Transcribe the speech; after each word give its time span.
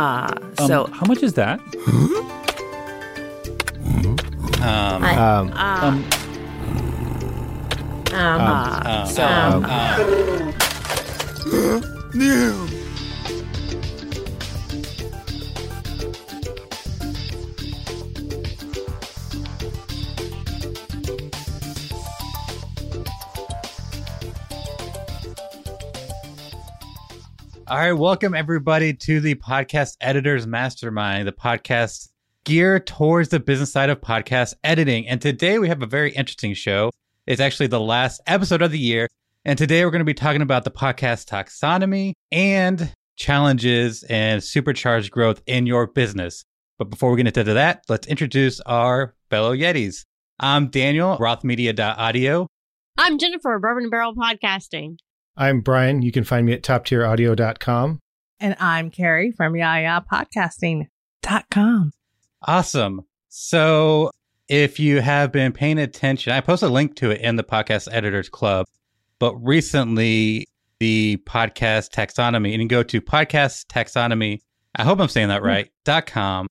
Uh, 0.00 0.32
Um, 0.58 0.66
so 0.66 0.76
how 0.96 1.04
much 1.06 1.22
is 1.22 1.34
that? 1.34 1.60
Um, 4.62 5.04
I- 5.04 5.16
Um, 5.16 5.52
Um, 5.52 6.04
um, 8.14 8.40
uh, 8.40 8.80
uh, 8.84 9.04
so 9.04 9.22
um, 9.24 9.64
um, 9.64 9.64
uh, 9.64 10.00
All 27.70 27.76
right, 27.76 27.92
welcome 27.92 28.34
everybody 28.34 28.92
to 28.94 29.20
the 29.20 29.36
Podcast 29.36 29.96
Editors 30.00 30.44
Mastermind, 30.44 31.28
the 31.28 31.32
podcast 31.32 32.08
geared 32.44 32.84
towards 32.84 33.28
the 33.28 33.38
business 33.38 33.70
side 33.70 33.90
of 33.90 34.00
podcast 34.00 34.54
editing. 34.64 35.06
And 35.06 35.22
today 35.22 35.60
we 35.60 35.68
have 35.68 35.80
a 35.80 35.86
very 35.86 36.10
interesting 36.10 36.52
show. 36.54 36.90
It's 37.28 37.40
actually 37.40 37.68
the 37.68 37.78
last 37.78 38.22
episode 38.26 38.60
of 38.60 38.72
the 38.72 38.78
year. 38.80 39.06
And 39.44 39.56
today 39.56 39.84
we're 39.84 39.92
going 39.92 40.00
to 40.00 40.04
be 40.04 40.14
talking 40.14 40.42
about 40.42 40.64
the 40.64 40.72
podcast 40.72 41.28
taxonomy 41.28 42.14
and 42.32 42.92
challenges 43.14 44.02
and 44.02 44.42
supercharged 44.42 45.12
growth 45.12 45.40
in 45.46 45.64
your 45.64 45.86
business. 45.86 46.44
But 46.76 46.90
before 46.90 47.12
we 47.12 47.18
get 47.22 47.28
into 47.28 47.54
that, 47.54 47.84
let's 47.88 48.08
introduce 48.08 48.58
our 48.62 49.14
fellow 49.30 49.54
Yetis. 49.54 50.06
I'm 50.40 50.70
Daniel, 50.70 51.16
rothmedia.audio. 51.18 52.48
I'm 52.98 53.18
Jennifer, 53.18 53.60
Bourbon 53.60 53.90
Barrel 53.90 54.16
Podcasting. 54.16 54.96
I'm 55.36 55.60
Brian. 55.60 56.02
You 56.02 56.12
can 56.12 56.24
find 56.24 56.46
me 56.46 56.52
at 56.52 56.62
toptieraudio.com. 56.62 58.00
and 58.40 58.56
I'm 58.58 58.90
Carrie 58.90 59.32
from 59.32 59.52
YayaPodcasting.com. 59.54 61.90
Awesome. 62.42 63.02
So 63.28 64.10
if 64.48 64.80
you 64.80 65.00
have 65.00 65.32
been 65.32 65.52
paying 65.52 65.78
attention, 65.78 66.32
I 66.32 66.40
posted 66.40 66.70
a 66.70 66.72
link 66.72 66.96
to 66.96 67.10
it 67.10 67.20
in 67.20 67.36
the 67.36 67.44
Podcast 67.44 67.88
Editors 67.92 68.28
Club. 68.28 68.66
But 69.18 69.34
recently, 69.36 70.46
the 70.78 71.18
podcast 71.26 71.90
taxonomy, 71.90 72.52
and 72.52 72.54
you 72.54 72.58
can 72.60 72.68
go 72.68 72.82
to 72.82 73.00
podcast 73.02 73.66
taxonomy, 73.66 74.38
I 74.74 74.84
hope 74.84 75.00
I'm 75.00 75.08
saying 75.08 75.28
that 75.28 75.42
right, 75.42 75.68
dot 75.84 76.06
com, 76.06 76.46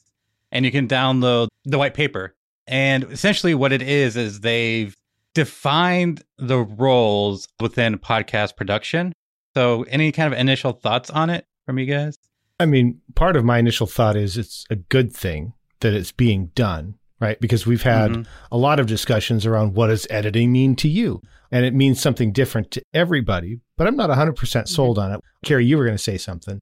and 0.52 0.66
you 0.66 0.72
can 0.72 0.88
download 0.88 1.48
the 1.66 1.80
white 1.80 1.96
paper. 1.96 2.36
And 2.68 3.06
essentially, 3.06 3.56
what 3.56 3.72
it 3.72 3.82
is, 3.82 4.16
is 4.16 4.42
they've 4.42 4.96
defined 5.34 6.24
the 6.38 6.60
roles 6.60 7.48
within 7.60 7.98
podcast 7.98 8.56
production. 8.56 9.14
So, 9.56 9.84
any 9.84 10.12
kind 10.12 10.32
of 10.34 10.40
initial 10.40 10.74
thoughts 10.74 11.10
on 11.10 11.30
it 11.30 11.46
from 11.66 11.80
you 11.80 11.86
guys? 11.86 12.18
I 12.60 12.66
mean, 12.66 13.02
part 13.16 13.36
of 13.36 13.46
my 13.46 13.58
initial 13.58 13.88
thought 13.88 14.16
is 14.16 14.38
it's 14.38 14.66
a 14.70 14.76
good 14.76 15.14
thing 15.14 15.54
that 15.80 15.94
it's 15.94 16.12
being 16.12 16.48
done, 16.56 16.96
right? 17.22 17.40
Because 17.40 17.66
we've 17.66 17.84
had 17.84 18.12
Mhm. 18.12 18.28
a 18.52 18.58
lot 18.58 18.80
of 18.80 18.88
discussions 18.88 19.46
around 19.46 19.76
what 19.76 19.88
does 19.88 20.06
editing 20.10 20.52
mean 20.52 20.76
to 20.78 20.90
you? 20.90 21.22
And 21.52 21.66
it 21.66 21.74
means 21.74 22.00
something 22.02 22.32
different 22.32 22.70
to 22.72 22.82
everybody, 22.94 23.60
but 23.78 23.88
I'm 23.88 23.96
not 23.96 24.10
100% 24.10 24.68
sold 24.68 25.00
on 25.00 25.14
it. 25.14 25.22
Carrie, 25.44 25.66
you 25.66 25.78
were 25.78 25.86
going 25.86 25.98
to 25.98 26.04
say 26.04 26.18
something. 26.18 26.60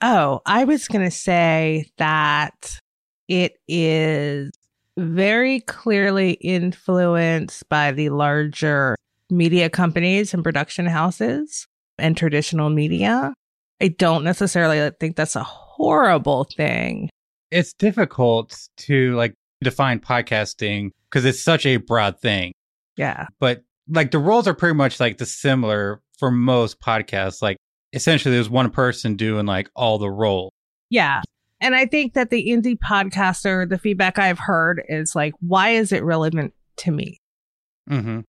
Oh, 0.00 0.40
I 0.46 0.64
was 0.64 0.88
going 0.88 1.04
to 1.04 1.10
say 1.10 1.86
that 1.98 2.78
it 3.28 3.54
is 3.68 4.50
very 4.98 5.60
clearly 5.60 6.32
influenced 6.32 7.68
by 7.68 7.92
the 7.92 8.10
larger 8.10 8.96
media 9.30 9.70
companies 9.70 10.34
and 10.34 10.44
production 10.44 10.86
houses 10.86 11.66
and 11.98 12.16
traditional 12.16 12.68
media. 12.70 13.32
I 13.80 13.88
don't 13.88 14.24
necessarily 14.24 14.90
think 15.00 15.16
that's 15.16 15.36
a 15.36 15.42
horrible 15.42 16.44
thing. 16.44 17.08
it's 17.50 17.72
difficult 17.74 18.68
to 18.78 19.14
like 19.16 19.34
define 19.62 20.00
podcasting 20.00 20.90
because 21.10 21.24
it's 21.24 21.42
such 21.42 21.66
a 21.66 21.76
broad 21.78 22.18
thing. 22.20 22.52
Yeah. 22.96 23.26
But 23.40 23.62
like 23.88 24.10
the 24.10 24.18
roles 24.18 24.46
are 24.48 24.54
pretty 24.54 24.74
much 24.74 25.00
like 25.00 25.18
the 25.18 25.26
similar 25.26 26.00
for 26.18 26.30
most 26.30 26.80
podcasts. 26.80 27.42
Like 27.42 27.56
essentially 27.92 28.34
there's 28.34 28.48
one 28.50 28.70
person 28.70 29.16
doing 29.16 29.46
like 29.46 29.68
all 29.74 29.98
the 29.98 30.10
role. 30.10 30.50
Yeah. 30.90 31.22
And 31.62 31.76
I 31.76 31.86
think 31.86 32.14
that 32.14 32.30
the 32.30 32.48
indie 32.48 32.76
podcaster, 32.76 33.68
the 33.68 33.78
feedback 33.78 34.18
I've 34.18 34.38
heard 34.38 34.82
is 34.88 35.14
like, 35.14 35.32
why 35.40 35.70
is 35.70 35.92
it 35.92 36.02
relevant 36.02 36.52
to 36.78 36.90
me? 36.90 37.18
Mm-hmm. 37.88 38.20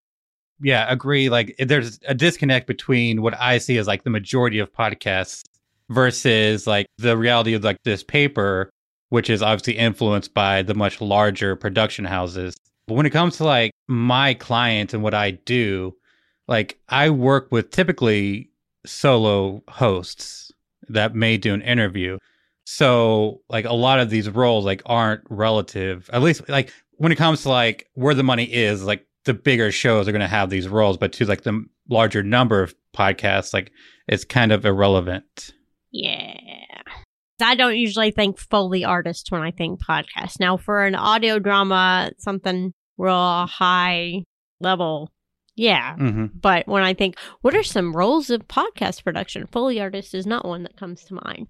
Yeah, 0.61 0.85
agree. 0.88 1.29
Like 1.29 1.55
there's 1.57 1.99
a 2.07 2.13
disconnect 2.13 2.67
between 2.67 3.23
what 3.23 3.33
I 3.39 3.57
see 3.57 3.77
as 3.77 3.88
like 3.88 4.03
the 4.03 4.11
majority 4.11 4.59
of 4.59 4.72
podcasts 4.72 5.41
versus 5.89 6.67
like 6.67 6.85
the 6.99 7.17
reality 7.17 7.55
of 7.55 7.63
like 7.63 7.77
this 7.83 8.03
paper, 8.03 8.69
which 9.09 9.29
is 9.29 9.41
obviously 9.41 9.77
influenced 9.77 10.33
by 10.33 10.61
the 10.61 10.75
much 10.75 11.01
larger 11.01 11.55
production 11.55 12.05
houses. 12.05 12.55
But 12.88 12.95
when 12.95 13.05
it 13.07 13.11
comes 13.11 13.38
to 13.38 13.45
like 13.45 13.72
my 13.88 14.35
clients 14.35 14.93
and 14.93 15.01
what 15.01 15.16
I 15.16 15.31
do, 15.31 15.95
like 16.47 16.77
I 16.88 17.09
work 17.09 17.51
with 17.51 17.72
typically 17.72 18.51
solo 18.85 19.63
hosts 19.67 20.51
that 20.89 21.16
may 21.16 21.38
do 21.38 21.53
an 21.53 21.61
interview. 21.61 22.19
So 22.66 23.41
like 23.50 23.66
a 23.66 23.74
lot 23.74 24.00
of 24.00 24.09
these 24.09 24.29
roles 24.29 24.66
like 24.66 24.81
aren't 24.85 25.22
relative. 25.29 26.09
At 26.13 26.22
least 26.22 26.47
like 26.50 26.72
when 26.97 27.12
it 27.12 27.18
comes 27.18 27.44
to 27.44 27.50
like 27.50 27.88
where 27.94 28.13
the 28.13 28.24
money 28.24 28.46
is, 28.46 28.84
like 28.84 29.06
the 29.25 29.34
bigger 29.34 29.72
shows 29.72 30.07
are 30.07 30.12
going 30.12 30.22
to 30.22 30.28
have 30.28 30.50
these 30.50 30.68
roles, 30.68 30.97
but 30.97 31.13
to 31.13 31.25
like 31.25 31.44
the 31.44 31.66
larger 31.90 32.23
number 32.23 32.62
of 32.62 32.73
podcasts, 32.96 33.53
like 33.53 33.72
it's 34.07 34.25
kind 34.25 34.52
of 34.52 34.66
irrelevant. 34.66 35.53
Yeah. 35.91 36.38
I 37.41 37.56
don't 37.56 37.75
usually 37.75 38.12
think 38.12 38.40
Foley 38.40 38.85
artist 38.85 39.31
when 39.31 39.41
I 39.41 39.52
think 39.52 39.81
podcast. 39.84 40.40
Now, 40.40 40.56
for 40.56 40.85
an 40.85 40.96
audio 40.96 41.40
drama, 41.40 42.12
something 42.18 42.73
real 42.97 43.46
high 43.47 44.23
level, 44.62 45.12
yeah. 45.56 45.96
Mm-hmm. 45.96 46.38
But 46.40 46.68
when 46.68 46.84
I 46.84 46.94
think, 46.94 47.18
what 47.41 47.56
are 47.56 47.63
some 47.63 47.96
roles 47.96 48.29
of 48.29 48.47
podcast 48.47 49.03
production? 49.03 49.47
Foley 49.47 49.81
artist 49.81 50.13
is 50.13 50.25
not 50.25 50.46
one 50.46 50.63
that 50.63 50.78
comes 50.78 51.03
to 51.06 51.16
mind. 51.16 51.47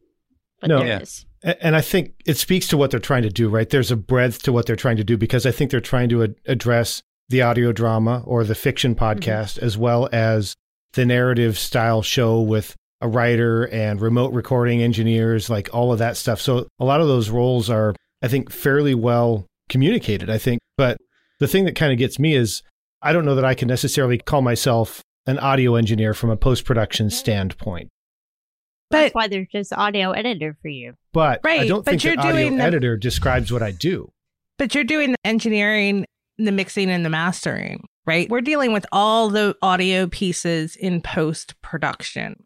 But 0.63 0.69
No. 0.69 0.79
there 0.79 0.88
Yeah. 0.88 0.97
it 0.97 1.03
is. 1.03 1.25
And 1.62 1.75
I 1.75 1.81
think 1.81 2.13
it 2.25 2.38
speaks 2.38 2.68
to 2.69 2.78
what 2.78 2.90
they're 2.90 3.01
trying 3.01 3.24
to 3.24 3.29
do, 3.29 3.50
right? 3.50 3.69
There's 3.69 3.91
a 3.91 3.97
breadth 3.97 4.44
to 4.44 4.53
what 4.53 4.66
they're 4.66 4.78
trying 4.78 4.96
to 4.96 5.03
do 5.03 5.18
because 5.18 5.46
I 5.46 5.51
think 5.51 5.72
they're 5.72 5.81
trying 5.81 6.07
to 6.09 6.24
ad- 6.24 6.35
address 6.46 7.01
the 7.28 7.41
audio 7.41 7.74
drama 7.74 8.24
or 8.25 8.46
the 8.46 8.56
fiction 8.56 8.96
mm-hmm. 8.96 9.03
podcast 9.03 9.57
as 9.57 9.78
well 9.78 10.07
as 10.13 10.56
the 10.94 11.06
narrative 11.06 11.57
style 11.57 12.02
show 12.02 12.40
with 12.40 12.75
a 13.02 13.09
writer 13.09 13.66
and 13.66 14.00
remote 14.00 14.31
recording 14.34 14.81
engineers, 14.81 15.50
like 15.50 15.69
all 15.73 15.91
of 15.91 16.00
that 16.00 16.16
stuff. 16.16 16.40
So 16.40 16.68
a 16.79 16.85
lot 16.85 17.02
of 17.02 17.07
those 17.07 17.29
roles 17.29 17.69
are, 17.69 17.94
I 18.22 18.29
think, 18.29 18.50
fairly 18.50 18.96
well 18.96 19.46
communicated, 19.68 20.29
I 20.29 20.38
think. 20.38 20.62
But 20.78 20.97
the 21.41 21.47
thing 21.50 21.66
that 21.66 21.75
kind 21.75 21.91
of 21.91 21.97
gets 21.97 22.19
me 22.19 22.35
is 22.35 22.63
I 23.02 23.12
don't 23.12 23.25
know 23.25 23.35
that 23.35 23.44
I 23.44 23.53
can 23.53 23.68
necessarily 23.68 24.18
call 24.18 24.41
myself 24.41 25.02
an 25.25 25.40
audio 25.40 25.75
engineer 25.75 26.13
from 26.13 26.29
a 26.29 26.38
post 26.38 26.63
production 26.63 27.09
standpoint. 27.09 27.90
That's 28.93 29.15
why 29.15 29.27
there's 29.27 29.47
just 29.51 29.73
audio 29.73 30.11
editor 30.11 30.57
for 30.61 30.67
you. 30.69 30.93
But 31.11 31.41
I 31.43 31.47
Right, 31.47 31.67
don't 31.67 31.83
but 31.85 31.91
think 31.91 32.03
you're 32.03 32.13
an 32.13 32.19
audio 32.19 32.33
doing 32.33 32.57
the- 32.57 32.63
editor 32.63 32.97
describes 32.97 33.51
what 33.51 33.61
I 33.61 33.71
do. 33.71 34.11
but 34.57 34.73
you're 34.75 34.83
doing 34.83 35.11
the 35.11 35.17
engineering, 35.25 36.05
the 36.37 36.51
mixing 36.51 36.89
and 36.89 37.05
the 37.05 37.09
mastering, 37.09 37.87
right? 38.05 38.29
We're 38.29 38.41
dealing 38.41 38.71
with 38.73 38.85
all 38.91 39.29
the 39.29 39.55
audio 39.61 40.07
pieces 40.07 40.75
in 40.75 41.01
post 41.01 41.59
production. 41.61 42.43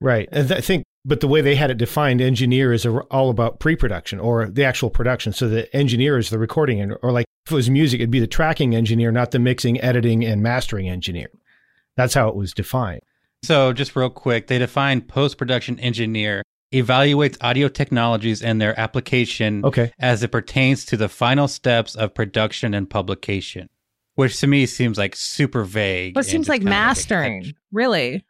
Right. 0.00 0.28
And 0.32 0.48
th- 0.48 0.58
I 0.58 0.60
think, 0.62 0.84
but 1.04 1.20
the 1.20 1.28
way 1.28 1.40
they 1.40 1.54
had 1.56 1.70
it 1.70 1.76
defined, 1.78 2.20
engineer 2.20 2.72
is 2.72 2.84
a, 2.86 2.90
all 3.10 3.30
about 3.30 3.58
pre 3.60 3.76
production 3.76 4.18
or 4.20 4.46
the 4.48 4.64
actual 4.64 4.90
production. 4.90 5.32
So 5.32 5.48
the 5.48 5.74
engineer 5.76 6.16
is 6.18 6.30
the 6.30 6.38
recording, 6.38 6.80
and, 6.80 6.94
or 7.02 7.12
like 7.12 7.26
if 7.46 7.52
it 7.52 7.54
was 7.54 7.68
music, 7.70 8.00
it'd 8.00 8.10
be 8.10 8.20
the 8.20 8.26
tracking 8.26 8.74
engineer, 8.74 9.10
not 9.12 9.30
the 9.30 9.38
mixing, 9.38 9.80
editing, 9.80 10.24
and 10.24 10.42
mastering 10.42 10.88
engineer. 10.88 11.28
That's 11.96 12.14
how 12.14 12.28
it 12.28 12.36
was 12.36 12.52
defined. 12.52 13.00
So, 13.42 13.72
just 13.72 13.96
real 13.96 14.10
quick, 14.10 14.46
they 14.48 14.58
define 14.58 15.00
post 15.00 15.38
production 15.38 15.78
engineer 15.80 16.42
evaluates 16.72 17.36
audio 17.40 17.68
technologies 17.68 18.42
and 18.42 18.60
their 18.60 18.78
application 18.78 19.64
Okay. 19.64 19.92
as 19.98 20.22
it 20.22 20.28
pertains 20.30 20.84
to 20.86 20.96
the 20.96 21.08
final 21.08 21.48
steps 21.48 21.96
of 21.96 22.14
production 22.14 22.74
and 22.74 22.88
publication, 22.88 23.68
which 24.14 24.38
to 24.40 24.46
me 24.46 24.66
seems 24.66 24.96
like 24.98 25.16
super 25.16 25.64
vague. 25.64 26.14
Well, 26.14 26.20
it 26.20 26.28
seems 26.28 26.48
like 26.48 26.60
kind 26.60 26.68
of 26.68 26.72
a 26.72 26.76
mastering, 26.76 27.42
catch. 27.44 27.54
really, 27.72 28.24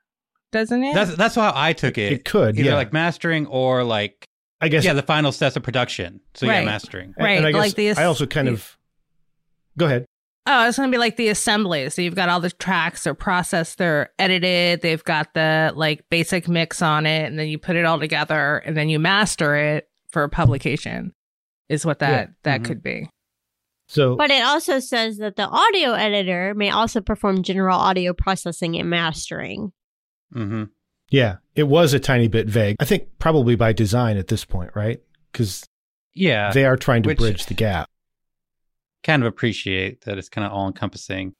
doesn't 0.53 0.83
it? 0.83 0.95
That's 0.95 1.17
that's 1.17 1.35
how 1.35 1.53
I 1.55 1.73
took 1.75 1.99
it. 1.99 2.13
It 2.13 2.25
could, 2.25 2.59
either 2.59 2.71
yeah. 2.71 2.77
like 2.77 2.93
mastering 2.93 3.47
or 3.47 3.85
like 3.85 4.25
I 4.61 4.69
guess. 4.69 4.85
yeah, 4.85 4.93
the 4.95 5.03
final 5.03 5.33
steps 5.33 5.57
of 5.57 5.63
production. 5.63 6.21
So 6.35 6.47
yeah, 6.47 6.65
mastering. 6.65 7.15
right, 7.19 7.37
And 7.37 7.47
I, 7.47 7.53
guess 7.53 7.59
like 7.59 7.75
the- 7.75 7.91
I 7.93 8.05
also 8.05 8.27
kind 8.27 8.49
of. 8.49 8.77
Go 9.77 9.87
ahead. 9.87 10.07
Oh, 10.53 10.67
it's 10.67 10.77
going 10.77 10.91
to 10.91 10.95
be 10.95 10.99
like 10.99 11.17
the 11.17 11.29
assembly. 11.29 11.89
So 11.91 12.03
you've 12.03 12.17
got 12.17 12.29
all 12.29 12.41
the 12.41 12.51
tracks, 12.51 13.05
they're 13.05 13.15
processed, 13.15 13.79
they're 13.79 14.11
edited, 14.19 14.81
they've 14.81 15.05
got 15.05 15.33
the 15.35 15.73
like 15.77 16.09
basic 16.11 16.49
mix 16.49 16.83
on 16.83 17.07
it, 17.07 17.27
and 17.27 17.39
then 17.39 17.47
you 17.47 17.57
put 17.57 17.77
it 17.77 17.85
all 17.85 18.01
together 18.01 18.59
and 18.59 18.77
then 18.77 18.89
you 18.89 18.99
master 18.99 19.55
it 19.55 19.89
for 20.09 20.27
publication, 20.29 21.13
is 21.69 21.87
what 21.87 22.01
that 22.01 22.11
Yeah. 22.11 22.27
that 22.43 22.61
Mhm. 22.63 22.65
could 22.65 22.83
be. 22.83 23.09
So 23.87 24.17
But 24.17 24.31
it 24.31 24.43
also 24.43 24.81
says 24.81 25.19
that 25.19 25.37
the 25.37 25.47
audio 25.47 25.93
editor 25.93 26.55
may 26.55 26.71
also 26.71 27.01
perform 27.01 27.43
general 27.43 27.79
audio 27.79 28.13
processing 28.13 28.77
and 28.77 28.89
mastering. 28.91 29.73
Mm-hmm. 30.35 30.65
yeah, 31.11 31.37
it 31.57 31.65
was 31.65 31.93
a 31.93 31.99
tiny 31.99 32.29
bit 32.29 32.47
vague. 32.49 32.77
I 32.79 32.85
think 32.85 33.19
probably 33.19 33.57
by 33.57 33.73
design 33.73 34.17
at 34.17 34.29
this 34.29 34.45
point, 34.45 34.71
right? 34.75 35.01
because 35.33 35.65
Yeah. 36.15 36.51
they 36.53 36.65
are 36.65 36.77
trying 36.77 37.03
to 37.05 37.09
which- 37.09 37.19
bridge 37.19 37.47
the 37.47 37.55
gap. 37.55 37.89
Kind 39.05 39.23
of 39.23 39.27
appreciate 39.27 40.03
that 40.03 40.19
it's 40.19 40.29
kind 40.29 40.47
of 40.47 40.53
all 40.53 40.67
encompassing. 40.67 41.35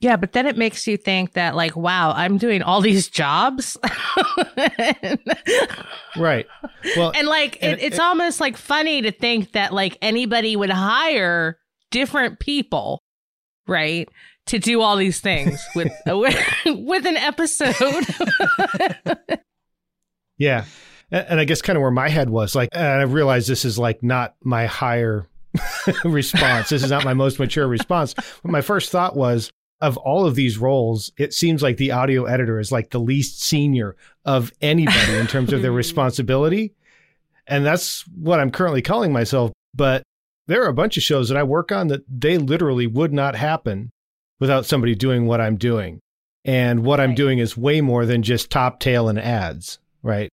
Yeah, 0.00 0.16
but 0.16 0.32
then 0.32 0.46
it 0.46 0.56
makes 0.56 0.86
you 0.86 0.96
think 0.96 1.34
that, 1.34 1.54
like, 1.54 1.76
wow, 1.76 2.12
I'm 2.12 2.38
doing 2.38 2.62
all 2.62 2.80
these 2.80 3.08
jobs. 3.08 3.76
Right. 6.16 6.46
Well, 6.96 7.12
and 7.14 7.28
like 7.28 7.58
and 7.62 7.78
it, 7.78 7.84
it's 7.84 7.96
it- 7.96 8.00
almost 8.02 8.40
like 8.40 8.56
funny 8.56 9.02
to 9.02 9.12
think 9.12 9.52
that 9.52 9.72
like 9.72 9.98
anybody 10.02 10.56
would 10.56 10.70
hire 10.70 11.58
different 11.90 12.40
people 12.40 13.02
right 13.66 14.08
to 14.46 14.58
do 14.58 14.80
all 14.80 14.96
these 14.96 15.20
things 15.20 15.62
with 15.74 15.92
with, 16.06 16.36
with 16.66 17.06
an 17.06 17.16
episode 17.16 18.06
Yeah. 20.38 20.64
And, 21.10 21.26
and 21.30 21.40
I 21.40 21.44
guess 21.44 21.60
kind 21.62 21.76
of 21.76 21.82
where 21.82 21.90
my 21.90 22.08
head 22.08 22.30
was 22.30 22.54
like, 22.54 22.70
and 22.72 22.82
I 23.00 23.02
realize 23.02 23.46
this 23.46 23.64
is 23.64 23.78
like 23.78 24.02
not 24.02 24.34
my 24.42 24.66
higher 24.66 25.26
response. 26.04 26.68
This 26.68 26.82
is 26.82 26.90
not 26.90 27.04
my 27.04 27.14
most 27.14 27.38
mature 27.38 27.66
response. 27.66 28.14
But 28.14 28.50
my 28.50 28.60
first 28.60 28.90
thought 28.90 29.16
was 29.16 29.50
of 29.80 29.96
all 29.96 30.26
of 30.26 30.34
these 30.34 30.58
roles, 30.58 31.10
it 31.16 31.32
seems 31.32 31.62
like 31.62 31.76
the 31.76 31.92
audio 31.92 32.24
editor 32.24 32.58
is 32.58 32.70
like 32.70 32.90
the 32.90 33.00
least 33.00 33.42
senior 33.42 33.96
of 34.24 34.52
anybody 34.60 35.16
in 35.16 35.26
terms 35.26 35.52
of 35.52 35.62
their 35.62 35.70
mm. 35.72 35.76
responsibility. 35.76 36.74
And 37.46 37.64
that's 37.64 38.02
what 38.08 38.40
I'm 38.40 38.50
currently 38.50 38.82
calling 38.82 39.12
myself. 39.12 39.52
But 39.74 40.02
there 40.46 40.62
are 40.64 40.68
a 40.68 40.74
bunch 40.74 40.96
of 40.96 41.02
shows 41.02 41.28
that 41.28 41.38
I 41.38 41.42
work 41.42 41.72
on 41.72 41.88
that 41.88 42.04
they 42.08 42.38
literally 42.38 42.86
would 42.86 43.12
not 43.12 43.34
happen 43.34 43.90
without 44.38 44.66
somebody 44.66 44.94
doing 44.94 45.26
what 45.26 45.40
I'm 45.40 45.56
doing. 45.56 46.00
And 46.44 46.84
what 46.84 47.00
I'm 47.00 47.14
doing 47.14 47.38
is 47.38 47.56
way 47.56 47.80
more 47.80 48.06
than 48.06 48.22
just 48.22 48.50
top 48.50 48.80
tail 48.80 49.08
and 49.08 49.18
ads, 49.18 49.78
right? 50.02 50.30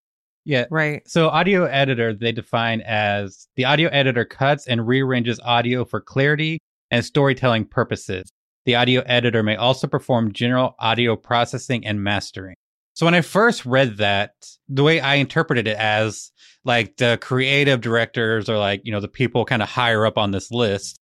Yeah. 0.48 0.66
right 0.72 1.08
So 1.08 1.28
audio 1.28 1.66
editor 1.66 2.14
they 2.14 2.32
define 2.32 2.82
as 2.82 3.48
the 3.58 3.66
audio 3.66 3.90
editor 3.90 4.24
cuts 4.24 4.66
and 4.66 4.88
rearranges 4.88 5.42
audio 5.44 5.84
for 5.84 6.00
clarity 6.00 6.60
and 6.90 7.04
storytelling 7.04 7.66
purposes. 7.66 8.32
The 8.66 8.76
audio 8.76 9.02
editor 9.06 9.44
may 9.44 9.58
also 9.58 9.88
perform 9.88 10.32
general 10.32 10.76
audio 10.80 11.18
processing 11.18 11.86
and 11.86 12.02
mastering. 12.02 12.56
So 12.94 13.06
when 13.06 13.14
I 13.14 13.22
first 13.22 13.66
read 13.66 13.98
that, 13.98 14.32
the 14.68 14.84
way 14.84 15.00
I 15.00 15.16
interpreted 15.16 15.68
it 15.68 15.78
as 15.78 16.32
like 16.64 16.98
the 16.98 17.20
creative 17.22 17.82
directors 17.82 18.50
or 18.50 18.58
like, 18.58 18.82
you 18.86 18.92
know, 18.92 19.00
the 19.00 19.08
people 19.08 19.46
kind 19.46 19.62
of 19.62 19.70
higher 19.70 20.06
up 20.06 20.18
on 20.18 20.32
this 20.32 20.50
list 20.50 20.98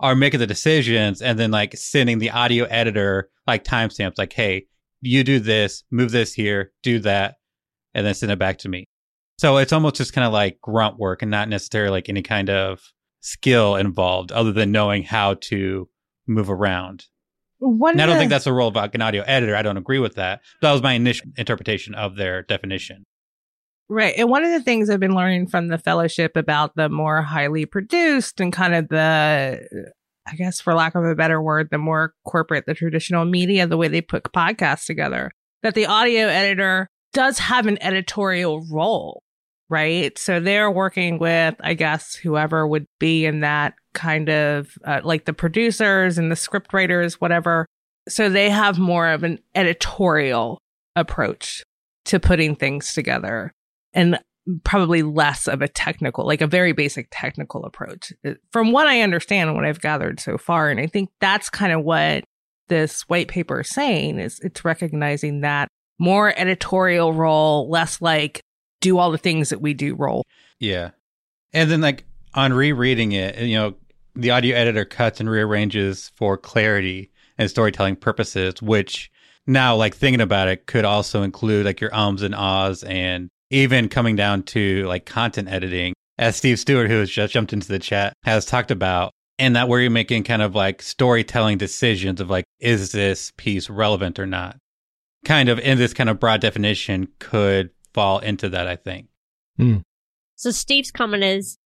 are 0.00 0.14
making 0.14 0.40
the 0.40 0.46
decisions 0.46 1.22
and 1.22 1.38
then 1.38 1.50
like 1.50 1.76
sending 1.76 2.18
the 2.18 2.30
audio 2.30 2.64
editor 2.64 3.30
like 3.46 3.64
timestamps 3.64 4.18
like, 4.18 4.32
hey, 4.32 4.66
you 5.00 5.24
do 5.24 5.38
this, 5.38 5.84
move 5.90 6.10
this 6.10 6.34
here, 6.34 6.72
do 6.82 6.98
that, 6.98 7.36
and 7.98 8.06
then 8.06 8.14
send 8.14 8.32
it 8.32 8.38
back 8.38 8.58
to 8.58 8.68
me. 8.68 8.86
So 9.38 9.58
it's 9.58 9.72
almost 9.72 9.96
just 9.96 10.12
kind 10.12 10.26
of 10.26 10.32
like 10.32 10.60
grunt 10.60 10.98
work 10.98 11.22
and 11.22 11.30
not 11.30 11.48
necessarily 11.48 11.90
like 11.90 12.08
any 12.08 12.22
kind 12.22 12.50
of 12.50 12.80
skill 13.20 13.76
involved 13.76 14.32
other 14.32 14.52
than 14.52 14.72
knowing 14.72 15.02
how 15.02 15.34
to 15.34 15.88
move 16.26 16.50
around. 16.50 17.04
One 17.58 17.94
And 17.94 18.02
I 18.02 18.06
don't 18.06 18.14
the- 18.16 18.20
think 18.20 18.30
that's 18.30 18.44
the 18.44 18.52
role 18.52 18.68
of 18.68 18.76
an 18.76 19.02
audio 19.02 19.22
editor. 19.26 19.54
I 19.56 19.62
don't 19.62 19.76
agree 19.76 19.98
with 19.98 20.14
that. 20.14 20.40
That 20.62 20.72
was 20.72 20.82
my 20.82 20.92
initial 20.94 21.26
interpretation 21.36 21.94
of 21.94 22.16
their 22.16 22.42
definition. 22.42 23.04
Right. 23.88 24.14
And 24.18 24.28
one 24.28 24.44
of 24.44 24.50
the 24.50 24.60
things 24.60 24.90
I've 24.90 25.00
been 25.00 25.14
learning 25.14 25.46
from 25.46 25.68
the 25.68 25.78
fellowship 25.78 26.36
about 26.36 26.76
the 26.76 26.88
more 26.88 27.22
highly 27.22 27.64
produced 27.64 28.40
and 28.40 28.52
kind 28.52 28.74
of 28.74 28.88
the, 28.88 29.66
I 30.26 30.34
guess, 30.36 30.60
for 30.60 30.74
lack 30.74 30.94
of 30.94 31.04
a 31.04 31.14
better 31.14 31.40
word, 31.40 31.68
the 31.70 31.78
more 31.78 32.12
corporate, 32.26 32.66
the 32.66 32.74
traditional 32.74 33.24
media, 33.24 33.66
the 33.66 33.78
way 33.78 33.88
they 33.88 34.02
put 34.02 34.24
podcasts 34.24 34.84
together, 34.84 35.30
that 35.62 35.74
the 35.74 35.86
audio 35.86 36.26
editor 36.26 36.90
does 37.12 37.38
have 37.38 37.66
an 37.66 37.82
editorial 37.82 38.64
role, 38.70 39.22
right? 39.68 40.16
So 40.18 40.40
they're 40.40 40.70
working 40.70 41.18
with, 41.18 41.54
I 41.60 41.74
guess, 41.74 42.14
whoever 42.14 42.66
would 42.66 42.86
be 42.98 43.26
in 43.26 43.40
that 43.40 43.74
kind 43.94 44.28
of 44.28 44.72
uh, 44.84 45.00
like 45.04 45.24
the 45.24 45.32
producers 45.32 46.18
and 46.18 46.30
the 46.30 46.36
script 46.36 46.72
writers, 46.72 47.20
whatever. 47.20 47.66
So 48.08 48.28
they 48.28 48.50
have 48.50 48.78
more 48.78 49.08
of 49.08 49.22
an 49.22 49.38
editorial 49.54 50.58
approach 50.96 51.62
to 52.06 52.18
putting 52.18 52.56
things 52.56 52.94
together 52.94 53.52
and 53.92 54.18
probably 54.64 55.02
less 55.02 55.46
of 55.46 55.60
a 55.60 55.68
technical, 55.68 56.26
like 56.26 56.40
a 56.40 56.46
very 56.46 56.72
basic 56.72 57.08
technical 57.10 57.64
approach, 57.64 58.12
uh, 58.24 58.32
from 58.50 58.72
what 58.72 58.86
I 58.86 59.02
understand 59.02 59.50
and 59.50 59.56
what 59.56 59.66
I've 59.66 59.80
gathered 59.80 60.20
so 60.20 60.38
far. 60.38 60.70
And 60.70 60.80
I 60.80 60.86
think 60.86 61.10
that's 61.20 61.50
kind 61.50 61.72
of 61.72 61.84
what 61.84 62.24
this 62.68 63.02
white 63.02 63.28
paper 63.28 63.60
is 63.60 63.68
saying 63.68 64.18
is 64.18 64.40
it's 64.40 64.64
recognizing 64.64 65.40
that 65.40 65.68
more 65.98 66.32
editorial 66.38 67.12
role, 67.12 67.68
less 67.68 68.00
like 68.00 68.40
do 68.80 68.98
all 68.98 69.10
the 69.10 69.18
things 69.18 69.50
that 69.50 69.60
we 69.60 69.74
do 69.74 69.94
role. 69.94 70.24
Yeah. 70.60 70.90
And 71.52 71.70
then 71.70 71.80
like 71.80 72.04
on 72.34 72.52
rereading 72.52 73.12
it, 73.12 73.38
you 73.38 73.56
know, 73.56 73.74
the 74.14 74.30
audio 74.30 74.56
editor 74.56 74.84
cuts 74.84 75.20
and 75.20 75.30
rearranges 75.30 76.10
for 76.14 76.36
clarity 76.36 77.10
and 77.36 77.48
storytelling 77.48 77.96
purposes, 77.96 78.60
which 78.60 79.10
now 79.46 79.74
like 79.76 79.94
thinking 79.94 80.20
about 80.20 80.48
it 80.48 80.66
could 80.66 80.84
also 80.84 81.22
include 81.22 81.64
like 81.64 81.80
your 81.80 81.94
ums 81.94 82.22
and 82.22 82.34
ahs 82.34 82.82
and 82.84 83.28
even 83.50 83.88
coming 83.88 84.16
down 84.16 84.42
to 84.42 84.84
like 84.86 85.06
content 85.06 85.48
editing 85.48 85.94
as 86.18 86.36
Steve 86.36 86.58
Stewart, 86.58 86.90
who 86.90 86.98
has 86.98 87.10
just 87.10 87.32
jumped 87.32 87.52
into 87.52 87.68
the 87.68 87.78
chat, 87.78 88.12
has 88.24 88.44
talked 88.44 88.70
about. 88.70 89.12
And 89.40 89.54
that 89.54 89.68
where 89.68 89.80
you're 89.80 89.90
making 89.90 90.24
kind 90.24 90.42
of 90.42 90.56
like 90.56 90.82
storytelling 90.82 91.58
decisions 91.58 92.20
of 92.20 92.28
like, 92.28 92.44
is 92.58 92.90
this 92.90 93.32
piece 93.36 93.70
relevant 93.70 94.18
or 94.18 94.26
not? 94.26 94.56
Kind 95.28 95.48
of 95.48 95.60
in 95.60 95.78
this 95.78 95.94
kind 95.94 96.10
of 96.10 96.18
broad 96.18 96.40
definition 96.40 97.06
could 97.20 97.70
fall 97.94 98.18
into 98.18 98.48
that, 98.48 98.66
I 98.66 98.76
think. 98.76 99.06
Hmm. 99.56 99.78
So 100.36 100.50
Steve's 100.50 100.90
comment 100.90 101.22
is 101.22 101.58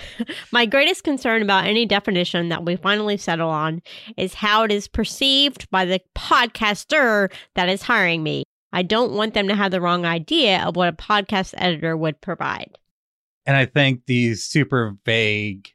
My 0.52 0.66
greatest 0.66 1.04
concern 1.04 1.42
about 1.42 1.66
any 1.66 1.86
definition 1.86 2.48
that 2.48 2.64
we 2.64 2.76
finally 2.76 3.16
settle 3.16 3.50
on 3.50 3.82
is 4.16 4.34
how 4.34 4.64
it 4.64 4.72
is 4.72 4.88
perceived 4.88 5.70
by 5.70 5.84
the 5.84 6.00
podcaster 6.14 7.32
that 7.54 7.68
is 7.68 7.82
hiring 7.82 8.22
me. 8.22 8.44
I 8.72 8.82
don't 8.82 9.12
want 9.12 9.34
them 9.34 9.48
to 9.48 9.54
have 9.54 9.70
the 9.70 9.80
wrong 9.80 10.06
idea 10.06 10.62
of 10.64 10.76
what 10.76 10.88
a 10.88 10.92
podcast 10.92 11.54
editor 11.58 11.96
would 11.96 12.20
provide. 12.20 12.78
And 13.44 13.56
I 13.56 13.66
think 13.66 14.06
these 14.06 14.44
super 14.44 14.96
vague 15.04 15.68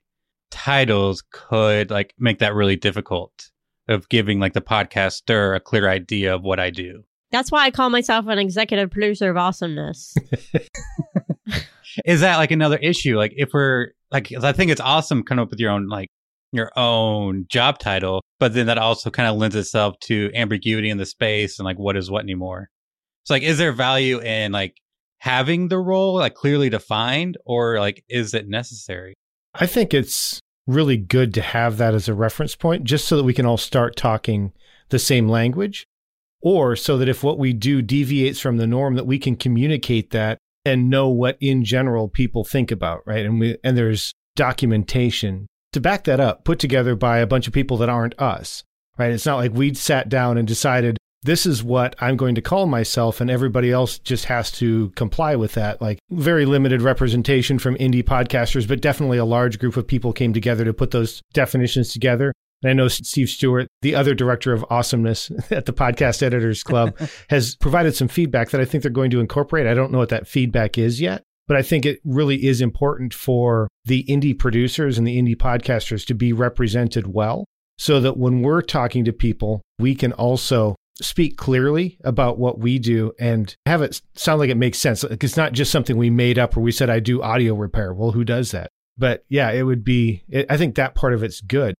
titles 0.50 1.24
could 1.32 1.92
like 1.92 2.16
make 2.18 2.40
that 2.40 2.56
really 2.56 2.76
difficult 2.76 3.52
of 3.88 4.10
giving 4.10 4.40
like 4.40 4.54
the 4.54 4.62
podcaster 4.62 5.56
a 5.56 5.60
clear 5.60 5.88
idea 5.90 6.34
of 6.34 6.44
what 6.44 6.60
I 6.60 6.70
do. 6.70 7.04
That's 7.32 7.52
why 7.52 7.66
I 7.66 7.72
call 7.72 7.90
myself 7.90 8.28
an 8.28 8.40
executive 8.40 8.90
producer 8.92 9.30
of 9.30 9.38
awesomeness. 9.38 10.16
Is 12.06 12.22
that 12.22 12.38
like 12.38 12.52
another 12.52 12.78
issue? 12.78 13.18
Like 13.18 13.34
if 13.36 13.50
we're 13.54 13.90
like, 14.12 14.30
'cause 14.30 14.44
I 14.44 14.52
think 14.52 14.72
it's 14.72 14.82
awesome 14.82 15.24
coming 15.24 15.42
up 15.44 15.50
with 15.50 15.60
your 15.60 15.72
own 15.72 15.88
like 15.88 16.10
your 16.52 16.72
own 16.78 17.46
job 17.50 17.80
title, 17.80 18.22
but 18.40 18.54
then 18.54 18.68
that 18.68 18.78
also 18.78 19.10
kind 19.10 19.28
of 19.28 19.36
lends 19.36 19.56
itself 19.56 20.00
to 20.02 20.32
ambiguity 20.34 20.90
in 20.90 20.98
the 20.98 21.06
space 21.06 21.60
and 21.60 21.66
like 21.66 21.78
what 21.78 21.98
is 21.98 22.10
what 22.10 22.24
anymore. 22.24 22.70
So 23.26 23.34
like, 23.34 23.44
is 23.44 23.58
there 23.58 23.74
value 23.74 24.20
in 24.22 24.52
like 24.54 24.78
having 25.20 25.68
the 25.68 25.80
role 25.80 26.16
like 26.16 26.36
clearly 26.36 26.70
defined, 26.70 27.38
or 27.46 27.80
like 27.80 28.04
is 28.08 28.34
it 28.34 28.48
necessary? 28.48 29.14
I 29.56 29.66
think 29.66 29.94
it's 29.94 30.40
really 30.68 30.98
good 30.98 31.34
to 31.34 31.42
have 31.42 31.78
that 31.78 31.94
as 31.96 32.08
a 32.08 32.14
reference 32.14 32.56
point 32.56 32.84
just 32.84 33.08
so 33.08 33.18
that 33.18 33.24
we 33.24 33.34
can 33.34 33.46
all 33.46 33.58
start 33.58 33.96
talking 33.96 34.54
the 34.90 35.00
same 35.00 35.28
language 35.28 35.86
or 36.48 36.78
so 36.78 36.98
that 36.98 37.10
if 37.10 37.26
what 37.26 37.38
we 37.38 37.52
do 37.52 37.82
deviates 37.82 38.40
from 38.40 38.56
the 38.56 38.66
norm 38.66 38.96
that 38.96 39.06
we 39.06 39.20
can 39.20 39.36
communicate 39.36 40.12
that 40.12 40.38
and 40.64 40.90
know 40.90 41.10
what 41.10 41.36
in 41.42 41.66
general 41.66 42.08
people 42.08 42.46
think 42.46 42.72
about 42.72 43.02
right 43.06 43.26
and 43.26 43.38
we 43.38 43.58
and 43.66 43.78
there's 43.78 44.14
documentation 44.38 45.46
to 45.74 45.82
back 45.82 46.06
that 46.06 46.22
up 46.22 46.46
put 46.46 46.58
together 46.58 46.96
by 46.96 47.18
a 47.18 47.28
bunch 47.28 47.48
of 47.48 47.54
people 47.54 47.76
that 47.76 47.90
aren't 47.90 48.18
us 48.18 48.64
right 48.98 49.12
it's 49.12 49.26
not 49.26 49.36
like 49.36 49.52
we 49.52 49.74
sat 49.74 50.08
down 50.08 50.38
and 50.38 50.48
decided 50.48 50.98
this 51.24 51.46
is 51.46 51.62
what 51.62 51.94
I'm 52.00 52.16
going 52.16 52.36
to 52.36 52.42
call 52.42 52.68
myself, 52.68 53.20
and 53.20 53.30
everybody 53.30 53.72
else 53.72 53.98
just 53.98 54.26
has 54.26 54.52
to 54.52 54.92
comply 54.92 55.36
with 55.36 55.54
that. 55.54 55.82
Like, 55.82 55.98
very 56.12 56.46
limited 56.46 56.82
representation 56.82 57.58
from 57.58 57.76
indie 57.78 58.04
podcasters, 58.04 58.68
but 58.68 58.82
definitely 58.82 59.18
a 59.18 59.26
large 59.26 59.58
group 59.58 59.76
of 59.76 59.88
people 59.88 60.14
came 60.14 60.32
together 60.32 60.64
to 60.64 60.74
put 60.74 60.92
those 60.92 61.22
definitions 61.34 61.92
together. 61.92 62.32
And 62.64 62.70
I 62.70 62.74
know 62.74 62.88
Steve 62.88 63.30
Stewart, 63.30 63.68
the 63.82 63.96
other 63.96 64.16
director 64.16 64.54
of 64.54 64.66
awesomeness 64.70 65.32
at 65.52 65.66
the 65.66 65.74
Podcast 65.74 66.24
Editors 66.24 66.64
Club, 66.64 66.98
has 67.30 67.56
provided 67.56 67.96
some 67.96 68.08
feedback 68.08 68.50
that 68.50 68.62
I 68.62 68.66
think 68.66 68.84
they're 68.84 68.92
going 68.92 69.12
to 69.12 69.20
incorporate. 69.20 69.68
I 69.68 69.74
don't 69.74 69.92
know 69.92 70.00
what 70.00 70.10
that 70.10 70.28
feedback 70.28 70.78
is 70.78 71.00
yet, 71.00 71.24
but 71.48 71.58
I 71.58 71.62
think 71.62 71.86
it 71.86 72.00
really 72.04 72.46
is 72.46 72.62
important 72.62 73.14
for 73.14 73.68
the 73.86 74.04
indie 74.06 74.38
producers 74.38 74.98
and 74.98 75.08
the 75.08 75.22
indie 75.22 75.38
podcasters 75.38 76.06
to 76.08 76.14
be 76.14 76.34
represented 76.34 77.08
well 77.08 77.46
so 77.78 78.00
that 78.00 78.18
when 78.18 78.42
we're 78.42 78.62
talking 78.62 79.06
to 79.06 79.14
people, 79.14 79.62
we 79.80 79.94
can 79.94 80.12
also 80.14 80.76
speak 81.00 81.38
clearly 81.38 81.98
about 82.04 82.40
what 82.40 82.60
we 82.60 82.80
do 82.80 83.14
and 83.20 83.56
have 83.68 83.82
it 83.84 84.02
sound 84.16 84.40
like 84.40 84.50
it 84.50 84.58
makes 84.58 84.80
sense. 84.80 85.04
Like 85.04 85.24
it's 85.24 85.38
not 85.38 85.54
just 85.54 85.72
something 85.72 85.96
we 85.96 86.10
made 86.10 86.40
up 86.40 86.58
or 86.58 86.62
we 86.62 86.72
said, 86.72 86.90
I 86.90 87.00
do 87.00 87.22
audio 87.22 87.54
repair. 87.54 87.94
Well, 87.94 88.12
who 88.12 88.24
does 88.24 88.52
that? 88.52 88.70
But 88.98 89.24
yeah, 89.30 89.52
it 89.52 89.62
would 89.62 89.84
be, 89.84 90.24
it, 90.28 90.48
I 90.50 90.58
think 90.58 90.76
that 90.76 90.96
part 90.96 91.14
of 91.14 91.22
it's 91.22 91.40
good. 91.42 91.76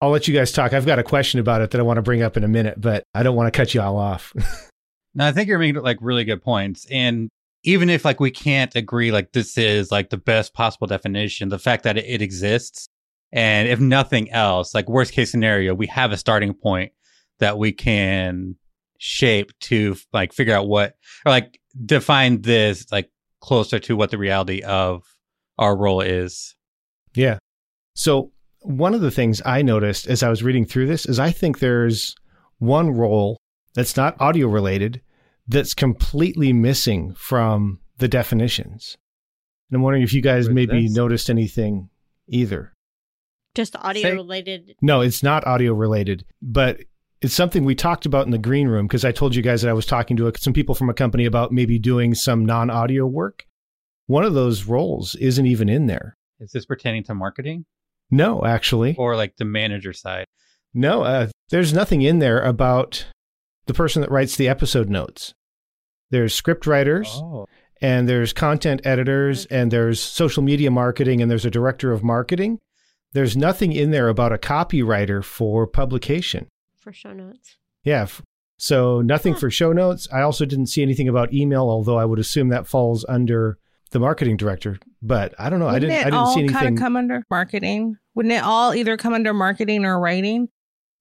I'll 0.00 0.10
let 0.10 0.26
you 0.26 0.34
guys 0.34 0.52
talk. 0.52 0.72
I've 0.72 0.86
got 0.86 0.98
a 0.98 1.02
question 1.02 1.40
about 1.40 1.60
it 1.60 1.72
that 1.72 1.80
I 1.80 1.82
want 1.82 1.98
to 1.98 2.02
bring 2.02 2.22
up 2.22 2.36
in 2.36 2.44
a 2.44 2.48
minute, 2.48 2.80
but 2.80 3.04
I 3.14 3.22
don't 3.22 3.36
want 3.36 3.52
to 3.52 3.56
cut 3.56 3.74
you 3.74 3.80
all 3.80 3.96
off. 3.96 4.32
No, 5.12 5.26
I 5.26 5.32
think 5.32 5.48
you're 5.48 5.58
making 5.58 5.82
like 5.82 5.98
really 6.00 6.24
good 6.24 6.40
points. 6.40 6.86
And 6.88 7.30
even 7.64 7.90
if 7.90 8.04
like 8.04 8.20
we 8.20 8.30
can't 8.30 8.74
agree 8.76 9.10
like 9.10 9.32
this 9.32 9.58
is 9.58 9.90
like 9.90 10.10
the 10.10 10.16
best 10.16 10.54
possible 10.54 10.86
definition, 10.86 11.48
the 11.48 11.58
fact 11.58 11.82
that 11.82 11.98
it, 11.98 12.04
it 12.06 12.22
exists 12.22 12.88
and 13.32 13.68
if 13.68 13.80
nothing 13.80 14.30
else, 14.30 14.74
like 14.74 14.88
worst 14.88 15.12
case 15.12 15.30
scenario, 15.30 15.74
we 15.74 15.86
have 15.86 16.12
a 16.12 16.16
starting 16.16 16.54
point 16.54 16.92
that 17.38 17.58
we 17.58 17.72
can 17.72 18.56
shape 18.98 19.52
to 19.60 19.96
like 20.12 20.32
figure 20.32 20.54
out 20.54 20.68
what 20.68 20.94
or 21.24 21.30
like 21.30 21.60
define 21.84 22.42
this 22.42 22.90
like 22.90 23.10
closer 23.40 23.78
to 23.78 23.96
what 23.96 24.10
the 24.10 24.18
reality 24.18 24.62
of 24.62 25.02
our 25.58 25.76
role 25.76 26.00
is. 26.00 26.54
Yeah. 27.14 27.38
So 27.94 28.32
one 28.60 28.94
of 28.94 29.00
the 29.00 29.10
things 29.10 29.40
I 29.44 29.62
noticed 29.62 30.06
as 30.06 30.22
I 30.22 30.28
was 30.28 30.42
reading 30.42 30.64
through 30.64 30.86
this 30.86 31.06
is 31.06 31.18
I 31.18 31.30
think 31.30 31.58
there's 31.58 32.14
one 32.58 32.90
role 32.90 33.38
that's 33.74 33.96
not 33.96 34.20
audio 34.20 34.48
related 34.48 35.00
that's 35.48 35.74
completely 35.74 36.52
missing 36.52 37.14
from 37.14 37.80
the 37.98 38.08
definitions. 38.08 38.96
And 39.70 39.76
I'm 39.76 39.82
wondering 39.82 40.02
if 40.02 40.12
you 40.12 40.20
guys 40.20 40.48
maybe 40.48 40.86
this? 40.86 40.96
noticed 40.96 41.30
anything 41.30 41.88
either. 42.28 42.72
Just 43.54 43.76
audio 43.76 44.02
Say- 44.02 44.14
related. 44.14 44.74
No, 44.82 45.00
it's 45.00 45.22
not 45.22 45.46
audio 45.46 45.72
related, 45.72 46.24
but 46.42 46.80
it's 47.20 47.34
something 47.34 47.64
we 47.64 47.74
talked 47.74 48.06
about 48.06 48.26
in 48.26 48.30
the 48.30 48.38
green 48.38 48.68
room 48.68 48.86
because 48.86 49.04
I 49.04 49.12
told 49.12 49.34
you 49.34 49.42
guys 49.42 49.62
that 49.62 49.68
I 49.70 49.74
was 49.74 49.86
talking 49.86 50.16
to 50.18 50.32
some 50.38 50.52
people 50.52 50.74
from 50.74 50.88
a 50.88 50.94
company 50.94 51.24
about 51.24 51.52
maybe 51.52 51.78
doing 51.78 52.14
some 52.14 52.44
non 52.46 52.70
audio 52.70 53.06
work. 53.06 53.44
One 54.06 54.24
of 54.24 54.34
those 54.34 54.64
roles 54.64 55.14
isn't 55.16 55.46
even 55.46 55.68
in 55.68 55.86
there. 55.86 56.16
Is 56.40 56.52
this 56.52 56.64
pertaining 56.66 57.04
to 57.04 57.14
marketing 57.14 57.66
No, 58.10 58.44
actually. 58.44 58.96
or 58.96 59.16
like 59.16 59.36
the 59.36 59.44
manager 59.44 59.92
side? 59.92 60.26
No, 60.74 61.02
uh, 61.02 61.28
there's 61.50 61.72
nothing 61.72 62.02
in 62.02 62.18
there 62.18 62.40
about 62.40 63.06
the 63.66 63.74
person 63.74 64.02
that 64.02 64.10
writes 64.10 64.36
the 64.36 64.48
episode 64.48 64.88
notes. 64.88 65.34
There's 66.10 66.34
script 66.34 66.66
writers 66.66 67.08
Oh. 67.22 67.46
and 67.80 68.08
there's 68.08 68.32
content 68.32 68.80
editors 68.84 69.46
and 69.46 69.70
there's 69.70 70.00
social 70.00 70.42
media 70.42 70.70
marketing 70.70 71.22
and 71.22 71.30
there's 71.30 71.44
a 71.44 71.50
director 71.50 71.92
of 71.92 72.02
marketing. 72.02 72.58
There's 73.12 73.36
nothing 73.36 73.72
in 73.72 73.90
there 73.90 74.08
about 74.08 74.32
a 74.32 74.38
copywriter 74.38 75.22
for 75.24 75.66
publication. 75.66 76.48
For 76.78 76.92
show 76.92 77.12
notes. 77.12 77.56
Yeah. 77.84 78.06
So 78.58 79.00
nothing 79.00 79.32
Huh. 79.34 79.38
for 79.40 79.50
show 79.50 79.72
notes. 79.72 80.06
I 80.12 80.22
also 80.22 80.44
didn't 80.44 80.66
see 80.66 80.82
anything 80.82 81.08
about 81.08 81.32
email, 81.32 81.62
although 81.62 81.96
I 81.98 82.04
would 82.04 82.18
assume 82.18 82.48
that 82.48 82.66
falls 82.66 83.04
under 83.08 83.58
the 83.90 83.98
marketing 83.98 84.36
director. 84.36 84.78
But 85.02 85.34
I 85.38 85.48
don't 85.50 85.58
know. 85.60 85.66
I 85.66 85.74
Wouldn't 85.74 85.90
didn't. 85.90 85.96
it 85.96 86.00
I 86.00 86.04
didn't 86.10 86.14
all 86.18 86.34
see 86.34 86.40
kind 86.46 86.56
anything. 86.56 86.74
of 86.74 86.78
come 86.80 86.96
under 86.96 87.24
marketing? 87.30 87.96
Wouldn't 88.14 88.34
it 88.34 88.42
all 88.42 88.74
either 88.74 88.96
come 88.96 89.14
under 89.14 89.32
marketing 89.32 89.84
or 89.84 89.98
writing? 90.00 90.48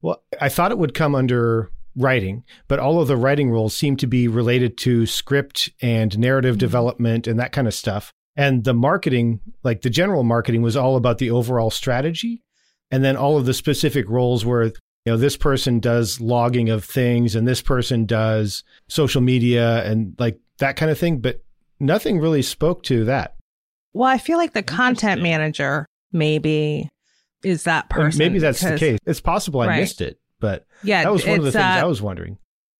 Well, 0.01 0.23
I 0.39 0.49
thought 0.49 0.71
it 0.71 0.77
would 0.77 0.93
come 0.93 1.15
under 1.15 1.71
writing, 1.95 2.43
but 2.67 2.79
all 2.79 3.01
of 3.01 3.07
the 3.07 3.17
writing 3.17 3.49
roles 3.51 3.75
seem 3.75 3.97
to 3.97 4.07
be 4.07 4.27
related 4.27 4.77
to 4.79 5.05
script 5.05 5.69
and 5.81 6.17
narrative 6.17 6.55
Mhm. 6.55 6.59
development 6.59 7.27
and 7.27 7.39
that 7.39 7.51
kind 7.51 7.67
of 7.67 7.73
stuff. 7.73 8.13
And 8.35 8.63
the 8.63 8.73
marketing, 8.73 9.41
like 9.63 9.81
the 9.81 9.89
general 9.89 10.23
marketing, 10.23 10.61
was 10.61 10.77
all 10.77 10.95
about 10.95 11.17
the 11.17 11.31
overall 11.31 11.69
strategy. 11.71 12.41
And 12.91 13.03
then 13.03 13.17
all 13.17 13.37
of 13.37 13.45
the 13.45 13.53
specific 13.53 14.07
roles 14.07 14.45
where, 14.45 14.65
you 14.65 14.73
know, 15.07 15.17
this 15.17 15.35
person 15.35 15.79
does 15.79 16.21
logging 16.21 16.69
of 16.69 16.85
things 16.85 17.35
and 17.35 17.47
this 17.47 17.61
person 17.61 18.05
does 18.05 18.63
social 18.87 19.21
media 19.21 19.83
and 19.83 20.15
like 20.19 20.39
that 20.59 20.75
kind 20.77 20.89
of 20.91 20.97
thing. 20.97 21.19
But 21.19 21.41
nothing 21.79 22.19
really 22.19 22.41
spoke 22.43 22.83
to 22.83 23.03
that. 23.05 23.35
Well, 23.93 24.07
I 24.09 24.19
feel 24.19 24.37
like 24.37 24.53
the 24.53 24.63
content 24.63 25.21
manager 25.21 25.85
maybe 26.13 26.87
is 27.43 27.63
that 27.63 27.89
person. 27.89 28.19
Maybe 28.19 28.39
that's 28.39 28.61
the 28.61 28.77
case. 28.77 28.99
It's 29.05 29.21
possible 29.21 29.61
I 29.61 29.67
Right. 29.67 29.79
missed 29.79 30.01
it, 30.01 30.19
but 30.39 30.65
Yeah, 30.83 31.03
that 31.03 31.11
was 31.11 31.25
one 31.25 31.39
of 31.39 31.45
the 31.45 31.51
things 31.51 31.63
uh, 31.63 31.81
I 31.81 31.85
was 31.85 32.01
wondering. 32.01 32.37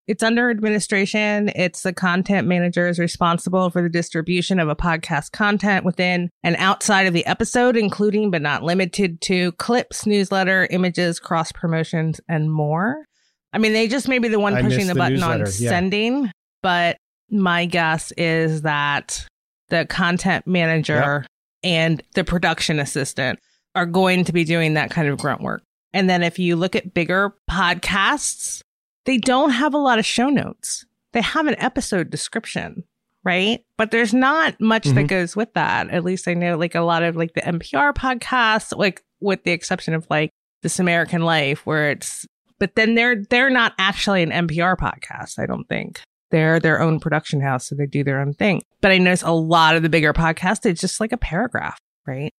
It's 0.08 0.24
under 0.24 0.50
administration. 0.50 1.52
It's 1.56 1.84
the 1.84 1.94
content 1.94 2.48
manager 2.48 2.88
is 2.88 2.98
responsible 2.98 3.70
for 3.70 3.84
the 3.84 3.90
distribution 3.90 4.60
of 4.60 4.68
a 4.68 4.76
podcast 4.76 5.32
content 5.34 5.86
within 5.86 6.32
and 6.42 6.56
outside 6.58 7.06
of 7.06 7.14
the 7.14 7.24
episode, 7.28 7.78
including 7.78 8.32
but 8.32 8.42
not 8.42 8.64
limited 8.64 9.22
to 9.22 9.52
clips, 9.54 10.08
newsletter, 10.08 10.68
images, 10.72 11.20
cross 11.20 11.52
promotions, 11.52 12.20
and 12.28 12.52
more. 12.52 13.06
I 13.54 13.60
mean, 13.60 13.74
they 13.74 13.88
just 13.88 14.08
may 14.08 14.18
be 14.18 14.30
the 14.30 14.40
one 14.40 14.56
I 14.56 14.64
pushing 14.64 14.88
the 14.88 14.94
the 14.94 15.00
button 15.00 15.22
on 15.22 15.40
yeah. 15.42 15.46
sending, 15.46 16.32
but 16.64 16.98
my 17.30 17.66
guess 17.66 18.12
is 18.18 18.64
that 18.64 19.28
the 19.70 19.86
content 19.86 20.48
manager 20.48 21.24
and 21.64 22.02
the 22.16 22.24
production 22.24 22.80
assistant 22.80 23.38
are 23.76 23.86
going 23.86 24.24
to 24.26 24.34
be 24.34 24.44
doing 24.44 24.74
that 24.74 24.90
kind 24.92 25.08
of 25.08 25.18
grunt 25.20 25.42
work. 25.42 25.62
And 25.94 26.10
then 26.10 26.24
if 26.24 26.38
you 26.40 26.56
look 26.56 26.76
at 26.76 26.94
bigger 26.94 27.34
podcasts, 27.50 28.62
they 29.06 29.18
don't 29.18 29.52
have 29.52 29.74
a 29.74 29.78
lot 29.80 30.00
of 30.00 30.06
show 30.06 30.30
notes. 30.30 30.86
They 31.14 31.22
have 31.22 31.48
an 31.48 31.56
episode 31.60 32.10
description, 32.10 32.84
right? 33.24 33.64
But 33.78 33.92
there's 33.92 34.14
not 34.14 34.60
much 34.62 34.86
that 34.86 35.06
Mhm. 35.06 35.08
goes 35.08 35.36
with 35.36 35.54
that. 35.54 35.90
At 35.90 36.04
least 36.04 36.28
I 36.28 36.34
know 36.36 36.58
like 36.58 36.76
a 36.76 36.82
lot 36.82 37.04
of 37.04 37.16
like 37.16 37.34
the 37.34 37.42
NPR 37.48 37.94
podcasts, 37.94 38.78
like 38.78 39.02
with 39.20 39.44
the 39.44 39.52
exception 39.52 39.94
of 39.94 40.06
like 40.10 40.30
This 40.62 40.80
American 40.80 41.22
Life, 41.24 41.66
where 41.66 41.90
it's 41.92 42.26
but 42.60 42.76
then 42.76 42.96
they're 42.96 43.24
they're 43.30 43.50
not 43.50 43.74
actually 43.80 44.22
an 44.22 44.32
NPR 44.32 44.76
podcast, 44.78 45.40
I 45.40 45.46
don't 45.46 45.68
think. 45.70 46.02
They're 46.32 46.60
their 46.60 46.80
own 46.82 47.00
production 47.00 47.42
house, 47.42 47.68
so 47.68 47.76
they 47.76 47.88
do 47.88 48.04
their 48.04 48.20
own 48.20 48.34
thing. 48.34 48.62
But 48.82 48.92
I 48.92 48.98
notice 49.00 49.24
a 49.24 49.32
lot 49.32 49.76
of 49.76 49.82
the 49.82 49.90
bigger 49.90 50.14
podcasts, 50.14 50.66
it's 50.66 50.82
just 50.82 51.00
like 51.00 51.12
a 51.14 51.18
paragraph, 51.18 51.80
right? 52.06 52.32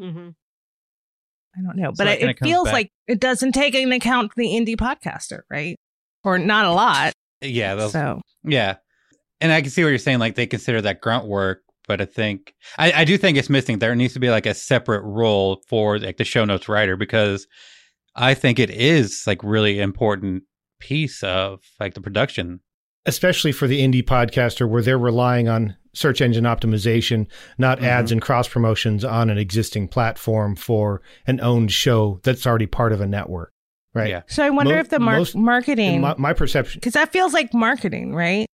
Mm-hmm. 0.00 0.30
I 1.54 1.62
don't 1.62 1.76
know, 1.76 1.90
So 1.94 2.04
but 2.04 2.06
it, 2.08 2.22
it 2.22 2.38
feels 2.38 2.64
back- 2.64 2.72
like 2.72 2.92
it 3.06 3.20
doesn't 3.20 3.52
take 3.52 3.74
into 3.74 3.94
account 3.94 4.32
the 4.36 4.46
indie 4.46 4.76
podcaster, 4.76 5.40
right? 5.50 5.76
Or 6.24 6.38
not 6.38 6.64
a 6.64 6.72
lot. 6.72 7.12
Yeah, 7.40 7.74
those, 7.74 7.92
So 7.92 8.20
yeah. 8.44 8.76
And 9.40 9.52
I 9.52 9.60
can 9.60 9.70
see 9.70 9.82
what 9.82 9.90
you're 9.90 9.98
saying. 9.98 10.18
Like 10.20 10.34
they 10.36 10.46
consider 10.46 10.80
that 10.82 11.00
grunt 11.00 11.26
work, 11.26 11.62
but 11.88 12.00
I 12.00 12.04
think 12.06 12.54
I, 12.78 12.92
I 12.92 13.04
do 13.04 13.18
think 13.18 13.36
it's 13.36 13.50
missing. 13.50 13.80
There 13.80 13.94
needs 13.94 14.14
to 14.14 14.20
be 14.20 14.30
like 14.30 14.46
a 14.46 14.54
separate 14.54 15.02
role 15.02 15.62
for 15.68 15.98
like 15.98 16.16
the 16.16 16.24
show 16.24 16.44
notes 16.44 16.68
writer 16.68 16.96
because 16.96 17.46
I 18.14 18.34
think 18.34 18.58
it 18.58 18.70
is 18.70 19.24
like 19.26 19.42
really 19.42 19.80
important 19.80 20.44
piece 20.80 21.22
of 21.22 21.60
like 21.80 21.94
the 21.94 22.00
production. 22.00 22.60
especially 23.04 23.50
for 23.52 23.66
the 23.66 23.80
indie 23.80 24.02
podcaster 24.02 24.68
where 24.68 24.80
they're 24.82 24.96
relying 24.98 25.48
on 25.48 25.76
search 25.94 26.20
engine 26.20 26.44
optimization, 26.44 27.26
not 27.58 27.78
Mhm. 27.80 27.84
ads 27.84 28.12
and 28.12 28.22
cross 28.22 28.48
promotions 28.48 29.04
on 29.04 29.28
an 29.30 29.38
existing 29.38 29.88
platform 29.88 30.56
for 30.56 31.02
an 31.26 31.40
owned 31.40 31.70
show 31.72 32.20
that's 32.22 32.46
already 32.46 32.66
part 32.66 32.92
of 32.92 33.00
a 33.00 33.06
network. 33.06 33.50
Right. 33.94 34.08
Yeah. 34.08 34.22
so 34.26 34.42
I 34.42 34.48
wonder 34.48 34.72
Mo- 34.72 34.80
if 34.80 34.88
the 34.88 34.98
mar- 34.98 35.18
most- 35.18 35.36
marketing 35.36 36.00
my, 36.00 36.14
my 36.16 36.32
perception. 36.32 36.78
because 36.80 36.94
that 36.94 37.12
feels 37.12 37.34
like 37.34 37.52
marketing, 37.52 38.14
right? 38.14 38.46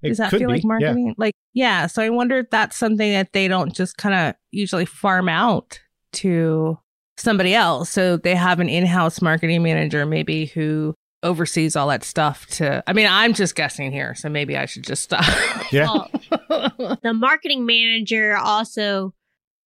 It 0.00 0.10
Does 0.10 0.18
that 0.18 0.30
could 0.30 0.38
feel 0.38 0.48
be, 0.48 0.54
like 0.54 0.62
yeah. 0.62 0.68
marketing? 0.68 1.14
Like, 1.18 1.34
yeah. 1.54 1.88
So 1.88 2.02
I 2.02 2.10
wonder 2.10 2.38
if 2.38 2.50
that's 2.50 2.76
something 2.76 3.10
that 3.12 3.32
they 3.32 3.48
don't 3.48 3.74
just 3.74 3.96
kind 3.96 4.14
of 4.14 4.34
usually 4.52 4.84
farm 4.84 5.28
out 5.28 5.80
to 6.12 6.78
somebody 7.16 7.52
else. 7.52 7.90
So 7.90 8.16
they 8.16 8.36
have 8.36 8.60
an 8.60 8.68
in-house 8.68 9.20
marketing 9.20 9.64
manager, 9.64 10.06
maybe 10.06 10.46
who 10.46 10.94
oversees 11.22 11.76
all 11.76 11.88
that 11.88 12.04
stuff. 12.04 12.46
To, 12.46 12.82
I 12.86 12.92
mean, 12.92 13.06
I'm 13.08 13.34
just 13.34 13.54
guessing 13.54 13.92
here, 13.92 14.14
so 14.14 14.28
maybe 14.28 14.56
I 14.56 14.66
should 14.66 14.84
just 14.84 15.02
stop. 15.02 15.24
Yeah. 15.72 15.86
Well, 15.86 16.98
the 17.02 17.12
marketing 17.14 17.66
manager 17.66 18.36
also 18.36 19.14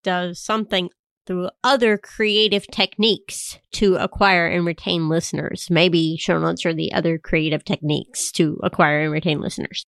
does 0.02 0.40
something 0.40 0.88
through 1.26 1.50
other 1.62 1.99
creative 1.99 2.66
techniques 2.69 3.59
to 3.73 3.97
acquire 3.97 4.47
and 4.47 4.64
retain 4.64 5.09
listeners. 5.09 5.69
Maybe 5.71 6.16
show 6.16 6.38
notes 6.38 6.64
are 6.66 6.75
the 6.75 6.92
other 6.92 7.19
creative 7.19 7.64
techniques 7.64 8.33
to 8.33 8.59
acquire 8.62 9.02
and 9.02 9.12
retain 9.12 9.40
listeners. 9.40 9.85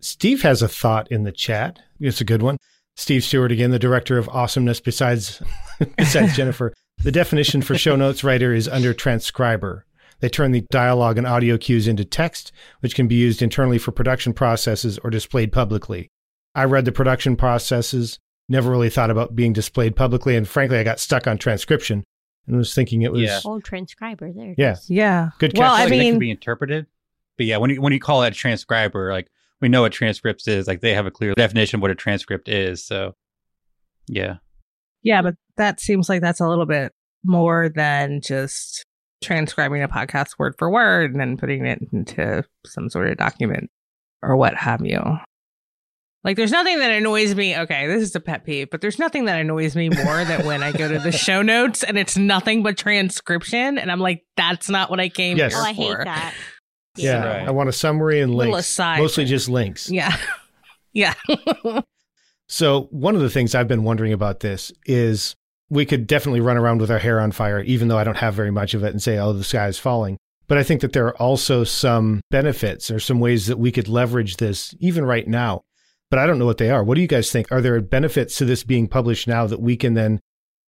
Steve 0.00 0.42
has 0.42 0.60
a 0.62 0.68
thought 0.68 1.10
in 1.10 1.24
the 1.24 1.32
chat. 1.32 1.80
It's 1.98 2.20
a 2.20 2.24
good 2.24 2.42
one. 2.42 2.58
Steve 2.96 3.24
Stewart 3.24 3.50
again, 3.50 3.70
the 3.70 3.78
director 3.78 4.18
of 4.18 4.28
awesomeness 4.28 4.80
besides 4.80 5.42
besides 5.96 6.36
Jennifer. 6.36 6.72
The 7.02 7.12
definition 7.12 7.60
for 7.62 7.76
show 7.76 7.96
notes 7.96 8.22
writer 8.22 8.54
is 8.54 8.68
under 8.68 8.94
transcriber. 8.94 9.84
They 10.24 10.30
turn 10.30 10.52
the 10.52 10.62
dialogue 10.70 11.18
and 11.18 11.26
audio 11.26 11.58
cues 11.58 11.86
into 11.86 12.02
text, 12.02 12.50
which 12.80 12.94
can 12.94 13.06
be 13.06 13.14
used 13.14 13.42
internally 13.42 13.76
for 13.76 13.92
production 13.92 14.32
processes 14.32 14.98
or 15.04 15.10
displayed 15.10 15.52
publicly. 15.52 16.08
I 16.54 16.64
read 16.64 16.86
the 16.86 16.92
production 16.92 17.36
processes, 17.36 18.18
never 18.48 18.70
really 18.70 18.88
thought 18.88 19.10
about 19.10 19.36
being 19.36 19.52
displayed 19.52 19.96
publicly, 19.96 20.34
and 20.34 20.48
frankly, 20.48 20.78
I 20.78 20.82
got 20.82 20.98
stuck 20.98 21.26
on 21.26 21.36
transcription 21.36 22.04
and 22.46 22.56
was 22.56 22.72
thinking 22.74 23.02
it 23.02 23.12
was 23.12 23.20
Yeah. 23.20 23.40
Oh, 23.44 23.60
transcriber. 23.60 24.32
There. 24.32 24.52
it 24.52 24.54
Yeah. 24.56 24.72
is. 24.72 24.88
yeah. 24.88 25.28
Good 25.38 25.58
Well, 25.58 25.68
catch. 25.70 25.78
I 25.78 25.82
like 25.82 25.90
that 25.90 25.98
mean, 25.98 26.12
can 26.14 26.18
be 26.20 26.30
interpreted. 26.30 26.86
But 27.36 27.44
yeah, 27.44 27.58
when 27.58 27.68
you 27.68 27.82
when 27.82 27.92
you 27.92 28.00
call 28.00 28.22
it 28.22 28.28
a 28.28 28.34
transcriber, 28.34 29.12
like 29.12 29.28
we 29.60 29.68
know 29.68 29.82
what 29.82 29.92
transcripts 29.92 30.48
is, 30.48 30.66
like 30.66 30.80
they 30.80 30.94
have 30.94 31.04
a 31.04 31.10
clear 31.10 31.34
definition 31.34 31.80
of 31.80 31.82
what 31.82 31.90
a 31.90 31.94
transcript 31.94 32.48
is. 32.48 32.82
So 32.82 33.14
yeah. 34.08 34.36
Yeah, 35.02 35.20
but 35.20 35.34
that 35.58 35.80
seems 35.80 36.08
like 36.08 36.22
that's 36.22 36.40
a 36.40 36.48
little 36.48 36.64
bit 36.64 36.92
more 37.24 37.68
than 37.68 38.22
just 38.22 38.86
transcribing 39.24 39.82
a 39.82 39.88
podcast 39.88 40.38
word 40.38 40.54
for 40.58 40.70
word 40.70 41.10
and 41.12 41.20
then 41.20 41.36
putting 41.36 41.66
it 41.66 41.80
into 41.92 42.44
some 42.66 42.88
sort 42.88 43.08
of 43.08 43.16
document 43.16 43.70
or 44.22 44.36
what 44.36 44.54
have 44.54 44.84
you. 44.84 45.00
Like, 46.22 46.36
there's 46.38 46.52
nothing 46.52 46.78
that 46.78 46.90
annoys 46.90 47.34
me. 47.34 47.54
Okay, 47.54 47.86
this 47.86 48.02
is 48.02 48.14
a 48.16 48.20
pet 48.20 48.44
peeve, 48.46 48.70
but 48.70 48.80
there's 48.80 48.98
nothing 48.98 49.26
that 49.26 49.38
annoys 49.38 49.76
me 49.76 49.90
more 49.90 50.24
than 50.24 50.46
when 50.46 50.62
I 50.62 50.72
go 50.72 50.88
to 50.88 50.98
the 50.98 51.12
show 51.26 51.42
notes 51.42 51.82
and 51.82 51.98
it's 51.98 52.16
nothing 52.16 52.62
but 52.62 52.78
transcription. 52.78 53.76
And 53.76 53.92
I'm 53.92 54.00
like, 54.00 54.24
that's 54.36 54.70
not 54.70 54.88
what 54.88 55.00
I 55.00 55.10
came 55.10 55.36
Yes. 55.36 55.52
here 55.52 55.60
Oh, 55.62 55.66
I 55.66 55.72
hate 55.72 55.96
that. 56.04 56.34
Yeah, 56.96 57.24
Right. 57.26 57.48
I 57.48 57.50
want 57.50 57.68
a 57.68 57.72
summary 57.72 58.20
and 58.20 58.34
links. 58.34 58.56
aside. 58.60 59.00
Mostly 59.00 59.24
just 59.24 59.48
links. 59.48 59.90
Yeah. 59.90 60.16
Yeah. 60.96 61.14
So, 62.48 62.82
one 62.92 63.16
of 63.16 63.20
the 63.20 63.28
things 63.30 63.54
I've 63.54 63.66
been 63.66 63.82
wondering 63.84 64.12
about 64.12 64.40
this 64.40 64.70
is 64.86 65.34
we 65.74 65.84
could 65.84 66.06
definitely 66.06 66.40
run 66.40 66.56
around 66.56 66.80
with 66.80 66.90
our 66.90 67.00
hair 67.00 67.20
on 67.20 67.32
fire, 67.32 67.60
even 67.60 67.88
though 67.88 67.98
I 67.98 68.04
don't 68.04 68.18
have 68.18 68.34
very 68.34 68.52
much 68.52 68.74
of 68.74 68.84
it, 68.84 68.92
and 68.92 69.02
say, 69.02 69.18
oh, 69.18 69.32
the 69.32 69.42
sky 69.42 69.66
is 69.66 69.78
falling. 69.78 70.16
But 70.46 70.56
I 70.56 70.62
think 70.62 70.82
that 70.82 70.92
there 70.92 71.08
are 71.08 71.16
also 71.16 71.64
some 71.64 72.20
benefits 72.30 72.92
or 72.92 73.00
some 73.00 73.18
ways 73.18 73.48
that 73.48 73.58
we 73.58 73.72
could 73.72 73.88
leverage 73.88 74.36
this 74.36 74.72
even 74.78 75.04
right 75.04 75.26
now. 75.26 75.62
But 76.10 76.20
I 76.20 76.26
don't 76.26 76.38
know 76.38 76.46
what 76.46 76.58
they 76.58 76.70
are. 76.70 76.84
What 76.84 76.94
do 76.94 77.00
you 77.00 77.08
guys 77.08 77.32
think? 77.32 77.50
Are 77.50 77.60
there 77.60 77.80
benefits 77.80 78.36
to 78.36 78.44
this 78.44 78.62
being 78.62 78.86
published 78.86 79.26
now 79.26 79.48
that 79.48 79.60
we 79.60 79.76
can 79.76 79.94
then 79.94 80.20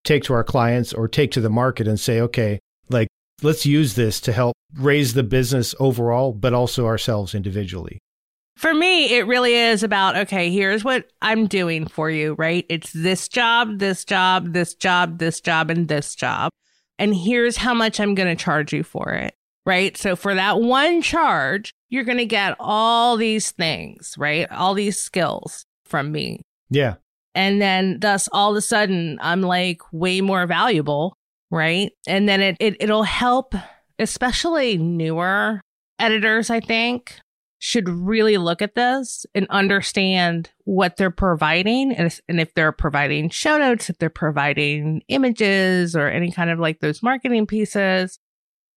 take 0.02 0.24
to 0.24 0.34
our 0.34 0.42
clients 0.42 0.92
or 0.92 1.06
take 1.06 1.30
to 1.32 1.40
the 1.40 1.50
market 1.50 1.86
and 1.86 2.00
say, 2.00 2.20
okay, 2.22 2.58
like, 2.88 3.06
let's 3.42 3.64
use 3.64 3.94
this 3.94 4.20
to 4.22 4.32
help 4.32 4.56
raise 4.76 5.14
the 5.14 5.22
business 5.22 5.72
overall, 5.78 6.32
but 6.32 6.52
also 6.52 6.86
ourselves 6.86 7.32
individually? 7.32 8.00
For 8.56 8.72
me, 8.72 9.14
it 9.16 9.26
really 9.26 9.54
is 9.54 9.82
about 9.82 10.16
okay, 10.16 10.50
here's 10.50 10.82
what 10.82 11.10
I'm 11.20 11.46
doing 11.46 11.86
for 11.86 12.10
you, 12.10 12.34
right? 12.38 12.64
It's 12.68 12.92
this 12.92 13.28
job, 13.28 13.78
this 13.78 14.04
job, 14.04 14.54
this 14.54 14.74
job, 14.74 15.18
this 15.18 15.40
job, 15.40 15.70
and 15.70 15.88
this 15.88 16.14
job. 16.14 16.50
And 16.98 17.14
here's 17.14 17.58
how 17.58 17.74
much 17.74 18.00
I'm 18.00 18.14
going 18.14 18.34
to 18.34 18.42
charge 18.42 18.72
you 18.72 18.82
for 18.82 19.10
it, 19.12 19.34
right? 19.66 19.94
So 19.96 20.16
for 20.16 20.34
that 20.34 20.60
one 20.60 21.02
charge, 21.02 21.72
you're 21.90 22.04
going 22.04 22.16
to 22.18 22.26
get 22.26 22.56
all 22.58 23.18
these 23.18 23.50
things, 23.50 24.14
right? 24.16 24.50
All 24.50 24.72
these 24.72 24.98
skills 24.98 25.66
from 25.84 26.10
me. 26.10 26.40
Yeah. 26.70 26.94
And 27.34 27.60
then 27.60 28.00
thus 28.00 28.28
all 28.32 28.52
of 28.52 28.56
a 28.56 28.62
sudden 28.62 29.18
I'm 29.20 29.42
like 29.42 29.82
way 29.92 30.22
more 30.22 30.46
valuable, 30.46 31.14
right? 31.50 31.92
And 32.06 32.26
then 32.26 32.40
it, 32.40 32.56
it 32.58 32.76
it'll 32.80 33.02
help 33.02 33.54
especially 33.98 34.78
newer 34.78 35.60
editors, 35.98 36.48
I 36.48 36.60
think, 36.60 37.18
should 37.58 37.88
really 37.88 38.36
look 38.36 38.60
at 38.60 38.74
this 38.74 39.24
and 39.34 39.46
understand 39.48 40.50
what 40.64 40.96
they're 40.96 41.10
providing 41.10 41.92
and 41.92 42.08
if, 42.08 42.20
and 42.28 42.40
if 42.40 42.52
they're 42.54 42.72
providing 42.72 43.30
show 43.30 43.58
notes, 43.58 43.88
if 43.88 43.98
they're 43.98 44.10
providing 44.10 45.02
images 45.08 45.96
or 45.96 46.08
any 46.08 46.30
kind 46.30 46.50
of 46.50 46.58
like 46.58 46.80
those 46.80 47.02
marketing 47.02 47.46
pieces, 47.46 48.18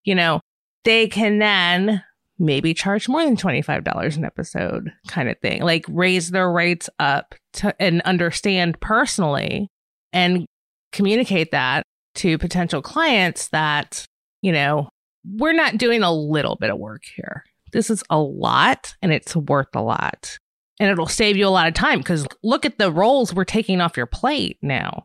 you 0.04 0.16
know, 0.16 0.40
they 0.86 1.08
can 1.08 1.40
then 1.40 2.04
maybe 2.38 2.74
charge 2.74 3.10
more 3.10 3.24
than 3.24 3.36
$25 3.36 4.16
an 4.16 4.24
episode 4.24 4.94
kind 5.08 5.28
of 5.28 5.38
thing, 5.40 5.62
like 5.62 5.86
raise 5.90 6.32
their 6.32 6.50
rates 6.50 6.90
up 7.00 7.36
to 7.52 7.76
and 7.82 8.02
understand 8.04 8.80
personally 8.80 9.68
and 10.14 10.46
communicate 10.94 11.52
that 11.52 11.84
to 12.16 12.38
potential 12.38 12.82
clients 12.82 13.50
that, 13.50 14.06
you 14.42 14.54
know, 14.54 14.88
we're 15.26 15.54
not 15.54 15.78
doing 15.78 16.02
a 16.02 16.14
little 16.14 16.56
bit 16.56 16.70
of 16.70 16.80
work 16.80 17.04
here 17.14 17.44
this 17.72 17.90
is 17.90 18.04
a 18.10 18.20
lot 18.20 18.96
and 19.02 19.12
it's 19.12 19.36
worth 19.36 19.76
a 19.76 19.82
lot. 19.82 20.38
And 20.80 20.90
it'll 20.90 21.08
save 21.08 21.36
you 21.36 21.46
a 21.46 21.50
lot 21.50 21.68
of 21.68 21.74
time 21.74 22.00
because 22.00 22.26
look 22.42 22.66
at 22.66 22.78
the 22.78 22.92
roles 22.92 23.34
we're 23.34 23.44
taking 23.44 23.82
off 23.82 23.98
your 23.98 24.06
plate 24.06 24.58
now. 24.62 25.04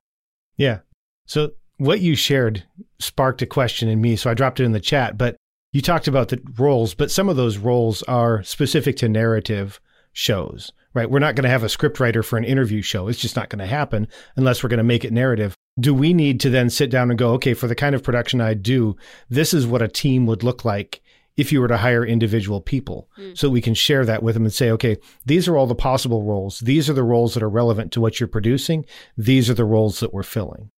Yeah. 0.57 0.81
So 1.27 1.51
what 1.79 2.01
you 2.01 2.15
shared 2.15 2.65
sparked 3.01 3.43
a 3.43 3.47
question 3.47 3.89
in 3.89 4.01
me. 4.01 4.17
So 4.17 4.31
I 4.31 4.35
dropped 4.35 4.61
it 4.61 4.65
in 4.65 4.73
the 4.73 4.81
chat, 4.81 5.19
but 5.19 5.37
you 5.73 5.83
talked 5.83 6.07
about 6.07 6.29
the 6.29 6.41
roles, 6.57 6.95
but 6.95 7.11
some 7.11 7.29
of 7.29 7.37
those 7.37 7.59
roles 7.59 8.03
are 8.05 8.43
specific 8.45 8.97
to 8.99 9.09
narrative 9.09 9.81
shows, 10.13 10.71
right? 10.95 11.11
We're 11.11 11.19
not 11.19 11.35
going 11.35 11.43
to 11.43 11.51
have 11.51 11.65
a 11.65 11.67
scriptwriter 11.67 12.25
for 12.25 12.37
an 12.37 12.45
interview 12.45 12.81
show. 12.81 13.09
It's 13.09 13.19
just 13.19 13.35
not 13.35 13.49
going 13.49 13.59
to 13.59 13.67
happen 13.67 14.07
unless 14.37 14.63
we're 14.63 14.69
going 14.69 14.79
to 14.79 14.85
make 14.85 15.05
it 15.05 15.13
narrative. 15.13 15.57
Do 15.81 15.93
we 15.93 16.15
need 16.15 16.39
to 16.41 16.51
then 16.51 16.71
sit 16.71 16.91
down 16.91 17.11
and 17.11 17.19
go, 17.19 17.33
okay, 17.33 17.55
for 17.55 17.67
the 17.67 17.75
kind 17.75 17.97
of 17.97 18.05
production 18.05 18.41
I 18.41 18.55
do, 18.55 18.95
this 19.29 19.53
is 19.53 19.67
what 19.67 19.83
a 19.83 19.89
team 19.89 20.27
would 20.27 20.45
look 20.45 20.65
like 20.65 21.03
if 21.37 21.53
you 21.53 21.61
were 21.61 21.69
to 21.69 21.77
hire 21.77 22.05
individual 22.05 22.61
people 22.61 23.09
mm. 23.19 23.37
so 23.37 23.49
we 23.49 23.61
can 23.61 23.75
share 23.75 24.05
that 24.05 24.23
with 24.23 24.35
them 24.35 24.45
and 24.45 24.53
say, 24.53 24.71
okay, 24.71 24.97
these 25.27 25.49
are 25.49 25.57
all 25.57 25.67
the 25.67 25.75
possible 25.75 26.23
roles. 26.23 26.61
These 26.61 26.89
are 26.89 26.95
the 26.95 27.03
roles 27.03 27.35
that 27.35 27.43
are 27.43 27.49
relevant 27.49 27.93
to 27.93 28.01
what 28.01 28.21
you're 28.21 28.29
producing. 28.29 28.85
These 29.17 29.51
are 29.51 29.55
the 29.55 29.65
roles 29.65 30.01
that 30.01 30.15
we're 30.15 30.23
filling. 30.23 30.71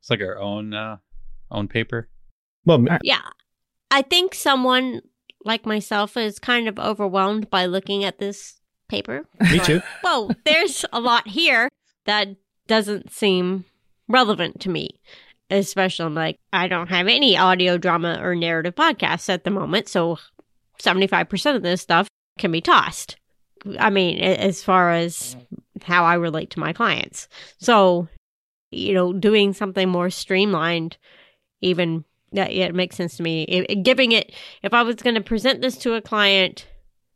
It's 0.00 0.10
like 0.10 0.20
our 0.20 0.38
own, 0.38 0.72
uh, 0.72 0.96
own 1.50 1.68
paper. 1.68 2.08
Well, 2.64 2.84
yeah. 3.02 3.20
I 3.90 4.02
think 4.02 4.34
someone 4.34 5.02
like 5.44 5.66
myself 5.66 6.16
is 6.16 6.38
kind 6.38 6.68
of 6.68 6.78
overwhelmed 6.78 7.50
by 7.50 7.66
looking 7.66 8.04
at 8.04 8.18
this 8.18 8.60
paper. 8.88 9.26
Me 9.40 9.58
too. 9.58 9.82
well, 10.02 10.30
there's 10.44 10.84
a 10.92 11.00
lot 11.00 11.28
here 11.28 11.68
that 12.06 12.28
doesn't 12.66 13.12
seem 13.12 13.64
relevant 14.08 14.60
to 14.60 14.70
me 14.70 15.00
especially 15.50 16.06
I'm 16.06 16.14
like 16.14 16.38
I 16.52 16.68
don't 16.68 16.88
have 16.88 17.06
any 17.06 17.36
audio 17.36 17.78
drama 17.78 18.20
or 18.22 18.34
narrative 18.34 18.74
podcasts 18.74 19.28
at 19.28 19.44
the 19.44 19.50
moment, 19.50 19.88
so 19.88 20.18
75% 20.82 21.56
of 21.56 21.62
this 21.62 21.82
stuff 21.82 22.08
can 22.38 22.52
be 22.52 22.60
tossed. 22.60 23.16
I 23.78 23.90
mean, 23.90 24.18
as 24.18 24.62
far 24.62 24.92
as 24.92 25.36
how 25.82 26.04
I 26.04 26.14
relate 26.14 26.50
to 26.50 26.60
my 26.60 26.72
clients. 26.72 27.28
So, 27.58 28.08
you 28.70 28.94
know, 28.94 29.12
doing 29.12 29.52
something 29.52 29.88
more 29.88 30.10
streamlined, 30.10 30.96
even 31.60 32.04
that 32.32 32.54
yeah, 32.54 32.66
it 32.66 32.74
makes 32.74 32.96
sense 32.96 33.16
to 33.16 33.22
me. 33.22 33.42
It, 33.44 33.82
giving 33.82 34.12
it, 34.12 34.32
if 34.62 34.74
I 34.74 34.82
was 34.82 34.96
going 34.96 35.14
to 35.14 35.20
present 35.20 35.62
this 35.62 35.76
to 35.78 35.94
a 35.94 36.02
client, 36.02 36.66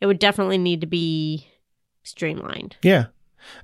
it 0.00 0.06
would 0.06 0.18
definitely 0.18 0.58
need 0.58 0.80
to 0.80 0.86
be 0.86 1.46
streamlined. 2.02 2.76
Yeah. 2.82 3.06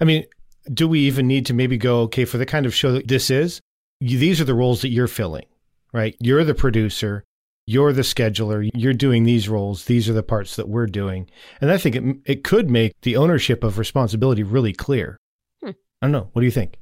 I 0.00 0.04
mean, 0.04 0.24
do 0.72 0.86
we 0.86 1.00
even 1.00 1.26
need 1.26 1.46
to 1.46 1.54
maybe 1.54 1.78
go, 1.78 2.02
okay, 2.02 2.24
for 2.24 2.38
the 2.38 2.46
kind 2.46 2.66
of 2.66 2.74
show 2.74 2.92
that 2.92 3.08
this 3.08 3.30
is, 3.30 3.60
you, 4.00 4.18
these 4.18 4.40
are 4.40 4.44
the 4.44 4.54
roles 4.54 4.82
that 4.82 4.88
you're 4.88 5.08
filling, 5.08 5.46
right? 5.92 6.16
You're 6.20 6.44
the 6.44 6.54
producer, 6.54 7.24
you're 7.66 7.92
the 7.92 8.02
scheduler, 8.02 8.68
you're 8.74 8.94
doing 8.94 9.24
these 9.24 9.48
roles. 9.48 9.84
These 9.84 10.08
are 10.08 10.14
the 10.14 10.22
parts 10.22 10.56
that 10.56 10.68
we're 10.68 10.86
doing. 10.86 11.28
And 11.60 11.70
I 11.70 11.76
think 11.76 11.96
it, 11.96 12.04
it 12.24 12.44
could 12.44 12.70
make 12.70 12.94
the 13.02 13.16
ownership 13.16 13.62
of 13.62 13.78
responsibility 13.78 14.42
really 14.42 14.72
clear. 14.72 15.18
Hmm. 15.62 15.72
I 16.00 16.06
don't 16.06 16.12
know. 16.12 16.30
What 16.32 16.40
do 16.40 16.46
you 16.46 16.50
think? 16.50 16.78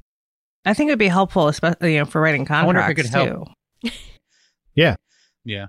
I 0.65 0.73
think 0.73 0.87
it'd 0.89 0.99
be 0.99 1.07
helpful, 1.07 1.47
especially 1.49 1.93
you 1.93 1.99
know, 1.99 2.05
for 2.05 2.21
writing 2.21 2.45
contracts. 2.45 2.63
I 2.63 2.65
wonder 2.65 2.81
if 2.81 2.89
it 2.89 2.95
could 2.95 3.11
help. 3.11 3.49
yeah. 4.75 4.95
Yeah. 5.43 5.67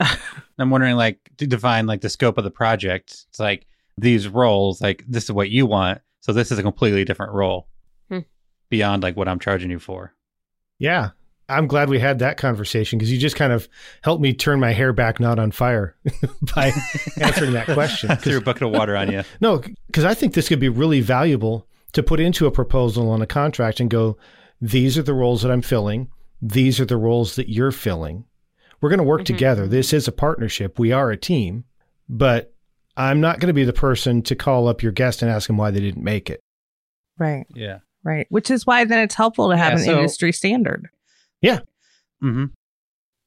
I'm 0.58 0.70
wondering, 0.70 0.96
like, 0.96 1.18
to 1.38 1.46
define 1.46 1.86
like 1.86 2.00
the 2.00 2.08
scope 2.08 2.38
of 2.38 2.44
the 2.44 2.50
project. 2.50 3.26
It's 3.28 3.38
like 3.38 3.66
these 3.96 4.28
roles, 4.28 4.80
like 4.80 5.04
this 5.06 5.24
is 5.24 5.32
what 5.32 5.50
you 5.50 5.66
want, 5.66 6.00
so 6.20 6.32
this 6.32 6.50
is 6.50 6.58
a 6.58 6.62
completely 6.62 7.04
different 7.04 7.32
role 7.32 7.68
hmm. 8.08 8.20
beyond 8.70 9.02
like 9.02 9.16
what 9.16 9.28
I'm 9.28 9.38
charging 9.38 9.70
you 9.70 9.78
for. 9.78 10.14
Yeah. 10.82 11.10
I'm 11.48 11.68
glad 11.68 11.88
we 11.88 12.00
had 12.00 12.18
that 12.18 12.38
conversation 12.38 12.98
because 12.98 13.12
you 13.12 13.18
just 13.18 13.36
kind 13.36 13.52
of 13.52 13.68
helped 14.02 14.20
me 14.20 14.32
turn 14.32 14.58
my 14.58 14.72
hair 14.72 14.92
back 14.92 15.20
not 15.20 15.38
on 15.38 15.52
fire 15.52 15.96
by 16.54 16.72
answering 17.20 17.52
that 17.52 17.66
question. 17.66 18.16
Threw 18.16 18.38
a 18.38 18.40
bucket 18.40 18.62
of 18.62 18.70
water 18.70 18.96
on 18.96 19.12
you. 19.12 19.22
no, 19.40 19.62
because 19.86 20.04
I 20.04 20.14
think 20.14 20.34
this 20.34 20.48
could 20.48 20.58
be 20.58 20.68
really 20.68 21.00
valuable 21.00 21.68
to 21.92 22.02
put 22.02 22.18
into 22.18 22.46
a 22.46 22.50
proposal 22.50 23.10
on 23.10 23.22
a 23.22 23.26
contract 23.26 23.78
and 23.78 23.90
go, 23.90 24.16
these 24.60 24.98
are 24.98 25.02
the 25.02 25.14
roles 25.14 25.42
that 25.42 25.52
I'm 25.52 25.62
filling. 25.62 26.08
These 26.40 26.80
are 26.80 26.84
the 26.84 26.96
roles 26.96 27.36
that 27.36 27.48
you're 27.48 27.70
filling. 27.70 28.24
We're 28.80 28.90
going 28.90 28.98
to 28.98 29.04
work 29.04 29.20
mm-hmm. 29.20 29.34
together. 29.34 29.68
This 29.68 29.92
is 29.92 30.08
a 30.08 30.12
partnership. 30.12 30.80
We 30.80 30.90
are 30.90 31.10
a 31.10 31.16
team, 31.16 31.64
but 32.08 32.54
I'm 32.96 33.20
not 33.20 33.38
going 33.38 33.48
to 33.48 33.54
be 33.54 33.64
the 33.64 33.72
person 33.72 34.22
to 34.22 34.34
call 34.34 34.66
up 34.66 34.82
your 34.82 34.92
guest 34.92 35.22
and 35.22 35.30
ask 35.30 35.46
them 35.46 35.58
why 35.58 35.70
they 35.70 35.80
didn't 35.80 36.02
make 36.02 36.28
it. 36.28 36.40
Right. 37.18 37.46
Yeah. 37.54 37.78
Right. 38.04 38.26
Which 38.30 38.50
is 38.50 38.66
why 38.66 38.84
then 38.84 39.00
it's 39.00 39.14
helpful 39.14 39.50
to 39.50 39.56
have 39.56 39.74
yeah, 39.74 39.78
an 39.78 39.84
so, 39.84 39.96
industry 39.98 40.32
standard. 40.32 40.88
Yeah. 41.40 41.60
Mm-hmm. 42.22 42.46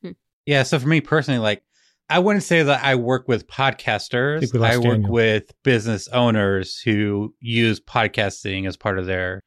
Hmm. 0.02 0.12
Yeah. 0.46 0.64
So 0.64 0.80
for 0.80 0.88
me 0.88 1.02
personally, 1.02 1.40
like 1.40 1.64
I 2.10 2.20
wouldn't 2.20 2.44
say 2.44 2.62
that 2.62 2.84
I 2.84 2.96
work 2.96 3.28
with 3.28 3.48
podcasters. 3.48 4.54
I, 4.62 4.74
I 4.74 4.78
work 4.78 4.84
Daniel. 4.84 5.12
with 5.12 5.52
business 5.64 6.08
owners 6.10 6.80
who 6.80 7.34
use 7.40 7.80
podcasting 7.80 8.68
as 8.68 8.78
part 8.78 9.00
of 9.00 9.06
their, 9.06 9.42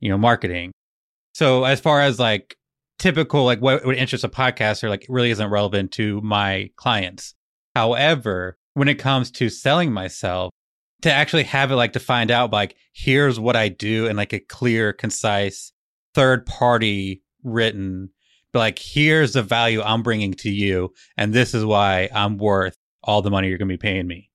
you 0.00 0.08
know, 0.08 0.16
marketing. 0.16 0.72
So 1.34 1.64
as 1.64 1.80
far 1.80 2.00
as 2.00 2.18
like 2.18 2.56
typical, 2.98 3.44
like 3.44 3.60
what 3.60 3.84
would 3.84 3.96
interest 3.96 4.24
a 4.24 4.28
podcaster, 4.28 4.88
like 4.88 5.04
really 5.08 5.30
isn't 5.30 5.50
relevant 5.50 5.92
to 5.92 6.20
my 6.22 6.70
clients. 6.76 7.34
However, 7.74 8.56
when 8.74 8.88
it 8.88 8.94
comes 8.94 9.30
to 9.32 9.48
selling 9.50 9.92
myself, 9.92 10.52
to 11.02 11.12
actually 11.12 11.44
have 11.44 11.70
it 11.70 11.76
like 11.76 11.94
to 11.94 12.00
find 12.00 12.30
out 12.30 12.52
like 12.52 12.76
here's 12.92 13.38
what 13.38 13.56
I 13.56 13.68
do 13.68 14.06
and 14.06 14.16
like 14.16 14.32
a 14.32 14.40
clear, 14.40 14.92
concise, 14.92 15.72
third 16.14 16.46
party 16.46 17.22
written, 17.42 18.10
but 18.52 18.60
like 18.60 18.78
here's 18.78 19.32
the 19.32 19.42
value 19.42 19.82
I'm 19.82 20.02
bringing 20.02 20.34
to 20.34 20.50
you, 20.50 20.92
and 21.16 21.32
this 21.32 21.54
is 21.54 21.64
why 21.64 22.08
I'm 22.14 22.36
worth 22.36 22.76
all 23.02 23.22
the 23.22 23.30
money 23.30 23.48
you're 23.48 23.58
gonna 23.58 23.68
be 23.68 23.76
paying 23.76 24.06
me. 24.06 24.30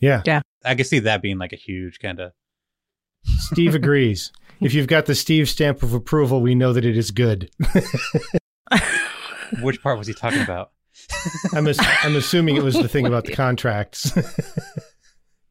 Yeah, 0.00 0.22
yeah, 0.24 0.42
I 0.64 0.74
can 0.74 0.84
see 0.84 1.00
that 1.00 1.22
being 1.22 1.38
like 1.38 1.52
a 1.52 1.56
huge 1.56 1.98
kind 1.98 2.20
of. 2.20 2.32
Steve 3.24 3.74
agrees. 3.74 4.32
if 4.60 4.74
you've 4.74 4.86
got 4.86 5.06
the 5.06 5.14
Steve 5.14 5.48
stamp 5.48 5.82
of 5.82 5.92
approval, 5.92 6.40
we 6.40 6.54
know 6.54 6.72
that 6.72 6.84
it 6.84 6.96
is 6.96 7.10
good. 7.10 7.50
Which 9.60 9.82
part 9.82 9.98
was 9.98 10.06
he 10.06 10.14
talking 10.14 10.42
about? 10.42 10.70
I'm, 11.54 11.66
ass- 11.66 11.78
I'm 12.02 12.16
assuming 12.16 12.56
it 12.56 12.62
was 12.62 12.74
the 12.74 12.88
thing 12.88 13.06
about 13.06 13.24
the 13.24 13.32
contracts. 13.34 14.12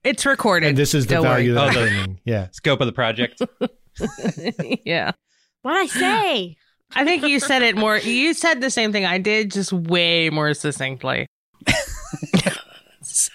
It's 0.07 0.25
recorded. 0.25 0.69
And 0.69 0.77
this 0.77 0.93
is 0.93 1.05
the 1.05 1.15
Don't 1.15 1.23
value 1.23 1.53
worry. 1.53 1.67
that 1.67 1.77
I'm 1.77 1.77
oh, 1.77 1.81
bringing. 1.81 2.19
Yeah. 2.23 2.47
Scope 2.51 2.79
of 2.79 2.87
the 2.87 2.93
project. 2.93 3.41
yeah. 4.85 5.11
What 5.63 5.75
I 5.75 5.85
say? 5.87 6.55
I 6.95 7.03
think 7.03 7.23
you 7.23 7.41
said 7.41 7.61
it 7.61 7.75
more. 7.75 7.97
You 7.97 8.33
said 8.33 8.61
the 8.61 8.69
same 8.69 8.93
thing 8.93 9.05
I 9.05 9.17
did, 9.17 9.51
just 9.51 9.73
way 9.73 10.29
more 10.29 10.53
succinctly. 10.53 11.27
so. 13.01 13.33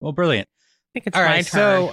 Well, 0.00 0.12
brilliant. 0.12 0.48
I 0.48 0.88
think 0.94 1.06
it's 1.08 1.16
All 1.18 1.22
my 1.22 1.28
right, 1.28 1.44
so. 1.44 1.92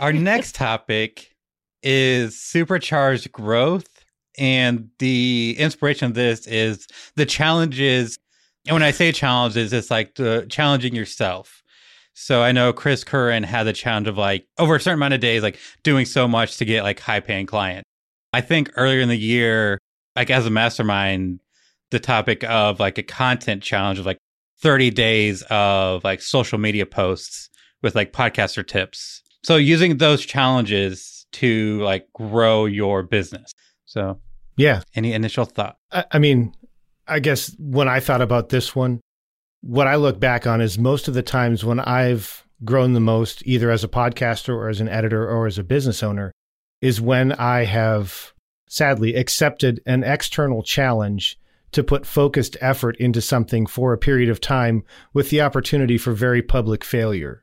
Our 0.00 0.12
next 0.12 0.54
topic 0.54 1.34
is 1.82 2.38
supercharged 2.38 3.32
growth. 3.32 3.88
And 4.36 4.90
the 4.98 5.56
inspiration 5.58 6.08
of 6.08 6.14
this 6.14 6.46
is 6.46 6.88
the 7.16 7.24
challenges. 7.24 8.18
And 8.66 8.74
when 8.74 8.82
I 8.82 8.90
say 8.90 9.12
challenges, 9.12 9.72
it's 9.72 9.90
like 9.90 10.16
the 10.16 10.46
challenging 10.50 10.94
yourself. 10.94 11.62
So 12.14 12.42
I 12.42 12.52
know 12.52 12.72
Chris 12.72 13.04
Curran 13.04 13.42
had 13.42 13.64
the 13.64 13.72
challenge 13.72 14.08
of 14.08 14.16
like 14.16 14.46
over 14.58 14.76
a 14.76 14.80
certain 14.80 14.98
amount 14.98 15.14
of 15.14 15.20
days, 15.20 15.42
like 15.42 15.58
doing 15.82 16.06
so 16.06 16.26
much 16.28 16.56
to 16.58 16.64
get 16.64 16.82
like 16.84 17.00
high 17.00 17.20
paying 17.20 17.46
client. 17.46 17.84
I 18.32 18.40
think 18.40 18.70
earlier 18.76 19.00
in 19.00 19.08
the 19.08 19.16
year, 19.16 19.78
like 20.16 20.30
as 20.30 20.46
a 20.46 20.50
mastermind, 20.50 21.40
the 21.90 22.00
topic 22.00 22.42
of 22.44 22.80
like 22.80 22.98
a 22.98 23.02
content 23.02 23.62
challenge 23.62 23.98
of 23.98 24.06
like 24.06 24.18
30 24.60 24.90
days 24.90 25.42
of 25.50 26.02
like 26.04 26.22
social 26.22 26.58
media 26.58 26.86
posts 26.86 27.50
with 27.82 27.94
like 27.94 28.12
podcaster 28.12 28.66
tips. 28.66 29.22
So 29.42 29.56
using 29.56 29.98
those 29.98 30.24
challenges 30.24 31.26
to 31.32 31.80
like 31.82 32.06
grow 32.14 32.64
your 32.64 33.02
business. 33.02 33.52
So 33.86 34.20
Yeah. 34.56 34.82
any 34.94 35.12
initial 35.12 35.44
thought? 35.44 35.76
I, 35.92 36.04
I 36.12 36.18
mean, 36.18 36.54
I 37.06 37.18
guess 37.20 37.54
when 37.58 37.88
I 37.88 38.00
thought 38.00 38.22
about 38.22 38.48
this 38.48 38.74
one, 38.74 39.00
what 39.66 39.86
I 39.86 39.96
look 39.96 40.20
back 40.20 40.46
on 40.46 40.60
is 40.60 40.78
most 40.78 41.08
of 41.08 41.14
the 41.14 41.22
times 41.22 41.64
when 41.64 41.80
I've 41.80 42.44
grown 42.64 42.92
the 42.92 43.00
most, 43.00 43.42
either 43.46 43.70
as 43.70 43.82
a 43.82 43.88
podcaster 43.88 44.50
or 44.50 44.68
as 44.68 44.80
an 44.80 44.88
editor 44.88 45.28
or 45.28 45.46
as 45.46 45.58
a 45.58 45.64
business 45.64 46.02
owner, 46.02 46.32
is 46.82 47.00
when 47.00 47.32
I 47.32 47.64
have 47.64 48.32
sadly 48.68 49.14
accepted 49.14 49.80
an 49.86 50.04
external 50.04 50.62
challenge 50.62 51.38
to 51.72 51.82
put 51.82 52.04
focused 52.06 52.56
effort 52.60 52.96
into 52.98 53.20
something 53.20 53.66
for 53.66 53.92
a 53.92 53.98
period 53.98 54.28
of 54.28 54.40
time 54.40 54.84
with 55.12 55.30
the 55.30 55.40
opportunity 55.40 55.96
for 55.96 56.12
very 56.12 56.42
public 56.42 56.84
failure. 56.84 57.42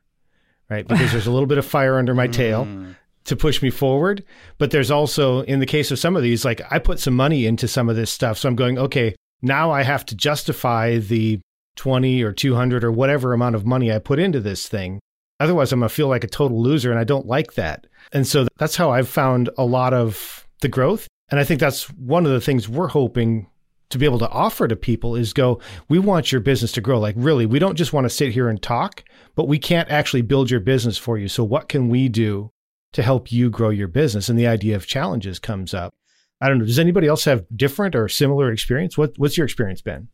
Right. 0.70 0.86
Because 0.86 1.10
there's 1.12 1.26
a 1.26 1.32
little 1.32 1.46
bit 1.48 1.58
of 1.58 1.66
fire 1.66 1.98
under 1.98 2.14
my 2.14 2.28
tail 2.28 2.64
Mm. 2.70 2.96
to 3.24 3.36
push 3.36 3.60
me 3.62 3.70
forward. 3.70 4.24
But 4.58 4.70
there's 4.70 4.90
also, 4.90 5.40
in 5.42 5.60
the 5.60 5.66
case 5.66 5.90
of 5.90 5.98
some 5.98 6.16
of 6.16 6.22
these, 6.22 6.44
like 6.44 6.62
I 6.70 6.78
put 6.78 6.98
some 6.98 7.14
money 7.14 7.46
into 7.46 7.68
some 7.68 7.88
of 7.88 7.96
this 7.96 8.10
stuff. 8.10 8.38
So 8.38 8.48
I'm 8.48 8.56
going, 8.56 8.78
okay, 8.78 9.14
now 9.42 9.70
I 9.70 9.82
have 9.82 10.06
to 10.06 10.14
justify 10.16 10.98
the 10.98 11.40
20 11.76 12.22
or 12.22 12.32
200 12.32 12.84
or 12.84 12.92
whatever 12.92 13.32
amount 13.32 13.54
of 13.54 13.66
money 13.66 13.92
I 13.92 13.98
put 13.98 14.18
into 14.18 14.40
this 14.40 14.68
thing. 14.68 15.00
Otherwise, 15.40 15.72
I'm 15.72 15.80
going 15.80 15.88
to 15.88 15.94
feel 15.94 16.08
like 16.08 16.24
a 16.24 16.28
total 16.28 16.62
loser. 16.62 16.90
And 16.90 17.00
I 17.00 17.04
don't 17.04 17.26
like 17.26 17.54
that. 17.54 17.86
And 18.12 18.26
so 18.26 18.46
that's 18.58 18.76
how 18.76 18.90
I've 18.90 19.08
found 19.08 19.50
a 19.58 19.64
lot 19.64 19.92
of 19.94 20.46
the 20.60 20.68
growth. 20.68 21.08
And 21.30 21.40
I 21.40 21.44
think 21.44 21.60
that's 21.60 21.90
one 21.90 22.26
of 22.26 22.32
the 22.32 22.40
things 22.40 22.68
we're 22.68 22.88
hoping 22.88 23.48
to 23.92 23.98
be 23.98 24.06
able 24.06 24.18
to 24.18 24.28
offer 24.30 24.66
to 24.66 24.76
people 24.76 25.16
is 25.16 25.32
go, 25.32 25.60
we 25.88 25.98
want 25.98 26.32
your 26.32 26.40
business 26.40 26.72
to 26.72 26.80
grow. 26.80 26.98
Like, 26.98 27.14
really, 27.18 27.46
we 27.46 27.58
don't 27.58 27.76
just 27.76 27.92
want 27.92 28.04
to 28.06 28.10
sit 28.10 28.32
here 28.32 28.48
and 28.48 28.60
talk, 28.60 29.04
but 29.34 29.48
we 29.48 29.58
can't 29.58 29.90
actually 29.90 30.22
build 30.22 30.50
your 30.50 30.60
business 30.60 30.96
for 30.96 31.18
you. 31.18 31.28
So, 31.28 31.44
what 31.44 31.68
can 31.68 31.88
we 31.88 32.08
do 32.08 32.50
to 32.92 33.02
help 33.02 33.30
you 33.30 33.50
grow 33.50 33.70
your 33.70 33.88
business? 33.88 34.28
And 34.28 34.38
the 34.38 34.46
idea 34.46 34.76
of 34.76 34.86
challenges 34.86 35.38
comes 35.38 35.74
up. 35.74 35.94
I 36.40 36.48
don't 36.48 36.58
know. 36.58 36.64
Does 36.64 36.78
anybody 36.78 37.06
else 37.06 37.24
have 37.26 37.44
different 37.54 37.94
or 37.94 38.08
similar 38.08 38.50
experience? 38.50 38.96
What, 38.96 39.12
what's 39.16 39.36
your 39.36 39.44
experience 39.44 39.82
been? 39.82 40.08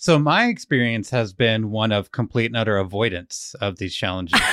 So 0.00 0.18
my 0.18 0.46
experience 0.46 1.10
has 1.10 1.34
been 1.34 1.70
one 1.70 1.92
of 1.92 2.10
complete 2.10 2.46
and 2.46 2.56
utter 2.56 2.78
avoidance 2.78 3.54
of 3.60 3.76
these 3.76 3.94
challenges. 3.94 4.40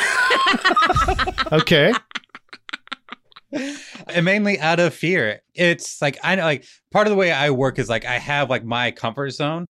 Okay. 1.51 1.93
and 3.53 4.25
mainly 4.25 4.60
out 4.60 4.81
of 4.81 4.93
fear. 4.93 5.41
It's 5.55 6.01
like 6.01 6.17
I 6.21 6.36
know 6.36 6.43
like 6.43 6.65
part 6.91 7.07
of 7.07 7.12
the 7.12 7.15
way 7.15 7.31
I 7.31 7.51
work 7.51 7.79
is 7.79 7.88
like 7.88 8.03
I 8.03 8.19
have 8.19 8.49
like 8.49 8.65
my 8.65 8.91
comfort 8.91 9.29
zone. 9.29 9.65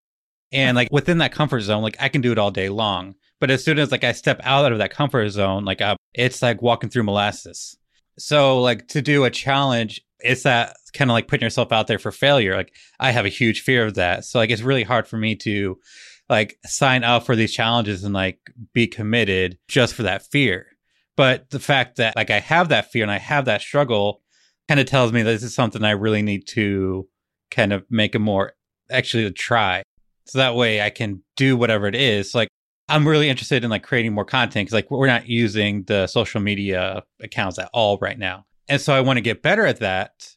And 0.51 0.75
like 0.75 0.89
within 0.91 1.19
that 1.19 1.31
comfort 1.31 1.61
zone, 1.61 1.83
like 1.83 1.97
I 1.99 2.09
can 2.09 2.21
do 2.21 2.31
it 2.31 2.39
all 2.39 2.49
day 2.49 2.69
long. 2.69 3.13
But 3.39 3.51
as 3.51 3.63
soon 3.63 3.77
as 3.77 3.91
like 3.91 4.03
I 4.03 4.13
step 4.13 4.41
out 4.43 4.71
of 4.71 4.79
that 4.79 4.89
comfort 4.89 5.29
zone, 5.29 5.63
like 5.63 5.81
uh, 5.81 5.95
it's 6.15 6.41
like 6.41 6.63
walking 6.63 6.89
through 6.89 7.03
molasses. 7.03 7.77
So 8.17 8.59
like 8.61 8.87
to 8.89 9.01
do 9.03 9.25
a 9.25 9.29
challenge, 9.29 10.01
it's 10.19 10.43
that 10.43 10.75
kind 10.93 11.11
of 11.11 11.13
like 11.13 11.27
putting 11.27 11.45
yourself 11.45 11.71
out 11.71 11.87
there 11.87 11.99
for 11.99 12.11
failure. 12.11 12.55
Like 12.55 12.73
I 12.99 13.11
have 13.11 13.25
a 13.25 13.29
huge 13.29 13.61
fear 13.61 13.85
of 13.85 13.95
that. 13.95 14.25
So 14.25 14.39
like 14.39 14.49
it's 14.49 14.61
really 14.61 14.83
hard 14.83 15.07
for 15.07 15.17
me 15.17 15.35
to 15.37 15.77
like 16.29 16.57
sign 16.65 17.03
up 17.03 17.25
for 17.25 17.35
these 17.35 17.53
challenges 17.53 18.03
and 18.03 18.13
like 18.13 18.39
be 18.73 18.87
committed 18.87 19.57
just 19.67 19.93
for 19.93 20.03
that 20.03 20.23
fear. 20.23 20.67
But 21.15 21.49
the 21.49 21.59
fact 21.59 21.97
that 21.97 22.15
like 22.15 22.29
I 22.29 22.39
have 22.39 22.69
that 22.69 22.91
fear 22.91 23.03
and 23.03 23.11
I 23.11 23.19
have 23.19 23.45
that 23.45 23.61
struggle 23.61 24.21
kind 24.67 24.79
of 24.79 24.85
tells 24.85 25.11
me 25.13 25.21
that 25.21 25.31
this 25.31 25.43
is 25.43 25.55
something 25.55 25.83
I 25.83 25.91
really 25.91 26.21
need 26.21 26.47
to 26.47 27.07
kind 27.49 27.71
of 27.71 27.85
make 27.89 28.15
a 28.15 28.19
more 28.19 28.53
actually 28.91 29.23
to 29.23 29.31
try. 29.31 29.83
So 30.25 30.39
that 30.39 30.55
way 30.55 30.81
I 30.81 30.89
can 30.89 31.23
do 31.35 31.55
whatever 31.55 31.87
it 31.87 31.95
is. 31.95 32.35
Like 32.35 32.49
I'm 32.89 33.07
really 33.07 33.29
interested 33.29 33.63
in 33.63 33.69
like 33.69 33.83
creating 33.83 34.13
more 34.13 34.25
content 34.25 34.65
because 34.65 34.73
like 34.73 34.91
we're 34.91 35.07
not 35.07 35.27
using 35.27 35.83
the 35.83 36.07
social 36.07 36.41
media 36.41 37.03
accounts 37.21 37.59
at 37.59 37.69
all 37.73 37.97
right 38.01 38.17
now. 38.17 38.45
And 38.69 38.81
so 38.81 38.93
I 38.93 39.01
want 39.01 39.17
to 39.17 39.21
get 39.21 39.41
better 39.41 39.65
at 39.65 39.79
that. 39.79 40.33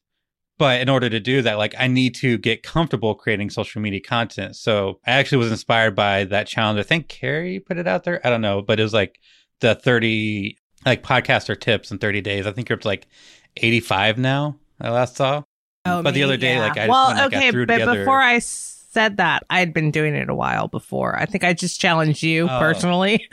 But 0.58 0.82
in 0.82 0.88
order 0.90 1.08
to 1.08 1.20
do 1.20 1.40
that, 1.42 1.56
like 1.56 1.74
I 1.78 1.86
need 1.86 2.14
to 2.16 2.36
get 2.36 2.62
comfortable 2.62 3.14
creating 3.14 3.48
social 3.50 3.80
media 3.80 4.00
content. 4.00 4.56
So 4.56 5.00
I 5.06 5.12
actually 5.12 5.38
was 5.38 5.50
inspired 5.50 5.96
by 5.96 6.24
that 6.24 6.46
challenge. 6.46 6.78
I 6.78 6.82
think 6.82 7.08
Carrie 7.08 7.60
put 7.60 7.78
it 7.78 7.86
out 7.88 8.04
there. 8.04 8.24
I 8.26 8.30
don't 8.30 8.42
know, 8.42 8.60
but 8.60 8.78
it 8.78 8.82
was 8.82 8.92
like 8.92 9.18
the 9.60 9.74
30 9.74 10.58
like 10.84 11.02
podcaster 11.02 11.58
tips 11.58 11.90
in 11.90 11.98
30 11.98 12.20
days. 12.20 12.46
I 12.46 12.52
think 12.52 12.68
you're 12.68 12.76
up 12.76 12.82
to 12.82 12.88
like 12.88 13.06
85 13.56 14.18
now. 14.18 14.56
I 14.80 14.90
last 14.90 15.16
saw. 15.16 15.42
Oh, 15.86 16.02
But 16.02 16.12
the 16.12 16.22
other 16.24 16.36
day, 16.36 16.54
yeah. 16.56 16.60
like, 16.60 16.72
I 16.72 16.86
just 16.86 16.88
well, 16.90 17.14
got 17.14 17.32
okay, 17.34 17.50
through 17.50 17.64
but 17.66 17.78
together- 17.78 17.98
before 18.00 18.20
I 18.20 18.38
said 18.40 19.16
that, 19.16 19.44
I 19.48 19.60
had 19.60 19.72
been 19.72 19.90
doing 19.90 20.14
it 20.14 20.28
a 20.28 20.34
while 20.34 20.68
before. 20.68 21.18
I 21.18 21.24
think 21.24 21.42
I 21.42 21.54
just 21.54 21.80
challenged 21.80 22.22
you 22.22 22.44
Oh. 22.50 22.58
personally. 22.58 23.26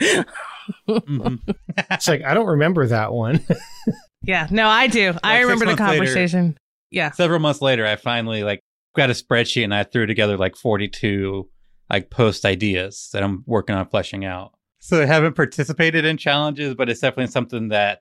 Mhm. 0.88 1.40
It's 1.90 2.08
like, 2.08 2.22
I 2.24 2.34
don't 2.34 2.46
remember 2.46 2.86
that 2.86 3.12
one. 3.12 3.44
yeah, 4.22 4.46
no, 4.50 4.66
I 4.68 4.86
do. 4.88 5.14
I 5.22 5.40
remember 5.40 5.64
the 5.64 5.70
months 5.72 5.80
later- 5.80 5.98
conversation. 5.98 6.58
Yeah. 6.90 7.10
Several 7.12 7.38
months 7.38 7.60
later, 7.62 7.86
I 7.86 7.96
finally 7.96 8.42
like 8.44 8.60
got 8.96 9.10
a 9.10 9.12
spreadsheet 9.12 9.64
and 9.64 9.74
I 9.74 9.84
threw 9.84 10.06
together 10.06 10.36
like 10.36 10.56
42 10.56 11.48
like 11.90 12.10
post 12.10 12.44
ideas 12.44 13.10
that 13.12 13.22
I'm 13.22 13.44
working 13.46 13.74
on 13.76 13.86
fleshing 13.88 14.24
out. 14.24 14.52
So 14.80 15.02
I 15.02 15.06
haven't 15.06 15.34
participated 15.36 16.04
in 16.04 16.16
challenges, 16.16 16.74
but 16.74 16.88
it's 16.88 17.00
definitely 17.00 17.30
something 17.32 17.68
that 17.68 18.00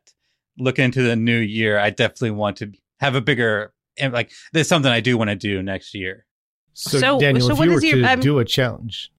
looking 0.58 0.86
into 0.86 1.01
the 1.03 1.15
new 1.15 1.38
year, 1.38 1.77
I 1.80 1.89
definitely 1.89 2.32
want 2.32 2.58
to 2.58 2.71
have 2.99 3.15
a 3.15 3.21
bigger 3.21 3.73
and 3.97 4.13
like 4.13 4.32
there's 4.53 4.67
something 4.67 4.91
I 4.91 4.99
do 5.01 5.17
want 5.17 5.30
to 5.30 5.36
do 5.36 5.62
next 5.62 5.93
year. 5.93 6.25
So, 6.73 6.99
So- 6.99 7.19
Daniel, 7.19 7.47
so 7.47 7.53
if 7.53 7.60
what 7.60 7.67
you 7.67 7.73
were 7.75 7.82
your- 7.84 7.97
to 8.08 8.13
um, 8.13 8.19
do 8.19 8.39
a 8.39 8.45
challenge, 8.45 9.12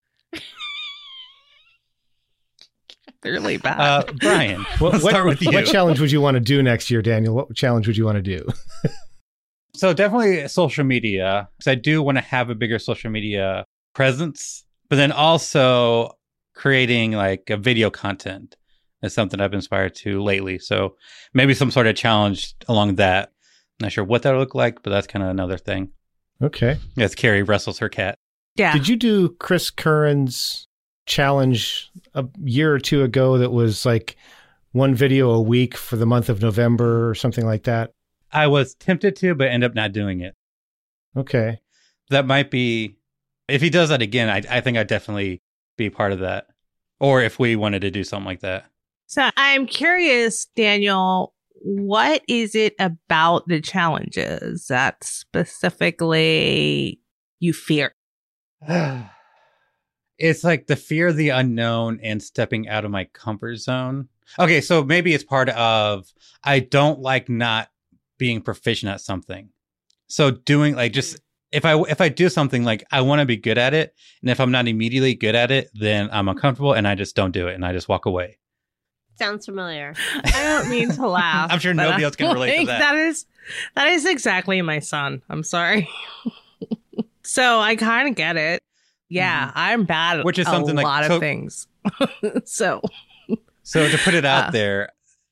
Really 3.25 3.57
bad. 3.57 3.81
Uh, 3.81 4.05
Brian, 4.21 4.63
what, 4.79 4.93
let's 4.93 5.05
what, 5.05 5.11
start 5.11 5.27
with 5.27 5.43
you. 5.43 5.51
what 5.51 5.67
challenge 5.67 6.01
would 6.01 6.13
you 6.13 6.21
want 6.21 6.37
to 6.37 6.41
do 6.41 6.63
next 6.63 6.91
year, 6.91 7.03
Daniel? 7.03 7.35
What 7.35 7.55
challenge 7.55 7.87
would 7.87 7.97
you 7.97 8.05
want 8.05 8.17
to 8.17 8.23
do? 8.23 8.47
So 9.75 9.93
definitely 9.93 10.47
social 10.49 10.85
media 10.85 11.49
because 11.57 11.71
I 11.71 11.75
do 11.77 12.03
want 12.03 12.19
to 12.19 12.23
have 12.23 12.51
a 12.51 12.55
bigger 12.55 12.79
social 12.79 13.11
media 13.11 13.65
presence, 13.95 14.65
but 14.89 14.97
then 14.97 15.13
also 15.13 16.13
creating 16.55 17.13
like 17.13 17.51
a 17.51 17.57
video 17.57 17.91
content 17.91 18.57
is 19.03 19.15
something 19.15 19.41
I've 19.41 19.51
been 19.51 19.59
inspired 19.59 19.95
to 19.97 20.23
lately. 20.23 20.59
So 20.59 20.97
maybe 21.35 21.55
some 21.55 21.71
sort 21.71 21.87
of 21.87 21.97
challenge 21.97 22.55
along 22.67 22.97
that. 22.97 23.31
Not 23.81 23.93
sure 23.93 24.05
what 24.05 24.23
that 24.23 24.33
would 24.33 24.41
look 24.41 24.55
like, 24.55 24.83
but 24.83 24.91
that's 24.91 25.07
kind 25.07 25.23
of 25.23 25.31
another 25.31 25.59
thing. 25.59 25.91
Okay. 26.43 26.79
As 26.97 27.15
Carrie 27.15 27.43
wrestles 27.43 27.79
her 27.79 27.89
cat. 27.89 28.17
yeah. 28.57 28.73
Did 28.73 28.89
you 28.89 28.97
do 28.97 29.31
Chris 29.39 29.71
Curran's 29.71 30.68
challenge 31.09 31.90
a 32.14 32.25
year 32.44 32.73
or 32.73 32.79
two 32.79 33.03
ago 33.03 33.38
that 33.38 33.51
was 33.51 33.85
like 33.85 34.16
one 34.73 34.94
video 34.94 35.31
a 35.31 35.40
week 35.40 35.77
for 35.77 35.97
the 35.97 36.07
month 36.07 36.29
of 36.29 36.40
November 36.40 37.09
or 37.09 37.14
something 37.14 37.44
like 37.44 37.64
that? 37.64 37.92
I 38.31 38.47
was 38.47 38.75
tempted 38.75 39.16
to, 39.16 39.35
but 39.35 39.49
end 39.49 39.64
up 39.64 39.75
not 39.75 39.92
doing 39.92 40.21
it. 40.21 40.37
Okay. 41.16 41.59
That 42.11 42.27
might 42.27 42.51
be 42.51 42.97
if 43.49 43.62
he 43.62 43.71
does 43.71 43.88
that 43.88 44.03
again. 44.03 44.29
I, 44.29 44.59
I 44.59 44.61
think 44.61 44.77
I'd 44.77 44.87
definitely 44.87 45.42
be 45.77 45.90
part 45.90 46.12
of 46.12 46.21
that. 46.21 46.47
Or 47.01 47.23
if 47.23 47.38
we 47.38 47.57
wanted 47.57 47.81
to 47.81 47.90
do 47.90 48.05
something 48.05 48.27
like 48.27 48.40
that. 48.40 48.66
So 49.07 49.31
I'm 49.37 49.66
curious, 49.66 50.47
Daniel, 50.57 51.33
what 51.62 52.23
is 52.29 52.55
it 52.55 52.75
about 52.79 53.49
the 53.49 53.61
challenges 53.61 54.66
that 54.66 55.03
specifically 55.03 57.01
you 57.40 57.53
fear? 57.53 57.94
it's 60.19 60.45
like 60.45 60.67
the 60.67 60.77
fear 60.77 61.09
of 61.09 61.17
the 61.17 61.31
unknown 61.31 62.01
and 62.03 62.23
stepping 62.23 62.69
out 62.69 62.85
of 62.85 62.91
my 62.91 63.05
comfort 63.05 63.57
zone. 63.57 64.09
Okay, 64.39 64.61
so 64.61 64.85
maybe 64.85 65.15
it's 65.15 65.25
part 65.25 65.49
of 65.51 66.13
I 66.43 66.61
don't 66.61 67.01
like 67.01 67.29
not 67.29 67.69
being 68.19 68.43
proficient 68.43 68.93
at 68.93 69.01
something. 69.01 69.51
So 70.09 70.31
doing 70.31 70.75
like 70.75 70.93
just 70.93 71.17
mm-hmm. 71.17 71.23
if 71.53 71.65
I 71.65 71.81
if 71.91 72.01
I 72.01 72.09
do 72.09 72.29
something 72.29 72.65
like 72.65 72.85
I 72.91 73.01
want 73.01 73.21
to 73.21 73.27
be 73.27 73.37
good 73.37 73.59
at 73.59 73.75
it, 73.75 73.95
and 74.21 74.31
if 74.31 74.41
I'm 74.41 74.51
not 74.51 74.69
immediately 74.69 75.15
good 75.15 75.35
at 75.35 75.51
it, 75.51 75.71
then 75.75 76.09
I'm 76.11 76.27
mm-hmm. 76.27 76.31
uncomfortable 76.31 76.73
and 76.73 76.87
I 76.87 76.95
just 76.95 77.15
don't 77.15 77.33
do 77.33 77.49
it 77.49 77.55
and 77.55 77.65
I 77.65 77.73
just 77.73 77.89
walk 77.89 78.07
away. 78.07 78.39
Sounds 79.19 79.47
familiar. 79.47 79.95
I 80.15 80.43
don't 80.43 80.69
mean 80.69 80.91
to 80.91 81.09
laugh. 81.09 81.51
I'm 81.51 81.59
sure 81.59 81.75
nobody 81.75 82.03
I 82.03 82.07
else 82.07 82.17
can 82.17 82.33
relate 82.33 82.61
to 82.61 82.67
that. 82.67 82.79
That 82.79 82.95
is 82.97 83.27
that 83.75 83.89
is 83.89 84.05
exactly 84.05 84.61
my 84.63 84.81
son. 84.81 85.23
I'm 85.31 85.43
sorry. 85.43 85.89
so 87.23 87.61
I 87.61 87.77
kind 87.77 88.09
of 88.09 88.15
get 88.15 88.37
it. 88.37 88.61
Yeah, 89.09 89.51
I'm 89.55 89.85
bad 89.85 90.12
at 90.12 90.16
Mm-hmm. 90.18 90.27
Which 90.27 90.38
is 90.38 90.47
a 90.47 90.51
something 90.51 90.77
like- 90.77 90.85
lot 90.85 91.05
so- 91.07 91.14
of 91.14 91.21
things. 91.21 91.66
so 92.44 92.83
So 93.62 93.88
to 93.88 93.99
put 93.99 94.14
it 94.14 94.25
out 94.25 94.49
Uh. 94.49 94.51
there, 94.51 94.88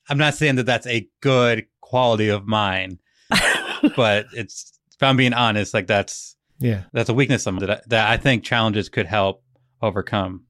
I'm 0.09 0.19
not 0.19 0.35
saying 0.35 0.57
that 0.57 0.67
that's 0.67 0.87
a 0.87 1.09
good 1.21 1.67
quality 1.81 2.29
of 2.29 2.47
mine, 2.47 2.99
but 3.97 4.27
it's 4.33 4.79
if 4.95 5.03
I'm 5.03 5.17
being 5.17 5.35
honest, 5.35 5.75
like 5.75 5.87
that's 5.87 6.37
Yeah. 6.59 6.85
that's 6.93 7.09
a 7.09 7.15
weakness 7.15 7.47
of 7.47 7.55
mine 7.55 7.61
that 7.67 7.71
I, 7.71 7.81
that 7.89 8.11
I 8.11 8.17
think 8.17 8.45
challenges 8.45 8.89
could 8.89 9.07
help 9.07 9.43
overcome. 9.83 10.45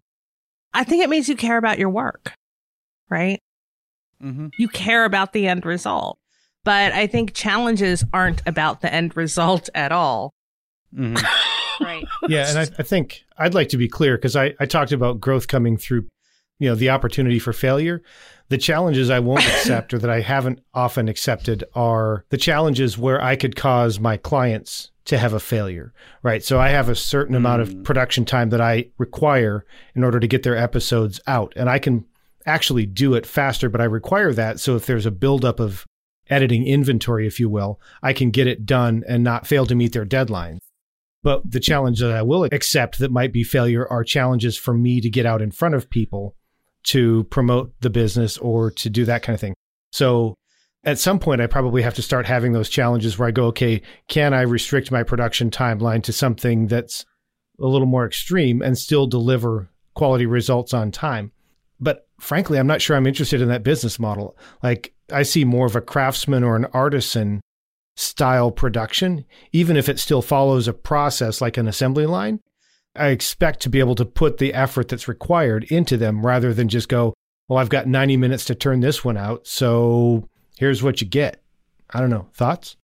I 0.75 0.85
think 0.85 1.03
it 1.03 1.09
means 1.11 1.29
you 1.29 1.37
care 1.37 1.57
about 1.57 1.79
your 1.79 1.91
work, 1.91 2.33
right? 3.09 3.41
Mm-hmm. 4.23 4.49
You 4.59 4.69
care 4.69 5.05
about 5.05 5.33
the 5.33 5.47
end 5.49 5.65
result. 5.67 6.19
But 6.65 6.93
I 6.93 7.07
think 7.07 7.33
challenges 7.33 8.05
aren't 8.13 8.43
about 8.47 8.81
the 8.83 8.93
end 8.93 9.17
result 9.17 9.69
at 9.75 9.91
all. 9.93 10.33
Mm-hmm. 10.95 11.17
Right. 11.81 12.05
Yeah, 12.29 12.49
and 12.49 12.59
I, 12.59 12.63
I 12.79 12.83
think 12.83 13.25
I'd 13.39 13.55
like 13.55 13.69
to 13.71 13.77
be 13.77 13.89
clear 13.89 14.17
because 14.17 14.37
I, 14.37 14.55
I 14.61 14.67
talked 14.67 14.93
about 14.93 15.21
growth 15.21 15.49
coming 15.49 15.77
through, 15.77 16.07
you 16.59 16.69
know, 16.69 16.75
the 16.75 16.91
opportunity 16.91 17.39
for 17.39 17.53
failure. 17.53 18.03
The 18.49 18.59
challenges 18.59 19.11
I 19.11 19.19
won't 19.19 19.45
accept 19.47 19.93
or 19.93 19.99
that 19.99 20.11
I 20.11 20.21
haven't 20.21 20.61
often 20.73 21.09
accepted 21.09 21.65
are 21.75 22.25
the 22.31 22.37
challenges 22.39 22.97
where 22.97 23.21
I 23.23 23.35
could 23.37 23.57
cause 23.57 23.99
my 23.99 24.17
clients 24.17 24.91
to 25.07 25.19
have 25.19 25.33
a 25.33 25.41
failure, 25.41 25.93
right? 26.23 26.43
So 26.43 26.59
I 26.59 26.69
have 26.69 26.89
a 26.89 26.95
certain 26.95 27.35
amount 27.35 27.63
of 27.63 27.69
Mm. 27.71 27.85
production 27.85 28.25
time 28.25 28.51
that 28.51 28.61
I 28.61 28.87
require 28.99 29.65
in 29.95 30.03
order 30.05 30.19
to 30.21 30.27
get 30.27 30.43
their 30.43 30.57
episodes 30.57 31.21
out, 31.27 31.53
and 31.57 31.69
I 31.69 31.79
can 31.79 32.05
actually 32.45 32.87
do 32.87 33.15
it 33.15 33.27
faster, 33.27 33.69
but 33.69 33.81
I 33.81 33.85
require 33.85 34.33
that. 34.33 34.61
So 34.61 34.77
if 34.77 34.87
there's 34.87 35.07
a 35.07 35.11
buildup 35.11 35.59
of 35.61 35.85
editing 36.31 36.67
inventory, 36.67 37.27
if 37.27 37.39
you 37.39 37.49
will, 37.49 37.81
I 38.03 38.13
can 38.13 38.31
get 38.31 38.47
it 38.49 38.67
done 38.67 39.05
and 39.09 39.23
not 39.23 39.47
fail 39.47 39.67
to 39.67 39.75
meet 39.75 39.93
their 39.93 40.07
deadlines. 40.07 40.59
But 41.27 41.51
the 41.51 41.59
challenge 41.59 41.99
that 41.99 42.13
I 42.13 42.23
will 42.23 42.45
accept 42.45 43.01
that 43.01 43.11
might 43.11 43.33
be 43.33 43.43
failure 43.43 43.85
are 43.91 44.05
challenges 44.05 44.57
for 44.57 44.73
me 44.73 45.01
to 45.01 45.11
get 45.11 45.27
out 45.27 45.43
in 45.43 45.51
front 45.51 45.75
of 45.75 45.91
people 45.91 46.37
to 46.85 47.25
promote 47.25 47.73
the 47.81 47.91
business 47.91 48.39
or 48.39 48.71
to 48.71 48.89
do 48.89 49.05
that 49.07 49.25
kind 49.25 49.35
of 49.35 49.41
thing. 49.41 49.55
So 49.91 50.37
at 50.85 51.01
some 51.01 51.19
point, 51.19 51.41
I 51.41 51.49
probably 51.49 51.83
have 51.83 51.95
to 51.95 52.03
start 52.03 52.27
having 52.27 52.53
those 52.53 52.69
challenges 52.69 53.19
where 53.19 53.27
I 53.27 53.33
go, 53.33 53.47
okay, 53.47 53.83
can 54.07 54.35
I 54.35 54.43
restrict 54.43 54.93
my 54.93 55.03
production 55.03 55.51
timeline 55.51 56.05
to 56.05 56.13
something 56.13 56.69
that's 56.69 57.05
a 57.61 57.67
little 57.67 57.89
more 57.89 58.07
extreme 58.07 58.63
and 58.63 58.79
still 58.79 59.09
deliver 59.09 59.69
quality 59.95 60.27
results 60.27 60.73
on 60.73 60.93
time? 60.93 61.33
But 61.81 62.07
frankly, 62.21 62.57
I'm 62.57 62.69
not 62.69 62.81
sure 62.81 62.97
I'm 62.97 63.05
interested 63.05 63.41
in 63.43 63.49
that 63.49 63.65
business 63.65 63.99
model. 63.99 64.39
Like, 64.63 64.95
I 65.11 65.25
see 65.25 65.45
more 65.45 65.67
of 65.67 65.75
a 65.75 65.81
craftsman 65.81 66.45
or 66.45 66.55
an 66.55 66.67
artisan 66.67 67.41
style 67.97 68.51
production, 68.51 69.25
even 69.53 69.77
if 69.77 69.89
it 69.89 69.99
still 69.99 70.23
follows 70.23 70.69
a 70.69 70.73
process 70.73 71.41
like 71.41 71.57
an 71.57 71.67
assembly 71.67 72.07
line. 72.07 72.41
I 72.95 73.09
expect 73.09 73.61
to 73.61 73.69
be 73.69 73.81
able 73.81 73.95
to 73.97 74.05
put 74.05 74.39
the 74.39 74.55
effort 74.55 74.89
that's 74.89 75.09
required 75.09 75.65
into 75.65 75.97
them 75.97 76.25
rather 76.25 76.55
than 76.55 76.69
just 76.69 76.89
go, 76.89 77.15
well, 77.49 77.59
I've 77.59 77.69
got 77.69 77.87
90 77.87 78.17
minutes 78.17 78.45
to 78.47 78.55
turn 78.55 78.81
this 78.81 79.05
one 79.05 79.17
out. 79.17 79.47
So 79.47 80.29
here's 80.59 80.83
what 80.83 81.01
you 81.01 81.07
get. 81.07 81.43
I 81.91 82.01
don't 82.01 82.11
know. 82.11 82.29
Thoughts? 82.35 82.77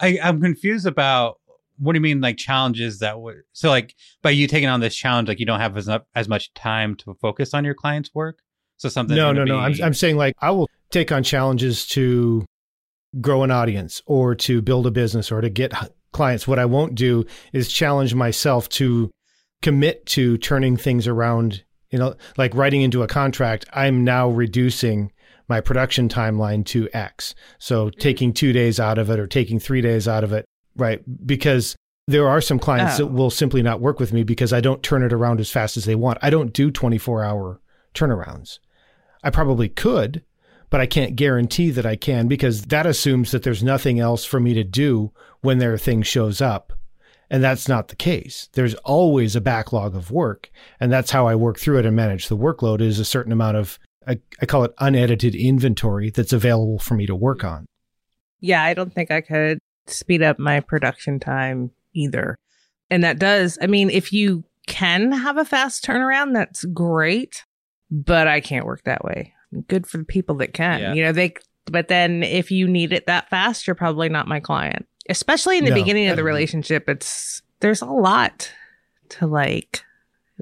I, 0.00 0.18
I'm 0.22 0.40
confused 0.40 0.86
about 0.86 1.38
what 1.78 1.92
do 1.92 1.96
you 1.96 2.02
mean 2.02 2.20
like 2.20 2.36
challenges 2.36 2.98
that 2.98 3.20
would 3.20 3.42
so 3.52 3.68
like 3.68 3.94
by 4.20 4.30
you 4.30 4.46
taking 4.46 4.68
on 4.68 4.80
this 4.80 4.94
challenge 4.94 5.28
like 5.28 5.40
you 5.40 5.46
don't 5.46 5.58
have 5.58 5.76
as, 5.76 5.88
as 6.14 6.28
much 6.28 6.52
time 6.54 6.94
to 6.94 7.14
focus 7.14 7.54
on 7.54 7.64
your 7.64 7.74
client's 7.74 8.14
work 8.14 8.40
so 8.76 8.88
something 8.88 9.16
no, 9.16 9.32
no, 9.32 9.44
no. 9.44 9.58
I'm, 9.58 9.74
I'm 9.82 9.94
saying 9.94 10.16
like 10.16 10.34
I 10.40 10.50
will 10.50 10.68
take 10.90 11.10
on 11.10 11.22
challenges 11.22 11.86
to 11.88 12.44
grow 13.20 13.42
an 13.42 13.50
audience 13.50 14.02
or 14.06 14.34
to 14.34 14.62
build 14.62 14.86
a 14.86 14.90
business 14.90 15.30
or 15.30 15.40
to 15.40 15.50
get 15.50 15.72
clients. 16.12 16.46
What 16.46 16.58
I 16.58 16.64
won't 16.64 16.94
do 16.94 17.24
is 17.52 17.70
challenge 17.70 18.14
myself 18.14 18.68
to 18.70 19.10
commit 19.60 20.06
to 20.06 20.38
turning 20.38 20.76
things 20.76 21.06
around. 21.06 21.64
You 21.90 21.98
know, 21.98 22.14
like 22.38 22.54
writing 22.54 22.80
into 22.80 23.02
a 23.02 23.06
contract, 23.06 23.66
I'm 23.74 24.02
now 24.02 24.30
reducing 24.30 25.12
my 25.48 25.60
production 25.60 26.08
timeline 26.08 26.64
to 26.66 26.88
X. 26.94 27.34
So 27.58 27.88
mm-hmm. 27.88 28.00
taking 28.00 28.32
two 28.32 28.52
days 28.52 28.80
out 28.80 28.96
of 28.96 29.10
it 29.10 29.18
or 29.18 29.26
taking 29.26 29.58
three 29.58 29.82
days 29.82 30.08
out 30.08 30.24
of 30.24 30.32
it, 30.32 30.46
right? 30.76 31.02
Because 31.26 31.76
there 32.06 32.28
are 32.28 32.40
some 32.40 32.58
clients 32.58 32.94
Oh. 32.94 33.04
that 33.04 33.12
will 33.12 33.30
simply 33.30 33.62
not 33.62 33.80
work 33.80 34.00
with 34.00 34.12
me 34.12 34.22
because 34.22 34.52
I 34.52 34.60
don't 34.60 34.82
turn 34.82 35.02
it 35.02 35.12
around 35.12 35.40
as 35.40 35.50
fast 35.50 35.76
as 35.76 35.84
they 35.84 35.94
want. 35.94 36.18
I 36.22 36.30
don't 36.30 36.52
do 36.52 36.70
24 36.70 37.24
hour 37.24 37.60
turnarounds. 37.94 38.58
I 39.22 39.30
probably 39.30 39.68
could, 39.68 40.24
but 40.72 40.80
I 40.80 40.86
can't 40.86 41.16
guarantee 41.16 41.70
that 41.70 41.84
I 41.84 41.96
can 41.96 42.28
because 42.28 42.62
that 42.62 42.86
assumes 42.86 43.30
that 43.30 43.42
there's 43.42 43.62
nothing 43.62 44.00
else 44.00 44.24
for 44.24 44.40
me 44.40 44.54
to 44.54 44.64
do 44.64 45.12
when 45.42 45.58
their 45.58 45.76
thing 45.76 46.00
shows 46.00 46.40
up. 46.40 46.72
And 47.28 47.44
that's 47.44 47.68
not 47.68 47.88
the 47.88 47.94
case. 47.94 48.48
There's 48.54 48.74
always 48.76 49.36
a 49.36 49.42
backlog 49.42 49.94
of 49.94 50.10
work. 50.10 50.50
And 50.80 50.90
that's 50.90 51.10
how 51.10 51.26
I 51.26 51.34
work 51.34 51.58
through 51.58 51.80
it 51.80 51.84
and 51.84 51.94
manage 51.94 52.28
the 52.28 52.38
workload 52.38 52.80
is 52.80 52.98
a 52.98 53.04
certain 53.04 53.32
amount 53.32 53.58
of, 53.58 53.78
I, 54.08 54.18
I 54.40 54.46
call 54.46 54.64
it 54.64 54.72
unedited 54.78 55.34
inventory 55.34 56.08
that's 56.08 56.32
available 56.32 56.78
for 56.78 56.94
me 56.94 57.04
to 57.04 57.14
work 57.14 57.44
on. 57.44 57.66
Yeah, 58.40 58.64
I 58.64 58.72
don't 58.72 58.94
think 58.94 59.10
I 59.10 59.20
could 59.20 59.58
speed 59.88 60.22
up 60.22 60.38
my 60.38 60.60
production 60.60 61.20
time 61.20 61.70
either. 61.92 62.38
And 62.88 63.04
that 63.04 63.18
does, 63.18 63.58
I 63.60 63.66
mean, 63.66 63.90
if 63.90 64.10
you 64.10 64.44
can 64.66 65.12
have 65.12 65.36
a 65.36 65.44
fast 65.44 65.84
turnaround, 65.84 66.32
that's 66.32 66.64
great, 66.64 67.44
but 67.90 68.26
I 68.26 68.40
can't 68.40 68.64
work 68.64 68.84
that 68.84 69.04
way. 69.04 69.34
Good 69.68 69.86
for 69.86 69.98
the 69.98 70.04
people 70.04 70.36
that 70.36 70.54
can. 70.54 70.80
Yeah. 70.80 70.92
You 70.94 71.02
know, 71.04 71.12
they, 71.12 71.34
but 71.66 71.88
then 71.88 72.22
if 72.22 72.50
you 72.50 72.66
need 72.68 72.92
it 72.92 73.06
that 73.06 73.28
fast, 73.30 73.66
you're 73.66 73.74
probably 73.74 74.08
not 74.08 74.26
my 74.28 74.40
client. 74.40 74.86
Especially 75.08 75.58
in 75.58 75.64
the 75.64 75.70
No. 75.70 75.76
beginning 75.76 76.08
of 76.08 76.16
the 76.16 76.24
relationship, 76.24 76.88
it's, 76.88 77.42
there's 77.60 77.82
a 77.82 77.86
lot 77.86 78.50
to 79.10 79.26
like 79.26 79.84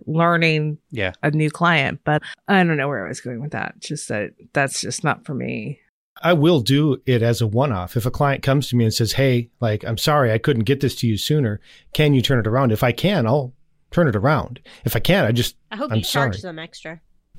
learning 0.07 0.79
yeah 0.91 1.13
a 1.23 1.31
new 1.31 1.51
client, 1.51 2.01
but 2.05 2.23
I 2.49 2.63
don't 2.63 2.77
know 2.77 2.89
where 2.89 3.05
I 3.05 3.09
was 3.09 3.21
going 3.21 3.41
with 3.41 3.51
that. 3.53 3.79
Just 3.81 4.09
that 4.09 4.31
that's 4.53 4.81
just 4.81 5.03
not 5.05 5.25
for 5.27 5.35
me. 5.35 5.81
I 6.23 6.33
will 6.35 6.61
do 6.61 7.01
it 7.07 7.23
as 7.23 7.41
a 7.41 7.47
one 7.47 7.73
off. 7.73 7.97
If 7.97 8.07
a 8.07 8.11
client 8.11 8.43
comes 8.43 8.69
to 8.69 8.77
me 8.77 8.85
and 8.85 8.93
says, 8.95 9.13
Hey, 9.13 9.49
like, 9.61 9.85
I'm 9.85 9.99
sorry, 9.99 10.33
I 10.33 10.39
couldn't 10.39 10.65
get 10.65 10.81
this 10.81 10.95
to 10.97 11.07
you 11.07 11.17
sooner. 11.17 11.61
Can 11.95 12.13
you 12.15 12.21
turn 12.23 12.39
it 12.39 12.47
around? 12.47 12.73
If 12.73 12.83
I 12.83 12.93
can, 12.93 13.27
I'll 13.27 13.53
turn 13.91 14.07
it 14.07 14.15
around. 14.17 14.61
If 14.85 14.95
I 14.95 15.01
can't, 15.01 15.27
I 15.27 15.33
just, 15.33 15.57
I 15.71 15.77
hope 15.77 15.91
I'm 15.91 15.99
you 15.99 16.05
charge 16.05 16.37
sorry. 16.37 16.43
them 16.53 16.59
extra. 16.59 17.01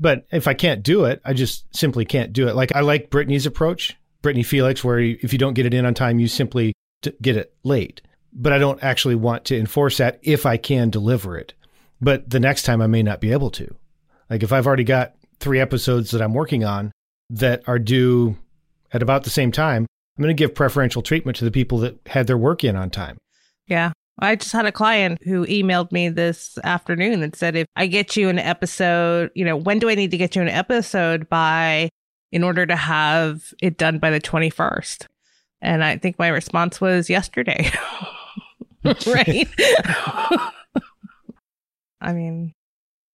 but 0.00 0.26
if 0.30 0.46
I 0.46 0.54
can't 0.54 0.82
do 0.82 1.04
it, 1.04 1.20
I 1.24 1.32
just 1.32 1.74
simply 1.74 2.04
can't 2.04 2.32
do 2.32 2.48
it. 2.48 2.54
Like, 2.54 2.74
I 2.74 2.80
like 2.80 3.10
Brittany's 3.10 3.46
approach, 3.46 3.96
Brittany 4.22 4.42
Felix, 4.42 4.84
where 4.84 4.98
if 4.98 5.32
you 5.32 5.38
don't 5.38 5.54
get 5.54 5.66
it 5.66 5.74
in 5.74 5.84
on 5.84 5.94
time, 5.94 6.18
you 6.18 6.28
simply 6.28 6.72
get 7.22 7.36
it 7.36 7.54
late. 7.64 8.00
But 8.32 8.52
I 8.52 8.58
don't 8.58 8.82
actually 8.82 9.14
want 9.14 9.46
to 9.46 9.58
enforce 9.58 9.98
that 9.98 10.20
if 10.22 10.46
I 10.46 10.56
can 10.56 10.90
deliver 10.90 11.36
it. 11.36 11.54
But 12.00 12.30
the 12.30 12.40
next 12.40 12.62
time 12.62 12.80
I 12.80 12.86
may 12.86 13.02
not 13.02 13.20
be 13.20 13.32
able 13.32 13.50
to. 13.52 13.74
Like, 14.30 14.42
if 14.42 14.52
I've 14.52 14.66
already 14.66 14.84
got 14.84 15.14
three 15.40 15.60
episodes 15.60 16.10
that 16.10 16.22
I'm 16.22 16.34
working 16.34 16.64
on 16.64 16.92
that 17.30 17.62
are 17.66 17.78
due 17.78 18.36
at 18.92 19.02
about 19.02 19.24
the 19.24 19.30
same 19.30 19.52
time, 19.52 19.86
I'm 20.16 20.22
going 20.22 20.34
to 20.34 20.40
give 20.40 20.54
preferential 20.54 21.02
treatment 21.02 21.36
to 21.38 21.44
the 21.44 21.50
people 21.50 21.78
that 21.78 21.98
had 22.06 22.26
their 22.26 22.38
work 22.38 22.64
in 22.64 22.76
on 22.76 22.90
time. 22.90 23.18
Yeah. 23.66 23.92
I 24.18 24.36
just 24.36 24.52
had 24.52 24.66
a 24.66 24.72
client 24.72 25.22
who 25.22 25.46
emailed 25.46 25.92
me 25.92 26.08
this 26.08 26.58
afternoon 26.64 27.20
that 27.20 27.36
said, 27.36 27.56
if 27.56 27.66
I 27.76 27.86
get 27.86 28.16
you 28.16 28.28
an 28.28 28.38
episode, 28.38 29.30
you 29.34 29.44
know, 29.44 29.56
when 29.56 29.78
do 29.78 29.88
I 29.88 29.94
need 29.94 30.10
to 30.10 30.16
get 30.16 30.34
you 30.34 30.42
an 30.42 30.48
episode 30.48 31.28
by 31.28 31.90
in 32.32 32.42
order 32.42 32.66
to 32.66 32.76
have 32.76 33.52
it 33.62 33.78
done 33.78 33.98
by 33.98 34.10
the 34.10 34.20
21st? 34.20 35.06
And 35.60 35.84
I 35.84 35.96
think 35.98 36.18
my 36.18 36.28
response 36.28 36.80
was 36.80 37.10
yesterday. 37.10 37.70
right. 39.06 39.48
I 42.00 42.12
mean, 42.12 42.54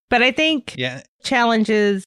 but 0.10 0.22
I 0.22 0.32
think 0.32 0.76
yeah 0.78 1.02
challenges 1.24 2.06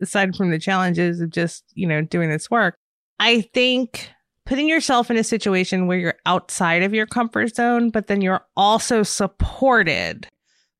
aside 0.00 0.36
from 0.36 0.50
the 0.50 0.58
challenges 0.58 1.20
of 1.20 1.30
just 1.30 1.64
you 1.74 1.86
know 1.86 2.02
doing 2.02 2.28
this 2.28 2.50
work 2.50 2.74
i 3.20 3.40
think 3.54 4.10
putting 4.46 4.68
yourself 4.68 5.10
in 5.10 5.16
a 5.16 5.24
situation 5.24 5.86
where 5.86 5.98
you're 5.98 6.18
outside 6.26 6.82
of 6.82 6.92
your 6.92 7.06
comfort 7.06 7.54
zone 7.54 7.90
but 7.90 8.06
then 8.06 8.20
you're 8.20 8.44
also 8.56 9.02
supported 9.02 10.26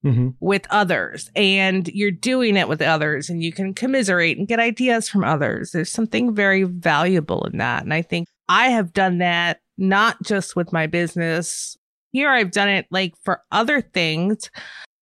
Mm-hmm. 0.05 0.31
with 0.41 0.67
others 0.71 1.31
and 1.37 1.87
you're 1.87 2.11
doing 2.11 2.57
it 2.57 2.67
with 2.67 2.83
others 2.83 3.31
and 3.31 3.41
you 3.41 3.53
can 3.53 3.73
commiserate 3.73 4.37
and 4.37 4.49
get 4.49 4.59
ideas 4.59 5.09
from 5.09 5.23
others. 5.23 5.71
There's 5.71 5.93
something 5.93 6.35
very 6.35 6.65
valuable 6.65 7.45
in 7.45 7.59
that. 7.59 7.85
And 7.85 7.95
i 7.95 8.03
think 8.03 8.27
i 8.49 8.67
have 8.67 8.93
done 8.93 9.19
that 9.19 9.61
not 9.79 10.21
just 10.25 10.57
with 10.57 10.73
my 10.73 10.89
business. 10.89 11.77
Here 12.11 12.31
i've 12.31 12.51
done 12.51 12.69
it 12.69 12.87
like 12.91 13.15
for 13.23 13.43
other 13.53 13.81
things. 13.81 14.51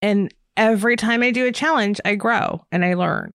And 0.03 0.35
every 0.59 0.97
time 0.97 1.23
i 1.23 1.31
do 1.31 1.47
a 1.47 1.53
challenge 1.53 1.99
i 2.05 2.15
grow 2.15 2.63
and 2.71 2.85
i 2.85 2.93
learn 2.93 3.31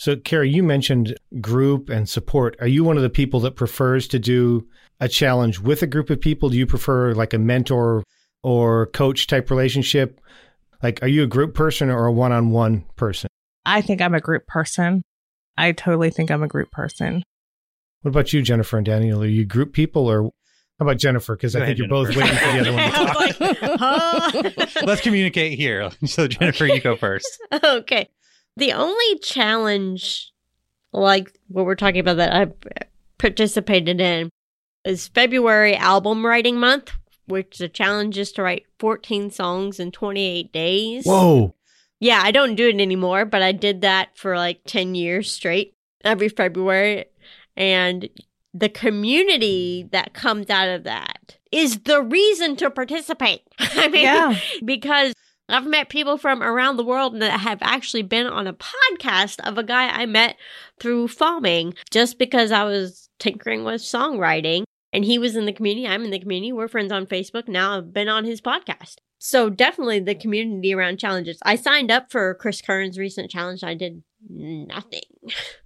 So, 0.00 0.16
Carrie, 0.16 0.48
you 0.48 0.62
mentioned 0.62 1.14
group 1.42 1.90
and 1.90 2.08
support. 2.08 2.56
Are 2.58 2.66
you 2.66 2.84
one 2.84 2.96
of 2.96 3.02
the 3.02 3.10
people 3.10 3.38
that 3.40 3.54
prefers 3.54 4.08
to 4.08 4.18
do 4.18 4.66
a 4.98 5.10
challenge 5.10 5.60
with 5.60 5.82
a 5.82 5.86
group 5.86 6.08
of 6.08 6.18
people? 6.18 6.48
Do 6.48 6.56
you 6.56 6.66
prefer 6.66 7.12
like 7.12 7.34
a 7.34 7.38
mentor 7.38 8.02
or 8.42 8.86
coach 8.86 9.26
type 9.26 9.50
relationship? 9.50 10.18
Like, 10.82 11.02
are 11.02 11.06
you 11.06 11.22
a 11.22 11.26
group 11.26 11.54
person 11.54 11.90
or 11.90 12.06
a 12.06 12.12
one 12.12 12.32
on 12.32 12.50
one 12.50 12.86
person? 12.96 13.28
I 13.66 13.82
think 13.82 14.00
I'm 14.00 14.14
a 14.14 14.22
group 14.22 14.46
person. 14.46 15.02
I 15.58 15.72
totally 15.72 16.08
think 16.08 16.30
I'm 16.30 16.42
a 16.42 16.48
group 16.48 16.70
person. 16.70 17.22
What 18.00 18.08
about 18.12 18.32
you, 18.32 18.40
Jennifer 18.40 18.78
and 18.78 18.86
Daniel? 18.86 19.22
Are 19.22 19.26
you 19.26 19.44
group 19.44 19.74
people 19.74 20.10
or 20.10 20.22
how 20.78 20.86
about 20.86 20.96
Jennifer? 20.96 21.36
Because 21.36 21.54
I 21.54 21.58
think 21.58 21.78
ahead, 21.78 21.78
you're 21.78 21.88
both 21.88 22.16
waiting 22.16 22.36
for 22.38 22.52
the 22.52 22.60
other 22.60 22.72
one 22.72 22.84
to 22.84 22.90
talk. 22.96 23.40
like, 23.40 23.58
huh? 23.78 24.82
let's 24.86 25.02
communicate 25.02 25.58
here 25.58 25.90
so 26.06 26.26
jennifer 26.26 26.64
you 26.64 26.80
go 26.80 26.96
first 26.96 27.38
okay. 27.64 28.08
The 28.56 28.72
only 28.72 29.18
challenge 29.20 30.32
like 30.92 31.38
what 31.48 31.64
we're 31.66 31.74
talking 31.76 32.00
about 32.00 32.16
that 32.16 32.32
I 32.34 32.46
participated 33.18 34.00
in, 34.00 34.30
is 34.84 35.08
February 35.08 35.76
album 35.76 36.24
writing 36.24 36.58
month, 36.58 36.92
which 37.26 37.58
the 37.58 37.68
challenge 37.68 38.18
is 38.18 38.32
to 38.32 38.42
write 38.42 38.66
14 38.78 39.30
songs 39.30 39.78
in 39.78 39.92
28 39.92 40.52
days. 40.52 41.04
Whoa. 41.04 41.54
Yeah, 42.00 42.20
I 42.22 42.30
don't 42.30 42.54
do 42.54 42.68
it 42.68 42.80
anymore, 42.80 43.26
but 43.26 43.42
I 43.42 43.52
did 43.52 43.82
that 43.82 44.16
for 44.16 44.36
like 44.36 44.62
10 44.66 44.94
years 44.94 45.30
straight 45.30 45.74
every 46.02 46.30
February. 46.30 47.04
And 47.56 48.08
the 48.54 48.70
community 48.70 49.86
that 49.92 50.14
comes 50.14 50.48
out 50.48 50.68
of 50.68 50.84
that 50.84 51.36
is 51.52 51.80
the 51.80 52.02
reason 52.02 52.56
to 52.56 52.70
participate. 52.70 53.42
I 53.58 53.88
mean, 53.88 54.04
Yeah. 54.04 54.38
because 54.64 55.12
I've 55.52 55.66
met 55.66 55.88
people 55.88 56.16
from 56.16 56.42
around 56.42 56.76
the 56.76 56.84
world 56.84 57.20
that 57.20 57.40
have 57.40 57.58
actually 57.62 58.02
been 58.02 58.26
on 58.26 58.46
a 58.46 58.52
podcast 58.54 59.40
of 59.46 59.58
a 59.58 59.62
guy 59.64 59.88
I 59.88 60.06
met 60.06 60.36
through 60.78 61.08
farming 61.08 61.74
just 61.90 62.18
because 62.18 62.52
I 62.52 62.64
was 62.64 63.08
tinkering 63.18 63.64
with 63.64 63.80
songwriting 63.82 64.64
and 64.92 65.04
he 65.04 65.18
was 65.18 65.36
in 65.36 65.46
the 65.46 65.52
community. 65.52 65.86
I'm 65.86 66.04
in 66.04 66.10
the 66.10 66.18
community. 66.18 66.52
We're 66.52 66.68
friends 66.68 66.92
on 66.92 67.06
Facebook. 67.06 67.48
Now 67.48 67.76
I've 67.78 67.92
been 67.92 68.08
on 68.08 68.24
his 68.24 68.40
podcast. 68.40 68.96
So 69.18 69.50
definitely 69.50 70.00
the 70.00 70.14
community 70.14 70.72
around 70.74 70.98
challenges. 70.98 71.38
I 71.42 71.56
signed 71.56 71.90
up 71.90 72.10
for 72.10 72.34
Chris 72.34 72.62
Kern's 72.62 72.98
recent 72.98 73.30
challenge. 73.30 73.62
I 73.62 73.74
did 73.74 74.02
nothing. 74.28 75.02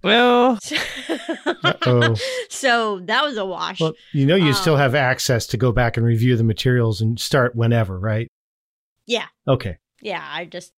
Well, 0.03 0.59
so 2.49 2.99
that 3.05 3.23
was 3.23 3.37
a 3.37 3.45
wash. 3.45 3.79
Well, 3.79 3.93
you 4.13 4.25
know, 4.25 4.35
you 4.35 4.47
Um, 4.47 4.53
still 4.53 4.75
have 4.77 4.93
access 4.95 5.47
to 5.47 5.57
go 5.57 5.71
back 5.71 5.97
and 5.97 6.05
review 6.05 6.35
the 6.35 6.43
materials 6.43 7.01
and 7.01 7.19
start 7.19 7.55
whenever, 7.55 7.97
right? 7.99 8.27
Yeah. 9.07 9.25
Okay. 9.47 9.77
yeah, 10.01 10.25
I 10.27 10.45
just 10.45 10.73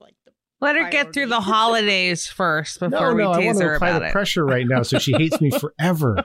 like 0.00 0.14
the 0.24 0.32
let 0.60 0.76
her 0.76 0.90
get 0.90 1.12
through 1.12 1.26
the 1.26 1.40
holidays 1.54 2.26
first 2.26 2.78
before 2.78 2.90
no, 2.90 3.10
no, 3.10 3.14
we 3.14 3.24
I 3.24 3.38
tease 3.38 3.46
want 3.46 3.58
to 3.58 3.64
her 3.64 3.74
apply 3.74 3.88
about 3.88 3.98
the 4.00 4.06
it. 4.08 4.12
pressure 4.12 4.44
right 4.46 4.66
now, 4.66 4.82
so 4.82 4.98
she 4.98 5.12
hates 5.12 5.40
me 5.40 5.50
forever. 5.58 6.24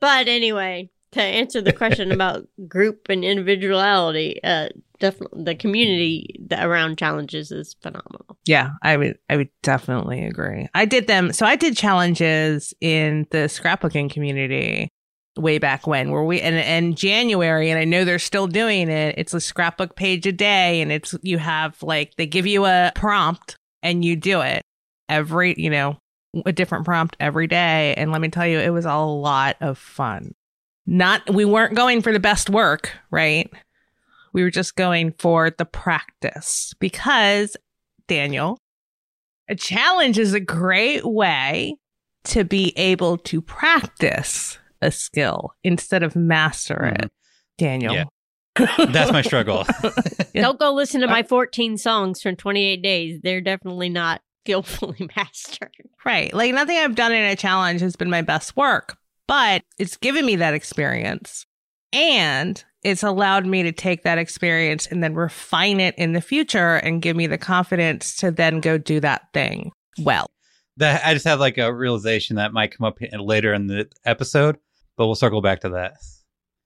But 0.00 0.28
anyway, 0.28 0.90
to 1.12 1.22
answer 1.22 1.60
the 1.60 1.72
question 1.72 2.12
about 2.12 2.46
group 2.68 3.08
and 3.08 3.24
individuality, 3.24 4.40
uh, 4.44 4.68
definitely 4.98 5.44
the 5.44 5.54
community 5.54 6.40
around 6.52 6.98
challenges 6.98 7.50
is 7.50 7.74
phenomenal. 7.82 8.38
Yeah, 8.46 8.70
I 8.82 8.96
would 8.96 9.18
I 9.28 9.36
would 9.36 9.50
definitely 9.62 10.24
agree. 10.24 10.68
I 10.74 10.84
did 10.84 11.06
them 11.06 11.32
so 11.32 11.44
I 11.44 11.56
did 11.56 11.76
challenges 11.76 12.72
in 12.80 13.26
the 13.30 13.38
scrapbooking 13.48 14.10
community 14.10 14.88
way 15.38 15.58
back 15.58 15.86
when 15.86 16.10
where 16.10 16.24
we 16.24 16.40
and 16.40 16.56
in 16.56 16.94
January 16.94 17.70
and 17.70 17.78
I 17.78 17.84
know 17.84 18.04
they're 18.04 18.18
still 18.18 18.46
doing 18.46 18.88
it. 18.88 19.14
It's 19.16 19.34
a 19.34 19.40
scrapbook 19.40 19.96
page 19.96 20.26
a 20.26 20.32
day 20.32 20.80
and 20.80 20.90
it's 20.90 21.14
you 21.22 21.38
have 21.38 21.82
like 21.82 22.14
they 22.16 22.26
give 22.26 22.46
you 22.46 22.66
a 22.66 22.92
prompt 22.94 23.56
and 23.82 24.04
you 24.04 24.16
do 24.16 24.40
it 24.40 24.62
every, 25.08 25.54
you 25.56 25.70
know, 25.70 25.98
a 26.44 26.52
different 26.52 26.84
prompt 26.84 27.16
every 27.20 27.46
day 27.46 27.94
and 27.96 28.12
let 28.12 28.20
me 28.20 28.28
tell 28.28 28.46
you 28.46 28.58
it 28.58 28.70
was 28.70 28.84
a 28.84 28.96
lot 28.96 29.56
of 29.60 29.78
fun. 29.78 30.34
Not 30.86 31.32
we 31.32 31.44
weren't 31.44 31.74
going 31.74 32.02
for 32.02 32.12
the 32.12 32.20
best 32.20 32.50
work, 32.50 32.92
right? 33.10 33.50
We 34.32 34.42
were 34.42 34.50
just 34.50 34.76
going 34.76 35.14
for 35.18 35.50
the 35.50 35.64
practice 35.64 36.74
because 36.78 37.56
Daniel. 38.06 38.58
A 39.50 39.54
challenge 39.54 40.18
is 40.18 40.34
a 40.34 40.40
great 40.40 41.06
way 41.06 41.76
to 42.24 42.44
be 42.44 42.74
able 42.76 43.16
to 43.16 43.40
practice 43.40 44.58
a 44.80 44.90
skill 44.90 45.52
instead 45.64 46.02
of 46.02 46.16
master 46.16 46.74
mm-hmm. 46.74 47.04
it. 47.04 47.12
Daniel. 47.56 47.94
Yeah. 47.94 48.04
That's 48.88 49.12
my 49.12 49.22
struggle. 49.22 49.66
Don't 50.34 50.58
go 50.58 50.72
listen 50.72 51.00
to 51.02 51.06
uh, 51.06 51.10
my 51.10 51.22
14 51.22 51.76
songs 51.76 52.20
from 52.20 52.36
28 52.36 52.82
days. 52.82 53.20
They're 53.22 53.40
definitely 53.40 53.88
not 53.88 54.20
skillfully 54.44 55.08
mastered. 55.16 55.70
Right. 56.04 56.32
Like 56.32 56.54
nothing 56.54 56.76
I've 56.76 56.94
done 56.94 57.12
in 57.12 57.24
a 57.24 57.36
challenge 57.36 57.80
has 57.80 57.96
been 57.96 58.10
my 58.10 58.22
best 58.22 58.56
work, 58.56 58.96
but 59.26 59.62
it's 59.78 59.96
given 59.96 60.24
me 60.24 60.36
that 60.36 60.54
experience 60.54 61.44
and 61.92 62.64
it's 62.82 63.02
allowed 63.02 63.46
me 63.46 63.62
to 63.64 63.72
take 63.72 64.04
that 64.04 64.18
experience 64.18 64.86
and 64.86 65.02
then 65.02 65.14
refine 65.14 65.80
it 65.80 65.94
in 65.98 66.12
the 66.12 66.20
future 66.20 66.76
and 66.76 67.02
give 67.02 67.16
me 67.16 67.26
the 67.26 67.38
confidence 67.38 68.16
to 68.16 68.30
then 68.30 68.60
go 68.60 68.78
do 68.78 69.00
that 69.00 69.22
thing 69.34 69.72
well. 69.98 70.30
that 70.76 71.04
I 71.04 71.12
just 71.14 71.26
had 71.26 71.40
like 71.40 71.58
a 71.58 71.72
realization 71.74 72.36
that 72.36 72.52
might 72.52 72.76
come 72.76 72.86
up 72.86 72.98
later 73.18 73.52
in 73.52 73.66
the 73.66 73.88
episode, 74.04 74.58
but 74.98 75.06
we'll 75.06 75.14
circle 75.14 75.40
back 75.40 75.60
to 75.60 75.70
that. 75.70 75.94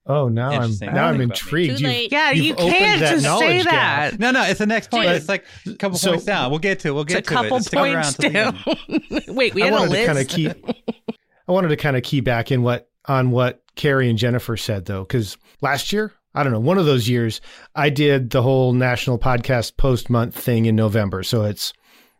Oh, 0.05 0.27
now 0.29 0.49
I'm 0.49 0.55
Interesting. 0.62 0.92
now 0.95 1.07
I'm 1.07 1.16
Think 1.18 1.27
about 1.33 1.53
me. 1.53 1.62
intrigued. 1.62 1.79
Too 1.79 1.83
You've- 1.85 1.95
late. 1.97 2.12
Yeah, 2.12 2.31
You've 2.33 2.45
you 2.47 2.55
can't 2.57 3.01
that 3.01 3.11
just 3.12 3.23
say 3.23 3.29
knowledge 3.29 3.64
gap. 3.64 4.11
that. 4.11 4.18
No, 4.18 4.33
no, 4.33 4.42
it's 4.42 4.59
the 4.59 4.66
next 4.66 4.90
point. 4.90 5.05
Dude. 5.07 5.14
It's 5.14 5.29
like 5.29 5.45
a 5.64 5.75
couple 5.77 5.97
So- 5.97 6.11
points 6.11 6.25
down. 6.25 6.51
We'll 6.51 6.59
get 6.59 6.81
to. 6.81 6.88
it. 6.88 6.90
We'll 6.92 7.03
It's 7.05 7.12
get 7.14 7.18
a 7.18 7.23
to 7.23 7.29
couple 7.29 7.57
it. 7.59 7.62
Stick 7.64 7.79
around 7.79 7.92
points 8.03 8.14
till 8.14 8.33
the 8.33 9.25
Wait, 9.33 9.55
we 9.55 9.62
I 9.62 9.66
had 9.66 9.75
a 9.75 9.77
wanted 9.77 9.87
to 9.87 9.92
list. 9.92 10.07
kind 10.07 10.18
of 10.18 10.27
keep. 10.27 11.16
I 11.47 11.53
wanted 11.53 11.68
to 11.68 11.77
kind 11.77 11.97
of 11.97 12.03
key 12.03 12.21
back 12.21 12.51
in 12.51 12.62
what 12.62 12.88
on 13.07 13.31
what 13.31 13.62
Carrie 13.77 14.09
and 14.11 14.18
Jennifer 14.18 14.57
said 14.57 14.87
though, 14.87 15.03
because 15.03 15.37
last 15.61 15.92
year, 15.92 16.12
I 16.35 16.42
don't 16.42 16.53
know, 16.53 16.59
one 16.61 16.79
of 16.79 16.87
those 16.87 17.09
years, 17.09 17.40
I 17.77 17.88
did 17.90 18.31
the 18.31 18.42
whole 18.42 18.73
National 18.73 19.18
Podcast 19.21 19.77
Post 19.77 20.11
Month 20.11 20.35
thing 20.35 20.66
in 20.66 20.75
November. 20.75 21.23
So 21.23 21.45
it's 21.45 21.73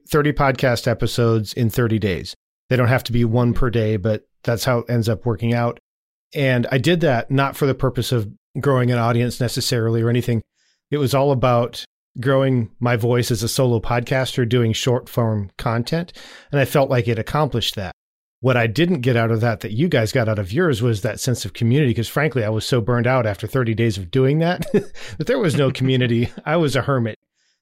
thirty 0.09 0.33
podcast 0.33 0.87
episodes 0.87 1.53
in 1.53 1.69
thirty 1.69 1.99
days. 1.99 2.37
They 2.69 2.77
don't 2.77 2.89
have 2.89 3.05
to 3.05 3.13
be 3.13 3.25
one 3.25 3.55
per 3.55 3.71
day, 3.71 3.97
but 3.97 4.23
that's 4.45 4.65
how 4.65 4.79
it 4.79 4.87
ends 4.91 5.09
up 5.09 5.27
working 5.27 5.53
out. 5.53 5.79
And 6.35 6.67
I 6.73 6.79
did 6.79 7.01
that 7.01 7.31
not 7.31 7.57
for 7.57 7.67
the 7.67 7.75
purpose 7.75 8.13
of 8.13 8.29
growing 8.61 8.91
an 8.91 8.99
audience 8.99 9.41
necessarily 9.41 10.03
or 10.03 10.09
anything. 10.11 10.43
It 10.91 10.99
was 10.99 11.15
all 11.15 11.33
about 11.33 11.85
growing 12.21 12.71
my 12.81 12.97
voice 12.97 13.31
as 13.31 13.43
a 13.43 13.49
solo 13.49 13.81
podcaster 13.81 14.47
doing 14.49 14.73
short 14.73 15.09
form 15.09 15.51
content. 15.59 16.13
And 16.51 16.61
I 16.61 16.65
felt 16.67 16.91
like 16.91 17.09
it 17.09 17.19
accomplished 17.19 17.75
that. 17.77 17.93
What 18.41 18.57
I 18.57 18.67
didn't 18.67 19.03
get 19.03 19.17
out 19.17 19.31
of 19.31 19.41
that, 19.41 19.61
that 19.61 19.71
you 19.73 19.89
guys 19.89 20.11
got 20.13 20.29
out 20.29 20.39
of 20.39 20.53
yours, 20.53 20.83
was 20.83 21.03
that 21.03 21.21
sense 21.21 21.45
of 21.45 21.53
community. 21.53 21.91
Because 21.91 22.09
frankly, 22.09 22.45
I 22.45 22.49
was 22.51 22.67
so 22.67 22.81
burned 22.81 23.07
out 23.07 23.25
after 23.25 23.47
30 23.47 23.73
days 23.75 23.97
of 23.99 24.11
doing 24.11 24.41
that 24.41 24.67
that 24.73 25.27
there 25.27 25.39
was 25.39 25.55
no 25.57 25.71
community. 25.73 26.29
I 26.45 26.57
was 26.57 26.75
a 26.77 26.83
hermit. 26.83 27.19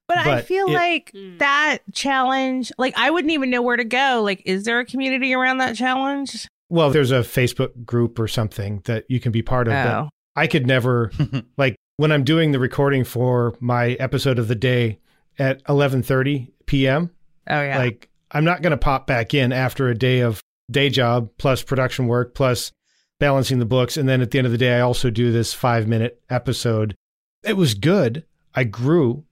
But, 0.09 0.19
I 0.27 0.41
feel 0.43 0.67
it- 0.69 0.73
like 0.73 1.13
Mm. 1.15 1.39
that 1.39 1.79
challenge, 1.93 2.73
like 2.79 2.95
I 2.97 3.11
wouldn't 3.11 3.33
even 3.33 3.51
know 3.51 3.63
where 3.63 3.77
to 3.77 3.85
go. 3.85 4.23
Like, 4.25 4.43
is 4.47 4.65
there 4.65 4.81
a 4.81 4.85
community 4.87 5.35
around 5.35 5.59
that 5.59 5.77
challenge? 5.77 6.49
Well, 6.71 6.91
there's 6.91 7.11
a 7.11 7.21
Facebook 7.21 7.85
group 7.85 8.19
or 8.19 8.29
something 8.29 8.81
that 8.87 9.05
you 9.09 9.21
can 9.21 9.33
be 9.33 9.43
part 9.43 9.67
of. 9.69 9.73
But 9.73 9.95
Oh, 9.95 10.09
I 10.37 10.47
could 10.47 10.67
never, 10.67 11.11
like, 11.59 11.77
when 11.97 12.13
I'm 12.13 12.25
doing 12.25 12.53
the 12.53 12.59
recording 12.59 13.05
for 13.05 13.55
my 13.61 13.91
episode 13.95 14.39
of 14.39 14.49
the 14.49 14.55
day 14.55 15.01
at 15.39 15.63
11:30 15.65 16.51
p.m. 16.67 17.11
oh 17.49 17.61
yeah. 17.61 17.79
Like, 17.79 18.09
I'm 18.31 18.45
not 18.45 18.63
going 18.63 18.71
to 18.71 18.77
pop 18.79 19.07
back 19.07 19.35
in 19.35 19.53
after 19.53 19.89
a 19.89 19.95
day 19.95 20.21
of 20.21 20.41
day 20.71 20.89
job 20.89 21.31
plus 21.37 21.63
production 21.63 22.07
work 22.07 22.35
plus 22.35 22.73
balancing 23.19 23.59
the 23.59 23.67
books. 23.67 23.97
And 23.97 24.09
then 24.09 24.21
at 24.21 24.31
the 24.31 24.39
end 24.39 24.47
of 24.47 24.53
the 24.53 24.59
day, 24.59 24.77
I 24.77 24.81
also 24.81 25.11
do 25.11 25.33
this 25.33 25.53
five 25.53 25.87
minute 25.89 26.23
episode. 26.31 26.95
It 27.43 27.57
was 27.57 27.75
good. 27.75 28.25
I 28.55 28.65
grew. 28.65 29.25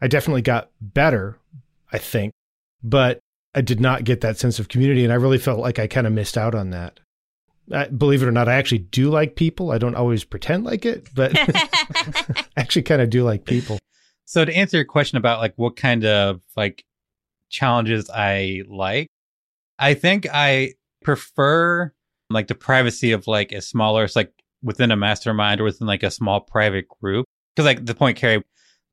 I 0.00 0.08
definitely 0.08 0.42
got 0.42 0.70
better, 0.80 1.38
I 1.92 1.98
think, 1.98 2.32
but 2.82 3.20
I 3.54 3.60
did 3.60 3.80
not 3.80 4.04
get 4.04 4.20
that 4.20 4.38
sense 4.38 4.58
of 4.58 4.68
community. 4.68 5.04
And 5.04 5.12
I 5.12 5.16
really 5.16 5.38
felt 5.38 5.60
like 5.60 5.78
I 5.78 5.86
kind 5.86 6.06
of 6.06 6.12
missed 6.12 6.36
out 6.36 6.54
on 6.54 6.70
that. 6.70 7.00
I, 7.72 7.86
believe 7.86 8.22
it 8.22 8.26
or 8.26 8.32
not, 8.32 8.48
I 8.48 8.54
actually 8.54 8.78
do 8.78 9.10
like 9.10 9.36
people. 9.36 9.72
I 9.72 9.78
don't 9.78 9.94
always 9.94 10.24
pretend 10.24 10.64
like 10.64 10.84
it, 10.86 11.08
but 11.14 11.32
I 11.38 12.44
actually 12.56 12.82
kind 12.82 13.02
of 13.02 13.10
do 13.10 13.24
like 13.24 13.44
people. 13.44 13.78
So 14.24 14.44
to 14.44 14.54
answer 14.54 14.76
your 14.76 14.86
question 14.86 15.18
about 15.18 15.40
like 15.40 15.54
what 15.56 15.76
kind 15.76 16.04
of 16.04 16.40
like 16.56 16.84
challenges 17.50 18.10
I 18.10 18.62
like, 18.68 19.08
I 19.78 19.94
think 19.94 20.26
I 20.32 20.74
prefer 21.02 21.92
like 22.30 22.48
the 22.48 22.54
privacy 22.54 23.12
of 23.12 23.26
like 23.26 23.52
a 23.52 23.62
smaller, 23.62 24.04
it's 24.04 24.16
like 24.16 24.32
within 24.62 24.90
a 24.90 24.96
mastermind 24.96 25.60
or 25.60 25.64
within 25.64 25.86
like 25.86 26.02
a 26.02 26.10
small 26.10 26.40
private 26.40 26.86
group. 27.00 27.26
Because 27.54 27.66
like 27.66 27.84
the 27.84 27.94
point 27.94 28.18
Carrie 28.18 28.44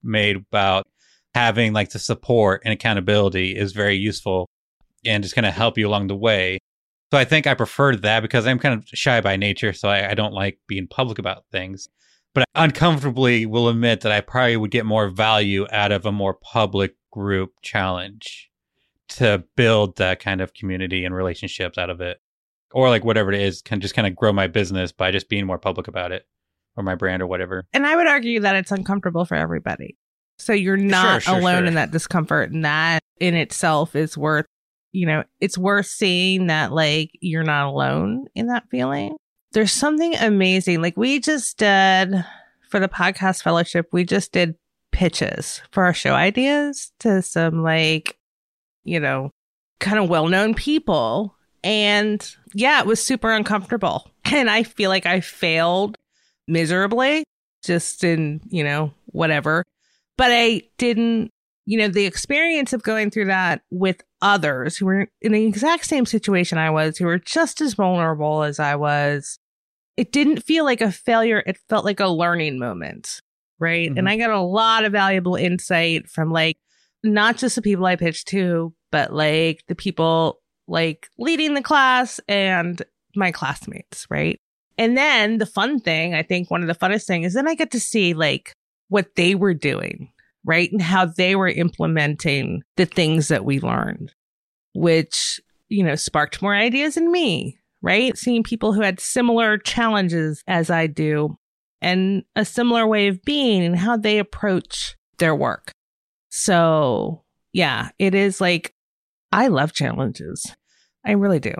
made 0.04 0.38
about 0.38 0.88
having 1.34 1.73
like 1.73 1.90
the 1.90 2.00
support 2.00 2.62
and 2.63 2.73
accountability 2.73 3.56
is 3.56 3.73
very 3.73 3.96
useful 3.96 4.48
and 5.06 5.23
just 5.23 5.35
kind 5.35 5.45
of 5.45 5.53
help 5.53 5.77
you 5.77 5.87
along 5.87 6.08
the 6.08 6.15
way. 6.15 6.60
So 7.12 7.19
I 7.19 7.25
think 7.25 7.47
I 7.47 7.53
prefer 7.53 7.95
that 7.95 8.21
because 8.21 8.45
I'm 8.47 8.60
kind 8.60 8.73
of 8.73 8.87
shy 8.89 9.21
by 9.21 9.37
nature, 9.37 9.73
so 9.73 9.89
I, 9.89 10.12
I 10.12 10.13
don't 10.13 10.33
like 10.33 10.60
being 10.67 10.87
public 10.87 11.19
about 11.19 11.45
things. 11.51 11.87
But 12.33 12.45
I 12.53 12.65
uncomfortably 12.65 13.45
will 13.45 13.69
admit 13.69 14.01
that 14.01 14.12
I 14.12 14.21
probably 14.21 14.58
would 14.58 14.71
get 14.71 14.85
more 14.85 15.08
value 15.08 15.67
out 15.71 15.91
of 15.91 16.06
a 16.06 16.12
more 16.12 16.33
public 16.33 16.95
group 17.12 17.53
challenge 17.62 18.51
to 19.08 19.43
build 19.56 19.97
that 19.97 20.19
kind 20.19 20.41
of 20.41 20.53
community 20.53 21.06
and 21.06 21.15
relationships 21.15 21.77
out 21.77 21.89
of 21.89 22.01
it. 22.01 22.19
Or 22.71 22.89
like 22.89 23.06
whatever 23.06 23.31
it 23.31 23.39
is, 23.39 23.62
can 23.62 23.79
just 23.79 23.95
kind 23.95 24.08
of 24.08 24.15
grow 24.15 24.33
my 24.33 24.47
business 24.47 24.91
by 24.91 25.12
just 25.12 25.29
being 25.29 25.45
more 25.45 25.60
public 25.60 25.87
about 25.87 26.12
it 26.12 26.27
or 26.75 26.83
my 26.83 26.95
brand 26.95 27.21
or 27.21 27.27
whatever. 27.27 27.65
and 27.71 27.85
I 27.85 27.95
would 27.95 28.08
argue 28.08 28.41
that 28.41 28.56
it's 28.56 28.71
uncomfortable 28.71 29.23
for 29.23 29.35
everybody. 29.35 29.95
So 30.37 30.51
you're 30.51 30.75
not 30.75 31.23
sure, 31.23 31.37
alone 31.37 31.60
sure. 31.60 31.65
in 31.65 31.73
that 31.75 31.91
discomfort, 31.91 32.51
and 32.51 32.65
that 32.65 32.99
in 33.21 33.35
itself 33.35 33.95
is 33.95 34.17
worth, 34.17 34.45
you 34.96 35.06
know, 35.06 35.23
it's 35.41 35.58
worth 35.58 35.87
seeing 35.87 36.48
that 36.48 36.71
like 36.71 37.12
you're 37.19 37.43
not 37.43 37.67
alone 37.67 38.27
in 38.33 38.48
that 38.48 38.69
feeling. 38.69 39.15
There's 39.52 39.71
something 39.71 40.15
amazing. 40.15 40.81
Like 40.81 40.98
we 40.98 41.19
just 41.19 41.58
did 41.58 42.23
for 42.69 42.79
the 42.79 42.87
podcast 42.87 43.43
fellowship, 43.43 43.87
we 43.91 44.06
just 44.06 44.31
did 44.31 44.56
pitches 44.91 45.62
for 45.71 45.83
our 45.83 45.93
show 45.93 46.13
ideas 46.13 46.91
to 47.00 47.21
some 47.21 47.62
like, 47.62 48.17
you 48.83 49.00
know, 49.00 49.31
kind 49.79 50.00
of 50.00 50.10
well 50.10 50.27
known 50.27 50.54
people 50.54 51.35
And 51.63 52.35
yeah, 52.54 52.79
it 52.79 52.85
was 52.85 53.04
super 53.04 53.31
uncomfortable. 53.31 54.12
And 54.31 54.50
I 54.50 54.63
feel 54.63 54.89
like 54.89 55.06
I 55.06 55.19
failed 55.19 55.96
miserably 56.48 57.25
just 57.63 58.04
in, 58.04 58.41
you 58.50 58.63
know, 58.63 58.91
whatever. 59.06 59.63
But 60.17 60.31
I 60.31 60.63
didn't, 60.79 61.29
you 61.66 61.78
know, 61.78 61.88
the 61.88 62.06
experience 62.06 62.74
of 62.74 62.84
going 62.84 63.10
through 63.10 63.26
that 63.26 63.62
with 63.72 64.04
others 64.22 64.78
who 64.78 64.86
were 64.86 65.08
in 65.22 65.32
the 65.32 65.46
exact 65.46 65.86
same 65.86 66.06
situation 66.06 66.58
I 66.58 66.70
was, 66.70 66.98
who 66.98 67.06
were 67.06 67.20
just 67.20 67.62
as 67.62 67.74
vulnerable 67.74 68.44
as 68.44 68.60
I 68.60 68.76
was, 68.76 69.40
it 69.98 70.12
didn't 70.12 70.44
feel 70.44 70.63
like 70.63 70.82
a 70.82 70.92
failure. 70.92 71.44
It 71.46 71.58
felt 71.70 71.86
like 71.86 72.00
a 72.00 72.08
learning 72.08 72.60
moment. 72.60 73.22
Right. 73.60 73.90
Mhm. 73.90 73.98
And 73.98 74.10
I 74.10 74.18
got 74.18 74.32
a 74.32 74.42
lot 74.42 74.84
of 74.84 74.92
valuable 74.92 75.36
insight 75.36 76.10
from 76.10 76.30
like 76.30 76.58
not 77.04 77.38
just 77.38 77.56
the 77.56 77.62
people 77.62 77.86
I 77.86 77.96
pitched 77.96 78.28
to, 78.30 78.74
but 78.92 79.13
like 79.13 79.63
the 79.68 79.76
people 79.76 80.42
like 80.68 81.08
leading 81.18 81.54
the 81.54 81.62
class 81.62 82.20
and 82.28 82.82
my 83.16 83.32
classmates. 83.32 84.06
Right. 84.10 84.40
And 84.78 84.98
then 84.98 85.38
the 85.38 85.46
fun 85.46 85.80
thing, 85.80 86.13
I 86.13 86.22
think 86.22 86.52
one 86.52 86.62
of 86.62 86.68
the 86.68 86.76
funnest 86.76 87.06
thing 87.06 87.24
is 87.24 87.34
then 87.34 87.48
I 87.48 87.56
get 87.56 87.72
to 87.72 87.80
see 87.80 88.13
like 88.13 88.54
what 88.90 89.16
they 89.16 89.34
were 89.36 89.54
doing, 89.54 90.10
right? 90.46 90.71
And 90.71 90.81
how 90.81 91.06
they 91.06 91.35
were 91.35 91.50
implementing 91.50 92.62
the 92.77 92.85
things 92.85 93.27
that 93.27 93.43
we 93.43 93.60
learned, 93.60 94.13
which, 94.73 95.41
you 95.67 95.83
know, 95.83 95.96
sparked 95.96 96.41
more 96.41 96.56
ideas 96.56 96.96
in 96.96 97.12
me, 97.12 97.58
right? 97.81 98.17
Seeing 98.17 98.43
people 98.43 98.71
who 98.71 98.81
had 98.81 99.00
similar 99.00 99.58
challenges 99.58 100.43
as 100.48 100.69
I 100.69 100.87
do 100.87 101.37
and 101.81 102.23
a 102.35 102.46
similar 102.46 102.87
way 102.87 103.08
of 103.08 103.23
being 103.23 103.63
and 103.63 103.77
how 103.77 103.98
they 103.98 104.19
approach 104.19 104.96
their 105.17 105.35
work. 105.35 105.71
So, 106.29 107.23
yeah, 107.52 107.89
it 108.00 108.13
is 108.13 108.39
like, 108.39 108.73
I 109.31 109.48
love 109.48 109.73
challenges. 109.73 110.46
I 111.06 111.13
really 111.13 111.39
do. 111.39 111.54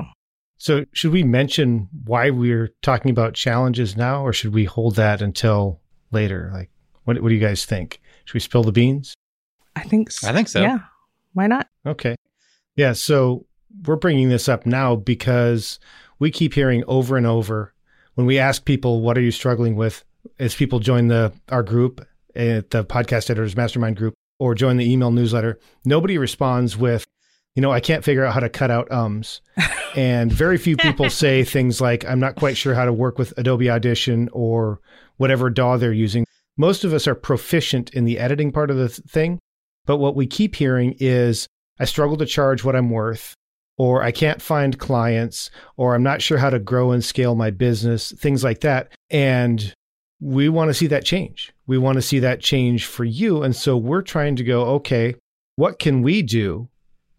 So, 0.58 0.86
should 0.94 1.12
we 1.12 1.24
mention 1.24 1.90
why 2.06 2.30
we're 2.30 2.74
talking 2.82 3.12
about 3.12 3.34
challenges 3.34 3.96
now, 3.96 4.26
or 4.26 4.34
should 4.34 4.54
we 4.54 4.66
hold 4.66 4.96
that 4.96 5.22
until 5.22 5.82
later? 6.12 6.50
Like, 6.54 6.72
what, 7.04 7.22
what 7.22 7.30
do 7.30 7.36
you 7.36 7.42
guys 7.42 7.66
think? 7.66 8.02
Should 8.26 8.34
we 8.34 8.40
spill 8.40 8.64
the 8.64 8.72
beans? 8.72 9.16
I 9.76 9.82
think 9.82 10.12
so. 10.12 10.28
I 10.28 10.34
think 10.34 10.48
so. 10.48 10.62
Yeah. 10.62 10.80
Why 11.34 11.48
not? 11.48 11.68
Okay. 11.86 12.16
Yeah. 12.76 12.94
So, 12.94 13.46
we're 13.86 13.96
bringing 13.96 14.30
this 14.30 14.48
up 14.48 14.66
now 14.66 14.96
because 14.96 15.80
we 16.20 16.32
keep 16.32 16.54
hearing 16.54 16.84
over 16.88 17.18
and 17.18 17.28
over 17.28 17.74
when 18.16 18.26
we 18.26 18.40
ask 18.40 18.66
people, 18.66 19.02
what 19.02 19.18
are 19.18 19.22
you 19.22 19.32
struggling 19.32 19.76
with? 19.76 20.04
As 20.40 20.56
people 20.56 20.80
join 20.80 21.08
the 21.08 21.34
our 21.50 21.64
group 21.64 22.06
at 22.36 22.72
the 22.72 22.84
podcast 22.84 23.30
editors 23.30 23.56
mastermind 23.56 23.98
group 23.98 24.16
or 24.40 24.56
join 24.56 24.78
the 24.78 24.92
email 24.92 25.12
newsletter, 25.12 25.60
nobody 25.86 26.18
responds 26.18 26.76
with, 26.76 27.06
you 27.54 27.62
know, 27.62 27.72
I 27.72 27.80
can't 27.80 28.04
figure 28.04 28.26
out 28.26 28.34
how 28.34 28.40
to 28.40 28.50
cut 28.50 28.72
out 28.72 28.92
ums. 28.92 29.42
and 29.96 30.32
very 30.32 30.58
few 30.58 30.78
people 30.78 31.10
say 31.10 31.44
things 31.44 31.80
like, 31.80 32.06
I'm 32.06 32.20
not 32.20 32.36
quite 32.36 32.58
sure 32.58 32.74
how 32.74 32.86
to 32.86 32.94
work 32.94 33.20
with 33.20 33.34
Adobe 33.38 33.70
Audition 33.70 34.30
or 34.32 34.80
whatever 35.18 35.50
DAW 35.50 35.78
they're 35.78 35.94
using. 35.94 36.26
Most 36.58 36.84
of 36.84 36.94
us 36.94 37.08
are 37.08 37.16
proficient 37.16 37.90
in 37.92 38.06
the 38.06 38.20
editing 38.20 38.52
part 38.52 38.72
of 38.72 38.78
the 38.78 38.90
th- 38.90 39.00
thing. 39.08 39.40
But 39.86 39.98
what 39.98 40.16
we 40.16 40.26
keep 40.26 40.56
hearing 40.56 40.96
is, 41.00 41.48
I 41.80 41.86
struggle 41.86 42.18
to 42.18 42.26
charge 42.26 42.64
what 42.64 42.76
I'm 42.76 42.90
worth, 42.90 43.34
or 43.78 44.02
I 44.02 44.12
can't 44.12 44.42
find 44.42 44.80
clients, 44.80 45.52
or 45.78 45.94
I'm 45.94 46.04
not 46.04 46.22
sure 46.22 46.38
how 46.38 46.50
to 46.50 46.60
grow 46.60 46.92
and 46.92 47.04
scale 47.04 47.36
my 47.36 47.52
business, 47.52 48.14
things 48.14 48.44
like 48.44 48.62
that. 48.62 48.90
And 49.10 49.74
we 50.22 50.48
want 50.48 50.70
to 50.70 50.74
see 50.74 50.88
that 50.88 51.04
change. 51.04 51.54
We 51.68 51.78
want 51.78 51.98
to 51.98 52.02
see 52.02 52.20
that 52.20 52.40
change 52.40 52.86
for 52.86 53.04
you. 53.04 53.44
And 53.44 53.56
so 53.56 53.76
we're 53.76 54.02
trying 54.02 54.38
to 54.38 54.44
go, 54.44 54.64
okay, 54.76 55.16
what 55.58 55.78
can 55.78 56.02
we 56.02 56.22
do 56.22 56.70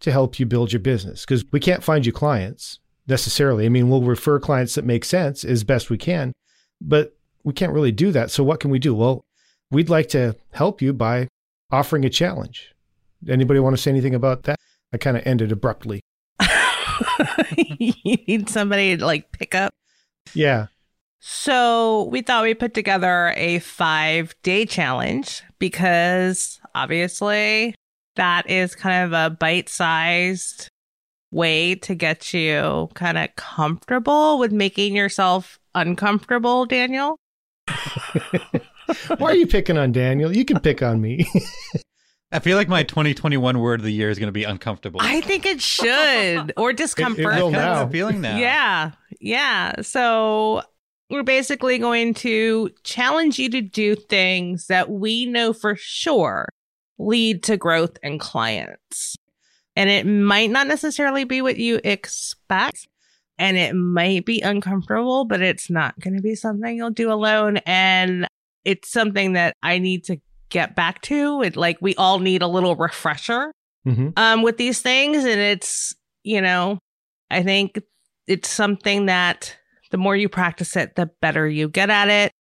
to 0.01 0.11
help 0.11 0.41
you 0.41 0.47
build 0.47 0.73
your 0.73 0.81
business? 0.81 1.25
Because 1.25 1.45
we 1.53 1.61
can't 1.61 1.85
find 1.85 2.07
you 2.07 2.13
clients 2.13 2.81
necessarily. 3.07 3.67
I 3.67 3.69
mean, 3.69 3.91
we'll 3.91 4.03
refer 4.03 4.41
clients 4.41 4.75
that 4.75 4.85
make 4.85 5.05
sense 5.05 5.45
as 5.45 5.63
best 5.63 5.91
we 5.91 5.99
can, 5.99 6.33
but 6.81 7.17
we 7.45 7.53
can't 7.53 7.73
really 7.73 7.93
do 7.93 8.11
that. 8.13 8.31
So 8.31 8.43
what 8.43 8.61
can 8.61 8.71
we 8.71 8.79
do? 8.79 8.95
Well, 8.95 9.25
we'd 9.71 9.89
like 9.89 10.09
to 10.11 10.37
help 10.53 10.81
you 10.83 10.93
by 10.93 11.29
offering 11.71 12.05
a 12.05 12.11
challenge. 12.11 12.75
Anybody 13.29 13.61
want 13.61 13.77
to 13.77 13.83
say 13.83 13.91
anything 13.91 14.15
about 14.15 14.45
that? 14.45 14.59
I 14.93 14.99
kind 14.99 15.17
of 15.17 15.27
ended 15.27 15.53
abruptly. 15.53 16.01
you 17.57 17.93
need 18.05 18.49
somebody 18.49 18.97
to 18.97 19.05
like 19.05 19.33
pick 19.33 19.55
up. 19.55 19.73
Yeah. 20.35 20.67
So 21.21 22.05
we 22.05 22.23
thought 22.23 22.45
we 22.45 22.55
put 22.55 22.75
together 22.75 23.33
a 23.37 23.59
five 23.61 24.35
day 24.43 24.67
challenge 24.67 25.43
because 25.59 26.61
obviously 26.75 27.75
that 28.17 28.49
is 28.49 28.75
kind 28.75 29.05
of 29.07 29.13
a 29.13 29.35
bite 29.35 29.69
sized 29.69 30.69
way 31.31 31.75
to 31.75 31.95
get 31.95 32.33
you 32.33 32.89
kind 32.95 33.19
of 33.19 33.35
comfortable 33.37 34.39
with 34.39 34.53
making 34.53 34.95
yourself 34.95 35.59
uncomfortable, 35.75 36.65
Daniel. 36.67 37.19
Why 39.19 39.31
are 39.33 39.37
you 39.37 39.47
picking 39.47 39.79
on 39.79 39.93
Daniel? 39.93 40.35
You 40.35 40.45
can 40.45 40.61
pick 40.61 40.83
on 40.83 41.01
me. 41.01 41.27
I 42.33 42.41
feel 42.41 42.57
like 42.57 42.69
my 42.69 42.83
2021 42.83 43.61
word 43.61 43.81
of 43.81 43.85
the 43.85 43.93
year 43.93 44.11
is 44.11 44.19
going 44.19 44.29
to 44.29 44.33
be 44.33 44.45
uncomfortable. 44.45 45.01
I 45.03 45.21
think 45.21 45.47
it 45.47 45.61
should, 45.61 46.53
or 46.57 46.73
discomfort. 46.75 47.25
will 47.25 47.49
I 47.49 47.53
kind 47.53 47.57
of 47.57 47.87
now. 47.87 47.89
feeling 47.89 48.21
now. 48.21 48.37
Yeah. 48.37 48.91
Yeah. 49.21 49.81
So 49.83 50.63
we're 51.09 51.23
basically 51.23 51.79
going 51.79 52.15
to 52.15 52.71
challenge 52.83 53.39
you 53.39 53.49
to 53.51 53.61
do 53.61 53.95
things 53.95 54.67
that 54.67 54.91
we 54.91 55.27
know 55.27 55.53
for 55.53 55.77
sure 55.77 56.49
lead 56.99 57.43
to 57.45 57.57
growth 57.57 57.97
and 58.03 58.19
clients. 58.19 59.17
And 59.77 59.91
it 59.91 60.07
might 60.07 60.51
not 60.51 60.67
necessarily 60.67 61.25
be 61.25 61.43
what 61.43 61.59
you 61.59 61.81
expect. 61.85 62.89
And 63.39 63.59
it 63.59 63.75
might 63.75 64.25
be 64.25 64.41
uncomfortable, 64.41 65.27
but 65.27 65.43
it's 65.43 65.69
not 65.69 65.99
going 66.01 66.17
to 66.17 66.23
be 66.23 66.35
something 66.35 66.75
you'll 66.75 66.91
do 66.91 67.13
alone. 67.13 67.59
And 67.59 68.27
it's 68.67 68.91
something 68.91 69.35
that 69.35 69.55
I 69.63 69.79
need 69.79 70.05
to 70.05 70.19
get 70.51 70.77
back 70.77 71.01
to. 71.03 71.41
It 71.43 71.57
like 71.57 71.79
we 71.81 71.95
all 71.95 72.19
need 72.19 72.43
a 72.43 72.49
little 72.49 72.77
refresher 72.77 73.53
hmm 73.85 74.09
um 74.17 74.43
with 74.43 74.59
these 74.59 74.81
things. 74.83 75.25
And 75.25 75.41
it's 75.41 75.95
you 76.25 76.41
know 76.41 76.81
i 77.31 77.43
think 77.43 77.81
it's 78.27 78.49
something 78.49 79.07
that 79.07 79.57
the 79.93 79.97
more 79.97 80.17
you 80.17 80.29
practice 80.29 80.77
it 80.77 80.97
the 80.97 81.09
better 81.23 81.49
you 81.49 81.69
get 81.69 81.89
at 81.89 82.09
it. 82.09 82.33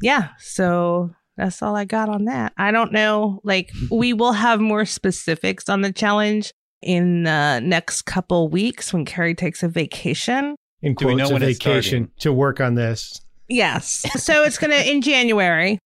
Yeah. 0.00 0.30
So 0.38 1.10
that's 1.36 1.62
all 1.62 1.76
i 1.76 1.84
got 1.84 2.08
on 2.08 2.24
that. 2.24 2.52
I 2.56 2.70
don't 2.70 2.92
know 2.92 3.40
like 3.44 3.70
we 3.90 4.14
will 4.14 4.32
have 4.32 4.60
more 4.60 4.86
specifics 4.86 5.68
on 5.68 5.82
the 5.82 5.92
challenge 5.92 6.52
in 6.80 7.24
the 7.24 7.60
next 7.60 8.02
couple 8.02 8.48
weeks 8.48 8.92
when 8.92 9.04
carrie 9.04 9.34
takes 9.34 9.62
a 9.62 9.68
vacation. 9.68 10.56
In 10.80 10.94
Do 10.94 11.08
we 11.08 11.14
know 11.14 11.28
a 11.28 11.32
when 11.34 11.42
it's 11.42 11.58
vacation 11.58 12.10
to 12.20 12.32
work 12.32 12.60
on 12.60 12.74
this. 12.74 13.20
Yes 13.48 14.04
so 14.22 14.42
it's 14.44 14.58
gonna 14.58 14.74
in 14.76 15.00
january 15.00 15.78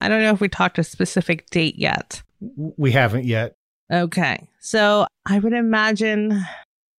i 0.00 0.08
don't 0.08 0.22
know 0.22 0.32
if 0.32 0.40
we 0.40 0.48
talked 0.48 0.78
a 0.78 0.84
specific 0.84 1.48
date 1.50 1.76
yet 1.78 2.22
We 2.76 2.92
haven't 2.92 3.24
yet. 3.26 3.54
Okay. 3.92 4.48
So 4.60 5.06
I 5.26 5.38
would 5.40 5.52
imagine. 5.52 6.32
All 6.32 6.40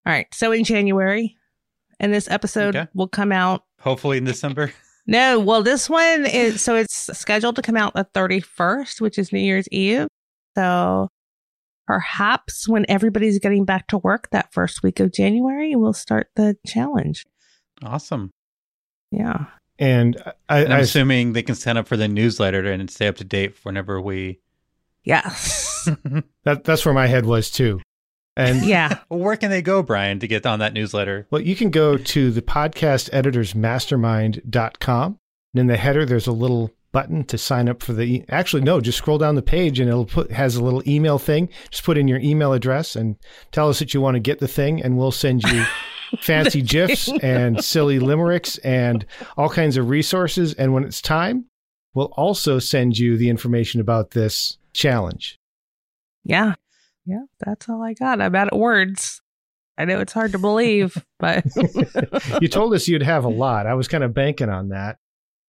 right. 0.05 0.27
So 0.33 0.51
in 0.51 0.63
January, 0.63 1.35
and 1.99 2.13
this 2.13 2.29
episode 2.29 2.75
Okay. 2.75 2.87
will 2.93 3.07
come 3.07 3.31
out. 3.31 3.63
Hopefully 3.79 4.17
in 4.19 4.25
December. 4.25 4.71
No, 5.07 5.39
well, 5.39 5.63
this 5.63 5.89
one 5.89 6.27
is 6.27 6.61
so 6.61 6.75
it's 6.75 7.09
scheduled 7.17 7.55
to 7.55 7.63
come 7.63 7.75
out 7.75 7.95
the 7.95 8.05
31st, 8.13 9.01
which 9.01 9.17
is 9.17 9.33
New 9.33 9.39
Year's 9.39 9.67
Eve. 9.71 10.07
So 10.55 11.07
perhaps 11.87 12.67
when 12.69 12.85
everybody's 12.87 13.39
getting 13.39 13.65
back 13.65 13.87
to 13.87 13.97
work 13.97 14.29
that 14.29 14.53
first 14.53 14.83
week 14.83 14.99
of 14.99 15.11
January, 15.11 15.75
we'll 15.75 15.93
start 15.93 16.27
the 16.35 16.55
challenge. 16.67 17.25
Awesome. 17.83 18.29
Yeah. 19.11 19.45
And 19.81 20.15
I, 20.47 20.59
And 20.59 20.73
I'm 20.73 20.79
I, 20.79 20.83
assuming 20.83 21.33
they 21.33 21.41
can 21.41 21.55
sign 21.55 21.75
up 21.75 21.87
for 21.87 21.97
the 21.97 22.07
newsletter 22.07 22.71
and 22.71 22.89
stay 22.89 23.07
up 23.07 23.15
to 23.17 23.23
date 23.23 23.55
whenever 23.63 23.99
we. 23.99 24.39
Yeah. 25.03 25.21
that, 26.43 26.63
that's 26.63 26.85
where 26.85 26.93
my 26.93 27.07
head 27.07 27.25
was 27.25 27.49
too. 27.49 27.81
And 28.37 28.63
yeah. 28.63 28.99
Well, 29.09 29.19
where 29.19 29.35
can 29.35 29.49
they 29.49 29.63
go, 29.63 29.81
Brian, 29.81 30.19
to 30.19 30.27
get 30.27 30.45
on 30.45 30.59
that 30.59 30.73
newsletter? 30.73 31.27
Well, 31.31 31.41
you 31.41 31.55
can 31.55 31.71
go 31.71 31.97
to 31.97 32.29
the 32.29 32.43
podcast 32.43 33.09
editors 33.11 33.55
mastermind.com. 33.55 35.17
And 35.53 35.59
in 35.59 35.67
the 35.67 35.77
header, 35.77 36.05
there's 36.05 36.27
a 36.27 36.31
little 36.31 36.71
button 36.91 37.23
to 37.25 37.37
sign 37.37 37.69
up 37.69 37.81
for 37.81 37.93
the. 37.93 38.23
Actually, 38.29 38.63
no, 38.63 38.81
just 38.81 38.97
scroll 38.97 39.17
down 39.17 39.35
the 39.35 39.41
page 39.41 39.79
and 39.79 39.89
it'll 39.89 40.05
put 40.05 40.31
has 40.31 40.55
a 40.55 40.63
little 40.63 40.87
email 40.87 41.17
thing. 41.17 41.49
Just 41.69 41.83
put 41.83 41.97
in 41.97 42.07
your 42.07 42.19
email 42.19 42.53
address 42.53 42.95
and 42.95 43.15
tell 43.51 43.69
us 43.69 43.79
that 43.79 43.93
you 43.93 44.01
want 44.01 44.15
to 44.15 44.19
get 44.19 44.39
the 44.39 44.47
thing, 44.47 44.81
and 44.81 44.97
we'll 44.97 45.11
send 45.11 45.43
you 45.43 45.65
fancy 46.19 46.61
gifs 46.61 47.09
and 47.21 47.63
silly 47.63 47.99
limericks 47.99 48.57
and 48.59 49.05
all 49.37 49.49
kinds 49.49 49.77
of 49.77 49.89
resources. 49.89 50.53
And 50.53 50.73
when 50.73 50.83
it's 50.83 51.01
time, 51.01 51.45
we'll 51.93 52.13
also 52.17 52.59
send 52.59 52.97
you 52.97 53.17
the 53.17 53.29
information 53.29 53.81
about 53.81 54.11
this 54.11 54.57
challenge. 54.73 55.37
Yeah. 56.23 56.55
Yeah. 57.05 57.23
That's 57.45 57.67
all 57.67 57.81
I 57.83 57.93
got. 57.93 58.21
I'm 58.21 58.35
out 58.35 58.49
of 58.49 58.59
words. 58.59 59.21
I 59.77 59.85
know 59.85 59.99
it's 59.99 60.13
hard 60.13 60.33
to 60.33 60.37
believe, 60.37 61.03
but 61.17 61.45
you 62.41 62.47
told 62.47 62.73
us 62.73 62.87
you'd 62.87 63.01
have 63.01 63.23
a 63.23 63.29
lot. 63.29 63.65
I 63.65 63.73
was 63.73 63.87
kind 63.87 64.03
of 64.03 64.13
banking 64.13 64.49
on 64.49 64.69
that. 64.69 64.97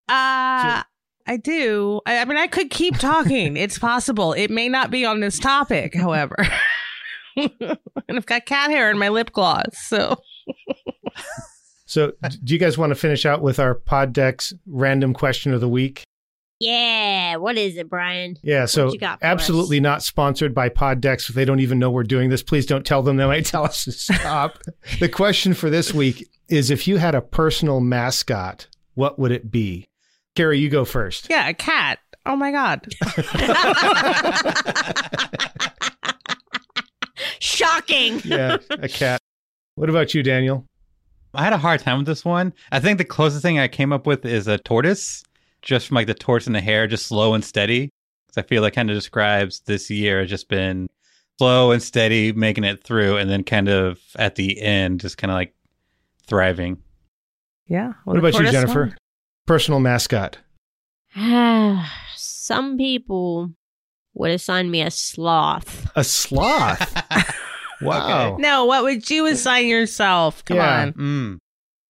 Uh, 0.08 0.82
I 1.26 1.36
do. 1.36 2.00
I, 2.06 2.18
I 2.18 2.24
mean, 2.24 2.38
I 2.38 2.46
could 2.46 2.70
keep 2.70 2.98
talking. 2.98 3.56
it's 3.56 3.78
possible. 3.78 4.32
It 4.32 4.50
may 4.50 4.68
not 4.68 4.90
be 4.90 5.04
on 5.04 5.20
this 5.20 5.38
topic, 5.38 5.94
however. 5.94 6.36
and 7.36 7.78
I've 8.08 8.26
got 8.26 8.46
cat 8.46 8.70
hair 8.70 8.90
in 8.90 8.98
my 8.98 9.08
lip 9.08 9.32
gloss. 9.32 9.64
So 9.74 10.20
So, 11.92 12.12
do 12.42 12.54
you 12.54 12.58
guys 12.58 12.78
want 12.78 12.88
to 12.88 12.94
finish 12.94 13.26
out 13.26 13.42
with 13.42 13.58
our 13.58 13.74
Pod 13.74 14.14
Decks 14.14 14.54
random 14.66 15.12
question 15.12 15.52
of 15.52 15.60
the 15.60 15.68
week? 15.68 16.04
Yeah. 16.58 17.36
What 17.36 17.58
is 17.58 17.76
it, 17.76 17.90
Brian? 17.90 18.38
Yeah, 18.42 18.64
so 18.64 18.90
you 18.90 18.98
got 18.98 19.20
for 19.20 19.26
absolutely 19.26 19.76
us? 19.76 19.82
not 19.82 20.02
sponsored 20.02 20.54
by 20.54 20.70
PodDecks. 20.70 21.28
If 21.28 21.34
they 21.34 21.44
don't 21.44 21.60
even 21.60 21.78
know 21.78 21.90
we're 21.90 22.04
doing 22.04 22.30
this, 22.30 22.42
please 22.42 22.64
don't 22.64 22.86
tell 22.86 23.02
them. 23.02 23.18
They 23.18 23.26
might 23.26 23.44
tell 23.44 23.64
us 23.64 23.84
to 23.84 23.92
stop. 23.92 24.58
the 25.00 25.08
question 25.10 25.52
for 25.52 25.68
this 25.68 25.92
week 25.92 26.26
is 26.48 26.70
if 26.70 26.88
you 26.88 26.96
had 26.96 27.14
a 27.14 27.20
personal 27.20 27.80
mascot, 27.80 28.68
what 28.94 29.18
would 29.18 29.32
it 29.32 29.50
be? 29.50 29.84
Carrie, 30.34 30.58
you 30.58 30.70
go 30.70 30.84
first. 30.84 31.28
Yeah, 31.28 31.48
a 31.48 31.54
cat. 31.54 31.98
Oh 32.24 32.36
my 32.36 32.52
god. 32.52 32.86
Shocking. 37.40 38.20
Yeah, 38.24 38.58
a 38.70 38.88
cat. 38.88 39.20
What 39.74 39.90
about 39.90 40.14
you, 40.14 40.22
Daniel? 40.22 40.64
I 41.34 41.44
had 41.44 41.52
a 41.52 41.58
hard 41.58 41.80
time 41.80 41.98
with 41.98 42.06
this 42.06 42.24
one. 42.24 42.52
I 42.70 42.80
think 42.80 42.98
the 42.98 43.04
closest 43.04 43.42
thing 43.42 43.58
I 43.58 43.68
came 43.68 43.92
up 43.92 44.06
with 44.06 44.24
is 44.24 44.46
a 44.46 44.58
tortoise, 44.58 45.24
just 45.62 45.88
from 45.88 45.96
like 45.96 46.06
the 46.06 46.14
tortoise 46.14 46.46
and 46.46 46.54
the 46.54 46.60
hare, 46.60 46.86
just 46.86 47.06
slow 47.06 47.34
and 47.34 47.44
steady. 47.44 47.90
Because 48.26 48.44
I 48.44 48.46
feel 48.46 48.62
like 48.62 48.74
kind 48.74 48.90
of 48.90 48.96
describes 48.96 49.60
this 49.60 49.90
year 49.90 50.20
has 50.20 50.30
just 50.30 50.48
been 50.48 50.88
slow 51.38 51.72
and 51.72 51.82
steady, 51.82 52.32
making 52.32 52.64
it 52.64 52.84
through, 52.84 53.16
and 53.16 53.30
then 53.30 53.44
kind 53.44 53.68
of 53.68 53.98
at 54.16 54.36
the 54.36 54.60
end, 54.60 55.00
just 55.00 55.18
kind 55.18 55.30
of 55.30 55.36
like 55.36 55.54
thriving. 56.26 56.78
Yeah. 57.66 57.94
What 58.04 58.18
about 58.18 58.34
you, 58.34 58.50
Jennifer? 58.50 58.94
Personal 59.46 59.80
mascot. 59.80 60.38
Some 62.16 62.76
people 62.76 63.50
would 64.14 64.30
assign 64.30 64.70
me 64.70 64.82
a 64.82 64.90
sloth. 64.90 65.90
A 65.96 66.04
sloth. 66.04 67.02
wow. 67.82 68.36
No, 68.38 68.64
what 68.66 68.82
would 68.84 69.08
you 69.10 69.26
assign 69.26 69.66
yourself? 69.66 70.44
Come 70.44 70.56
Yeah. 70.58 70.80
on. 70.82 70.92
Mm. 70.94 71.38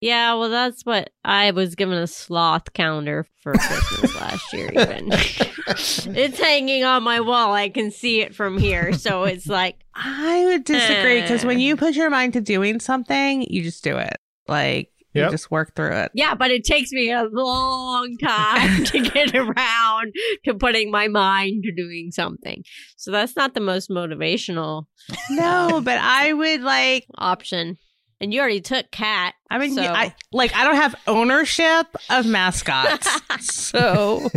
Yeah, 0.00 0.34
well, 0.34 0.50
that's 0.50 0.84
what 0.84 1.10
I 1.24 1.52
was 1.52 1.76
given 1.76 1.96
a 1.96 2.08
sloth 2.08 2.72
calendar 2.72 3.24
for 3.40 3.52
Christmas 3.52 4.14
last 4.20 4.52
year. 4.52 4.68
Even 4.72 5.08
it's 5.12 6.40
hanging 6.40 6.82
on 6.82 7.04
my 7.04 7.20
wall. 7.20 7.52
I 7.54 7.68
can 7.68 7.92
see 7.92 8.20
it 8.20 8.34
from 8.34 8.58
here. 8.58 8.92
So 8.94 9.22
it's 9.24 9.46
like, 9.46 9.76
I 9.94 10.44
would 10.46 10.64
disagree 10.64 11.20
because 11.20 11.44
when 11.44 11.58
Eh. 11.58 11.60
you 11.60 11.76
put 11.76 11.94
your 11.94 12.10
mind 12.10 12.32
to 12.32 12.40
doing 12.40 12.80
something, 12.80 13.42
you 13.48 13.62
just 13.62 13.84
do 13.84 13.96
it. 13.98 14.16
Like 14.48 14.90
Yep. 15.14 15.26
you 15.26 15.30
just 15.30 15.50
work 15.50 15.74
through 15.76 15.92
it. 15.92 16.10
yeah, 16.14 16.34
but 16.34 16.50
it 16.50 16.64
takes 16.64 16.90
me 16.92 17.10
a 17.12 17.24
long 17.30 18.16
time 18.18 18.84
to 18.84 19.00
get 19.10 19.34
around 19.34 20.12
to 20.44 20.54
putting 20.54 20.90
my 20.90 21.08
mind 21.08 21.64
to 21.64 21.72
doing 21.72 22.10
something. 22.12 22.62
So 22.96 23.10
that's 23.10 23.36
not 23.36 23.54
the 23.54 23.60
most 23.60 23.90
motivational 23.90 24.84
No, 25.30 25.80
but 25.84 25.98
I 25.98 26.32
would 26.32 26.62
like. 26.62 27.06
option. 27.18 27.76
And 28.20 28.32
you 28.32 28.38
already 28.38 28.60
took 28.60 28.88
cat. 28.92 29.34
I 29.50 29.58
mean, 29.58 29.74
so- 29.74 29.82
I 29.82 30.14
like. 30.32 30.54
I 30.54 30.62
don't 30.64 30.76
have 30.76 30.94
ownership 31.08 31.88
of 32.08 32.24
mascots, 32.24 33.08
so 33.40 34.28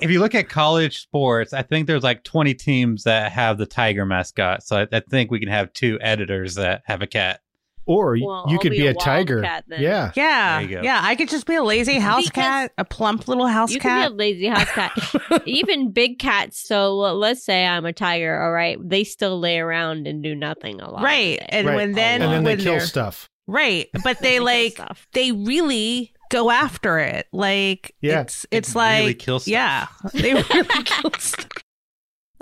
If 0.00 0.10
you 0.10 0.20
look 0.20 0.34
at 0.34 0.48
college 0.48 0.98
sports, 1.02 1.52
I 1.52 1.62
think 1.62 1.86
there's 1.86 2.02
like 2.02 2.24
20 2.24 2.54
teams 2.54 3.04
that 3.04 3.30
have 3.32 3.58
the 3.58 3.66
tiger 3.66 4.06
mascot. 4.06 4.62
So 4.62 4.78
I, 4.78 4.88
I 4.96 5.00
think 5.00 5.30
we 5.30 5.38
can 5.38 5.48
have 5.50 5.72
two 5.72 5.98
editors 6.00 6.54
that 6.54 6.82
have 6.86 7.02
a 7.02 7.06
cat. 7.06 7.40
Or 7.88 8.10
Well, 8.12 8.44
you 8.48 8.56
I'll 8.56 8.58
could 8.58 8.70
be 8.72 8.78
be, 8.80 8.86
a 8.86 8.90
a, 8.90 8.94
tiger. 8.94 9.36
wildcat 9.36 9.64
then. 9.66 9.80
Yeah. 9.82 10.12
yeah, 10.14 10.58
There 10.60 10.68
you 10.68 10.76
go. 10.76 10.82
yeah. 10.82 11.00
I 11.02 11.16
could 11.16 11.28
just 11.30 11.46
be 11.46 11.54
a 11.54 11.62
lazy 11.62 11.98
house 11.98 12.24
Because- 12.24 12.42
cat, 12.44 12.72
a 12.76 12.84
plump 12.84 13.26
little 13.28 13.46
house 13.46 13.72
you 13.72 13.80
cat. 13.80 14.08
can 14.10 14.10
be 14.10 14.14
a 14.14 14.16
lazy 14.26 14.46
house 14.46 14.70
cat. 14.70 15.42
Even 15.46 15.90
big 15.90 16.18
cats. 16.18 16.60
So 16.68 16.94
let's 16.96 17.42
say 17.42 17.66
I'm 17.66 17.86
a 17.86 17.92
tiger. 17.94 18.40
All 18.42 18.52
right, 18.52 18.76
they 18.86 19.04
still 19.04 19.40
lay 19.40 19.58
around 19.58 20.06
and 20.06 20.22
do 20.22 20.34
nothing 20.34 20.80
a 20.82 20.90
lot. 20.90 21.02
right, 21.02 21.38
the 21.38 21.54
and 21.54 21.66
Right. 21.66 21.76
when 21.76 21.92
then 21.92 22.20
and 22.22 22.30
then 22.32 22.44
they 22.44 22.56
when 22.56 22.60
kill 22.60 22.80
stuff. 22.80 23.28
right, 23.46 23.88
but 24.04 24.18
they 24.22 24.38
like 24.38 24.78
they 25.14 25.32
really 25.32 26.12
go 26.30 26.50
after 26.50 26.98
it. 26.98 27.26
Like 27.32 27.94
Yeah. 28.02 28.20
it's 28.20 28.44
it's 28.50 28.74
They 28.74 28.78
like 28.80 29.00
really 29.00 29.14
kill 29.14 29.38
stuff. 29.40 29.50
yeah, 29.50 29.86
they 30.12 30.34
really 30.34 30.82
kill 30.84 31.10
stuff. 31.18 31.48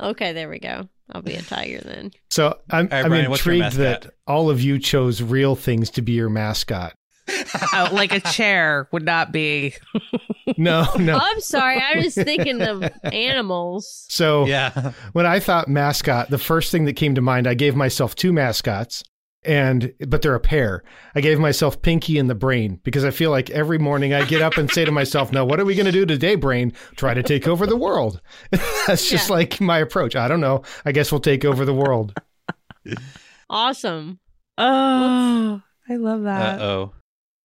Okay, 0.02 0.32
there 0.32 0.48
we 0.48 0.58
go. 0.58 0.88
I'll 1.12 1.22
be 1.22 1.34
a 1.34 1.42
tiger 1.42 1.80
then. 1.84 2.10
So 2.30 2.58
I'm, 2.70 2.86
right, 2.88 3.04
I'm 3.04 3.08
Brian, 3.10 3.30
intrigued 3.30 3.72
that 3.76 4.06
all 4.26 4.50
of 4.50 4.60
you 4.60 4.78
chose 4.78 5.22
real 5.22 5.54
things 5.56 5.90
to 5.90 6.02
be 6.02 6.12
your 6.12 6.28
mascot. 6.30 6.94
Oh, 7.72 7.88
like 7.92 8.12
a 8.12 8.20
chair 8.20 8.88
would 8.92 9.04
not 9.04 9.32
be. 9.32 9.74
No, 10.56 10.86
no. 10.96 11.18
I'm 11.20 11.40
sorry. 11.40 11.80
I 11.82 11.98
was 11.98 12.14
thinking 12.14 12.62
of 12.62 12.88
animals. 13.02 14.06
So 14.08 14.46
Yeah. 14.46 14.92
when 15.12 15.26
I 15.26 15.40
thought 15.40 15.66
mascot, 15.68 16.30
the 16.30 16.38
first 16.38 16.70
thing 16.70 16.84
that 16.84 16.92
came 16.94 17.16
to 17.16 17.20
mind, 17.20 17.48
I 17.48 17.54
gave 17.54 17.74
myself 17.74 18.14
two 18.14 18.32
mascots, 18.32 19.02
and 19.46 19.92
but 20.08 20.22
they're 20.22 20.34
a 20.34 20.40
pair. 20.40 20.82
I 21.14 21.20
gave 21.20 21.38
myself 21.38 21.80
Pinky 21.82 22.18
and 22.18 22.28
the 22.28 22.34
Brain 22.34 22.80
because 22.84 23.04
I 23.04 23.10
feel 23.10 23.30
like 23.30 23.48
every 23.50 23.78
morning 23.78 24.12
I 24.14 24.24
get 24.24 24.42
up 24.42 24.56
and 24.58 24.70
say 24.70 24.84
to 24.84 24.92
myself, 24.92 25.32
"Now, 25.32 25.44
what 25.44 25.60
are 25.60 25.64
we 25.64 25.74
going 25.74 25.86
to 25.86 25.92
do 25.92 26.04
today, 26.06 26.34
Brain? 26.34 26.72
Try 26.96 27.14
to 27.14 27.22
take 27.22 27.46
over 27.48 27.66
the 27.66 27.76
world." 27.76 28.20
That's 28.86 29.08
just 29.08 29.28
Yeah. 29.28 29.36
like 29.36 29.60
my 29.60 29.78
approach. 29.78 30.16
I 30.16 30.28
don't 30.28 30.40
know. 30.40 30.62
I 30.84 30.92
guess 30.92 31.10
we'll 31.12 31.20
take 31.20 31.44
over 31.44 31.64
the 31.64 31.74
world. 31.74 32.12
Awesome. 33.48 34.18
Oh, 34.58 35.62
I 35.88 35.96
love 35.96 36.20
Uh 36.20 36.24
that. 36.24 36.60
oh. 36.60 36.92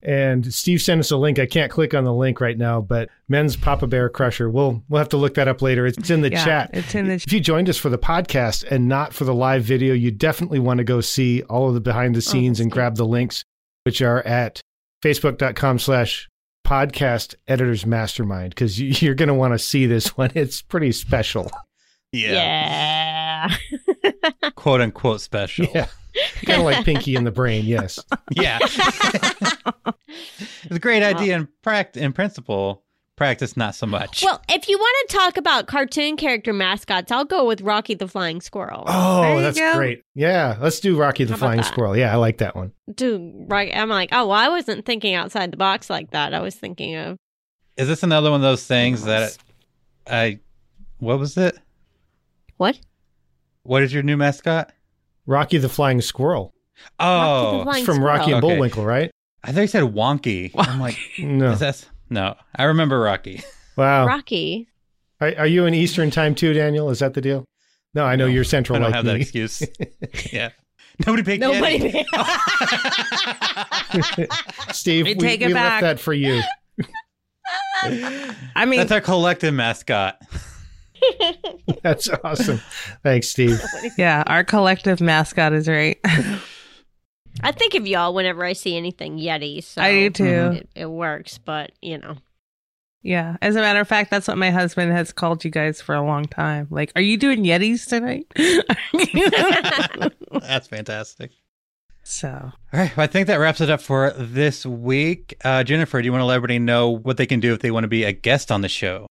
And 0.04 0.52
Steve 0.54 0.82
sent 0.82 1.00
us 1.00 1.12
a 1.12 1.18
link. 1.18 1.38
I 1.38 1.46
can't 1.46 1.72
click 1.72 1.94
on 1.94 2.04
the 2.04 2.14
link 2.14 2.42
right 2.42 2.58
now, 2.58 2.82
but 2.82 3.10
Men's 3.28 3.56
Papa 3.56 3.88
Bear 3.88 4.10
Crusher. 4.10 4.50
We'll 4.50 4.84
we'll 4.90 5.00
have 5.00 5.10
to 5.10 5.18
look 5.18 5.36
that 5.36 5.48
up 5.48 5.62
later. 5.62 5.86
It's 5.86 6.10
in 6.10 6.22
the 6.22 6.32
yeah, 6.32 6.44
chat. 6.44 6.70
It's 6.74 6.96
in 6.96 7.08
the 7.08 7.14
If 7.16 7.32
you 7.32 7.40
joined 7.40 7.70
us 7.70 7.78
for 7.78 7.90
the 7.90 7.98
podcast 7.98 8.64
and 8.70 8.88
not 8.88 9.14
for 9.14 9.26
the 9.26 9.34
live 9.34 9.64
video, 9.64 9.94
you 9.94 10.12
definitely 10.12 10.60
want 10.60 10.80
to 10.80 10.84
go 10.84 11.02
see 11.02 11.44
all 11.44 11.68
of 11.68 11.76
the 11.76 11.82
behind 11.82 12.16
the 12.16 12.20
oh, 12.20 12.22
scenes 12.22 12.60
and 12.60 12.72
that's 12.72 12.76
grab 12.76 12.96
the 12.96 13.06
links, 13.06 13.46
which 13.84 14.02
are 14.02 14.22
at 14.24 14.62
facebook.com 15.04 15.80
slash 15.80 16.30
podcast 16.66 17.36
editors 17.48 17.86
mastermind, 17.86 18.52
because 18.52 18.80
you, 18.80 18.94
you're 19.00 19.16
going 19.16 19.28
to 19.28 19.34
want 19.34 19.54
to 19.54 19.60
see 19.60 19.86
this 19.86 20.08
one. 20.18 20.32
It's 20.34 20.62
pretty 20.62 20.92
special. 20.92 21.52
Yeah. 22.12 23.50
Yeah. 23.52 24.52
Quote 24.56 24.82
unquote 24.82 25.22
special. 25.22 25.68
Yeah. 25.74 25.88
kind 26.46 26.60
of 26.60 26.66
like 26.66 26.86
Pinky 26.86 27.16
and 27.16 27.26
the 27.26 27.32
Brain. 27.32 27.66
Yes. 27.66 28.00
Yeah. 28.34 28.60
it's 28.62 29.58
a 30.72 30.80
great 30.80 31.04
idea 31.04 31.36
in 31.36 31.48
pract 31.64 31.98
in 31.98 32.14
principle. 32.14 32.84
Practice 33.18 33.56
not 33.56 33.76
so 33.76 33.86
much. 33.86 34.24
well, 34.24 34.42
if 34.50 34.68
you 34.68 34.80
want 34.80 35.10
to 35.10 35.16
talk 35.18 35.38
about 35.38 35.68
cartoon 35.68 36.18
character 36.18 36.54
mascots, 36.54 37.12
I'll 37.12 37.26
go 37.26 37.46
with 37.46 37.62
Rocky 37.62 37.94
the 37.94 38.08
Flying 38.08 38.42
Squirrel. 38.42 38.84
Oh, 38.88 39.42
that's 39.42 39.60
go. 39.60 39.76
great. 39.76 40.04
Yeah. 40.16 40.58
Let's 40.60 40.80
do 40.80 40.98
Rocky 40.98 41.26
the 41.26 41.34
How 41.34 41.40
Flying 41.40 41.58
that? 41.58 41.66
Squirrel. 41.68 41.96
Yeah. 41.96 42.12
I 42.12 42.16
like 42.16 42.40
that 42.40 42.56
one. 42.56 42.72
Dude, 42.96 43.46
right? 43.48 43.72
I'm 43.76 43.90
like, 43.90 44.10
oh, 44.12 44.28
well, 44.28 44.38
I 44.38 44.50
wasn't 44.50 44.86
thinking 44.86 45.14
outside 45.14 45.52
the 45.52 45.58
box 45.58 45.90
like 45.90 46.12
that. 46.12 46.34
I 46.34 46.40
was 46.40 46.56
thinking 46.56 46.96
of 46.96 47.18
Is 47.78 47.88
this 47.88 48.02
another 48.02 48.32
one 48.32 48.40
of 48.40 48.44
those 48.44 48.66
things 48.66 49.04
that 49.04 49.38
I 50.10 50.40
what 50.98 51.20
was 51.20 51.38
it? 51.38 51.60
what? 52.58 52.80
What 53.64 53.84
is 53.84 53.94
your 53.94 54.02
new 54.04 54.18
mascot? 54.18 54.72
Rocky 55.32 55.58
the 55.58 55.70
Flying 55.70 56.02
Squirrel. 56.02 56.54
Oh. 57.00 57.06
Rocky 57.08 57.58
the 57.58 57.60
Oh, 57.60 57.64
Flying 57.64 57.78
It's 57.78 57.86
from 57.86 57.96
Squirrel. 57.96 58.08
Rocky 58.18 58.32
and 58.34 58.44
Okay. 58.44 58.54
Bullwinkle, 58.54 58.86
right? 58.86 59.10
I 59.44 59.52
thought 59.52 59.62
you 59.62 59.68
said 59.68 59.84
wonky. 59.84 60.52
I'm 60.56 60.80
like, 60.80 60.98
No. 61.20 61.52
is 61.52 61.60
that 61.60 61.84
no? 62.10 62.36
I 62.56 62.66
remember 62.66 63.00
Rocky. 63.00 63.42
Wow. 63.78 64.06
Rocky. 64.06 64.68
Are, 65.20 65.34
are 65.40 65.48
you 65.48 65.66
in 65.66 65.74
Eastern 65.74 66.12
time 66.12 66.36
too, 66.36 66.54
Daniel? 66.54 66.90
Is 66.92 67.00
that 67.00 67.14
the 67.16 67.22
deal? 67.22 67.46
No, 67.94 68.04
I 68.06 68.16
know 68.16 68.28
No, 68.28 68.34
you're 68.34 68.44
Central 68.44 68.76
I 68.78 68.80
don't 68.80 68.92
like 68.92 68.96
have 68.96 69.06
that 69.06 69.16
excuse. 69.16 69.64
yeah, 70.34 70.50
nobody 71.06 71.24
picked 71.24 71.42
Nobody. 71.42 72.04
Yeti. 72.04 72.06
Steve, 74.74 75.06
We 75.06 75.16
we, 75.16 75.20
take 75.20 75.42
it 75.42 75.48
we 75.48 75.54
back. 75.54 75.82
left 75.82 75.98
that 75.98 76.00
for 76.04 76.14
you. 76.14 76.42
I 77.84 78.66
mean, 78.66 78.80
That's 78.80 78.92
our 78.92 79.02
collective 79.02 79.54
mascot. 79.54 80.22
That's 81.84 82.10
awesome. 82.24 82.62
Thanks, 83.04 83.30
Steve. 83.30 83.62
yeah, 83.98 84.24
our 84.28 84.44
collective 84.44 85.02
mascot 85.02 85.54
is 85.54 85.68
right. 85.68 86.00
I 87.44 87.52
think 87.54 87.76
of 87.76 87.88
y'all 87.88 88.14
whenever 88.14 88.44
I 88.44 88.54
see 88.54 88.76
anything 88.76 89.18
Yeti. 89.18 89.64
So 89.64 89.82
I 89.82 89.92
do 89.92 90.10
too. 90.10 90.24
Mhm. 90.24 90.56
It, 90.58 90.70
it 90.76 90.86
works, 90.88 91.38
but 91.38 91.72
you 91.82 91.98
know. 91.98 92.16
Yeah. 93.04 93.38
As 93.42 93.56
a 93.56 93.62
matter 93.62 93.80
of 93.80 93.88
fact, 93.88 94.12
that's 94.12 94.28
what 94.28 94.38
my 94.38 94.52
husband 94.52 94.92
has 94.92 95.12
called 95.12 95.44
you 95.44 95.50
guys 95.50 95.82
for 95.82 95.96
a 95.96 96.06
long 96.06 96.26
time. 96.26 96.68
Like, 96.70 96.92
are 96.96 97.02
you 97.02 97.18
doing 97.18 97.44
Yetis 97.44 97.88
tonight? 97.88 98.28
That's 100.42 100.68
fantastic. 100.68 101.32
so, 102.04 102.30
All 102.30 102.80
right, 102.80 102.96
well, 102.96 103.04
I 103.04 103.08
think 103.08 103.28
that 103.28 103.38
wraps 103.38 103.62
it 103.62 103.70
up 103.70 103.82
for 103.82 104.12
this 104.18 104.66
week. 104.66 105.36
Uh, 105.44 105.64
Jennifer, 105.64 106.02
do 106.02 106.06
you 106.06 106.12
want 106.12 106.22
to 106.22 106.26
let 106.26 106.36
everybody 106.36 106.60
know 106.60 106.90
what 106.90 107.18
they 107.18 107.26
can 107.26 107.40
do 107.40 107.54
if 107.54 107.60
they 107.62 107.72
want 107.72 107.84
to 107.86 107.90
be 107.90 108.04
a 108.04 108.12
guest 108.12 108.52
on 108.52 108.62
the 108.62 108.70
show? 108.70 109.08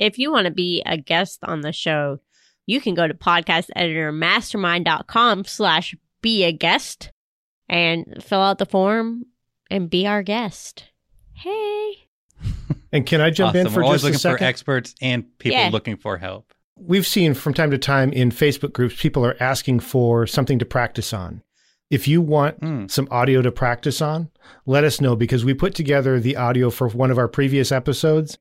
If 0.00 0.18
you 0.18 0.32
want 0.32 0.46
to 0.46 0.50
be 0.50 0.82
a 0.86 0.96
guest 0.96 1.38
on 1.44 1.60
the 1.60 1.72
show, 1.72 2.18
you 2.66 2.80
can 2.80 2.94
go 2.94 3.06
to 3.06 3.14
podcasteditormastermind.com 3.14 5.44
slash 5.44 5.94
be 6.22 6.44
a 6.44 6.52
guest 6.52 7.12
and 7.68 8.16
fill 8.22 8.40
out 8.40 8.56
the 8.58 8.66
form 8.66 9.26
and 9.70 9.90
be 9.90 10.06
our 10.06 10.22
guest. 10.22 10.84
Hey. 11.34 11.92
And 12.92 13.06
can 13.06 13.20
I 13.20 13.30
jump 13.30 13.50
awesome. 13.50 13.68
in 13.68 13.72
for 13.72 13.78
We're 13.80 13.84
always 13.84 14.02
just 14.02 14.04
a 14.04 14.08
looking 14.08 14.18
for 14.18 14.32
second? 14.38 14.46
experts 14.48 14.94
and 15.00 15.38
people 15.38 15.60
Yeah. 15.60 15.68
looking 15.68 15.96
for 15.96 16.18
help. 16.18 16.52
We've 16.76 17.06
seen 17.06 17.34
from 17.34 17.54
time 17.54 17.70
to 17.70 17.78
time 17.78 18.12
in 18.12 18.32
Facebook 18.32 18.72
groups, 18.72 19.00
people 19.00 19.24
are 19.24 19.36
asking 19.38 19.78
for 19.78 20.26
something 20.26 20.58
to 20.58 20.64
practice 20.64 21.12
on. 21.12 21.44
If 21.88 22.08
you 22.08 22.20
want 22.20 22.60
Mm. 22.60 22.90
some 22.90 23.06
audio 23.12 23.42
to 23.42 23.52
practice 23.52 24.02
on, 24.02 24.30
let 24.66 24.82
us 24.82 25.00
know 25.00 25.14
because 25.14 25.44
we 25.44 25.54
put 25.54 25.72
together 25.76 26.18
the 26.18 26.36
audio 26.36 26.68
for 26.68 26.88
one 26.88 27.12
of 27.12 27.18
our 27.18 27.28
previous 27.28 27.70
episodes 27.70 28.38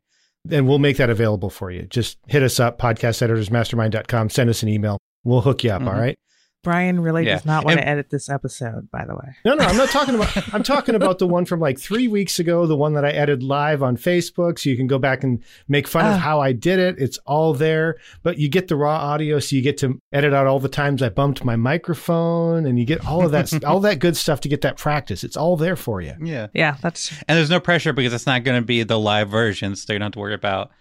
and 0.51 0.67
we'll 0.67 0.79
make 0.79 0.97
that 0.97 1.09
available 1.09 1.49
for 1.49 1.71
you. 1.71 1.83
Just 1.83 2.17
hit 2.27 2.43
us 2.43 2.59
up, 2.59 2.79
podcasteditorsmastermind.com, 2.79 4.29
send 4.29 4.49
us 4.49 4.63
an 4.63 4.69
email. 4.69 4.97
We'll 5.23 5.41
hook 5.41 5.63
you 5.63 5.71
up. 5.71 5.81
all 5.81 5.89
Mhm. 5.93 5.99
right. 5.99 6.17
Brian 6.61 6.99
really 6.99 7.25
Yeah. 7.25 7.35
does 7.35 7.45
not 7.45 7.63
want 7.63 7.77
And- 7.77 7.85
to 7.85 7.89
edit 7.89 8.09
this 8.09 8.27
episode, 8.29 8.91
by 8.91 9.05
the 9.05 9.15
way. 9.15 9.33
No, 9.45 9.53
no, 9.55 9.63
I'm 9.63 9.77
not 9.77 9.89
talking 9.89 10.15
about. 10.15 10.29
I'm 10.53 10.61
talking 10.63 10.93
about 10.93 11.19
the 11.19 11.27
one 11.27 11.45
from 11.45 11.61
like 11.61 11.79
three 11.79 12.07
weeks 12.09 12.37
ago, 12.37 12.65
the 12.65 12.75
one 12.75 12.93
that 12.95 13.05
I 13.05 13.11
edited 13.11 13.43
live 13.43 13.81
on 13.81 13.95
Facebook, 13.95 14.59
so 14.59 14.69
you 14.69 14.75
can 14.75 14.85
go 14.87 14.99
back 14.99 15.23
and 15.23 15.41
make 15.69 15.87
fun 15.87 16.03
Ah. 16.05 16.15
of 16.15 16.19
how 16.19 16.41
I 16.41 16.51
did 16.51 16.79
it. 16.79 16.95
It's 16.97 17.17
all 17.19 17.53
there, 17.53 17.95
but 18.23 18.37
you 18.39 18.49
get 18.49 18.67
the 18.67 18.75
raw 18.75 18.97
audio, 18.97 19.39
so 19.39 19.55
you 19.55 19.61
get 19.61 19.77
to 19.79 20.01
edit 20.11 20.33
out 20.33 20.47
all 20.47 20.59
the 20.59 20.67
times 20.67 21.01
I 21.01 21.07
bumped 21.07 21.45
my 21.45 21.55
microphone, 21.55 22.65
and 22.65 22.77
you 22.77 22.83
get 22.85 23.05
all 23.07 23.23
of 23.25 23.31
that, 23.31 23.63
all 23.63 23.79
that 23.81 23.99
good 23.99 24.17
stuff 24.17 24.41
to 24.41 24.49
get 24.49 24.59
that 24.61 24.75
practice. 24.75 25.23
It's 25.23 25.37
all 25.37 25.55
there 25.55 25.77
for 25.77 26.01
you. 26.01 26.13
Yeah. 26.21 26.47
Yeah, 26.53 26.75
that's 26.81 27.11
And 27.29 27.37
there's 27.37 27.49
no 27.49 27.61
pressure 27.61 27.93
because 27.93 28.13
it's 28.13 28.25
not 28.27 28.43
going 28.43 28.61
to 28.61 28.65
be 28.65 28.83
the 28.83 28.99
live 28.99 29.29
version, 29.29 29.75
so 29.77 29.93
you 29.93 29.99
don't 29.99 30.07
have 30.07 30.11
to 30.13 30.19
worry 30.19 30.33
about. 30.33 30.71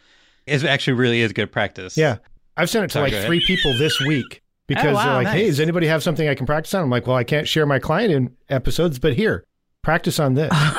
It 0.47 0.64
actually 0.64 0.95
really 0.95 1.20
is 1.20 1.33
good 1.33 1.53
practice. 1.53 1.97
Yeah, 1.97 2.16
I've 2.57 2.68
sent 2.68 2.85
it 2.85 2.89
to 2.89 2.93
Sorry, 2.95 3.11
like 3.12 3.24
three 3.26 3.45
people 3.47 3.74
this 3.79 4.01
week 4.01 4.43
Oh, 4.71 4.75
because 4.75 4.95
wow, 4.95 5.05
they're 5.05 5.25
like, 5.25 5.35
"Hey, 5.35 5.47
does 5.47 5.61
anybody 5.61 5.87
have 5.87 6.03
something 6.03 6.29
I 6.29 6.35
can 6.35 6.47
practice 6.47 6.75
on?" 6.75 6.83
I'm 6.83 6.91
like, 6.91 7.07
"Well, 7.07 7.16
I 7.16 7.25
can't 7.25 7.49
share 7.49 7.64
my 7.64 7.79
client 7.79 8.12
in 8.12 8.37
episodes, 8.49 8.99
but 8.99 9.14
here, 9.14 9.45
practice 9.83 10.19
on 10.21 10.35
this." 10.35 10.53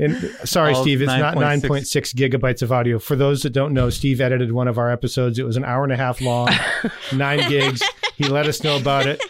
And 0.00 0.16
sorry, 0.44 0.74
All 0.74 0.82
Steve, 0.82 1.02
it's 1.02 1.08
not 1.08 1.34
9.6 1.34 1.62
9.6 1.62 2.14
gigabytes 2.14 2.62
of 2.62 2.70
audio. 2.70 3.00
For 3.00 3.16
those 3.16 3.42
that 3.42 3.50
don't 3.50 3.74
know, 3.74 3.90
Steve 3.90 4.20
edited 4.20 4.52
one 4.52 4.68
of 4.68 4.78
our 4.78 4.90
episodes. 4.92 5.40
It 5.40 5.42
was 5.44 5.56
an 5.56 5.64
hour 5.64 5.82
and 5.82 5.92
a 5.92 5.96
half 5.96 6.20
long, 6.20 6.50
nine 7.12 7.48
gigs. 7.48 7.82
He 8.14 8.24
let 8.24 8.46
us 8.46 8.62
know 8.62 8.76
about 8.76 9.06
it. 9.06 9.20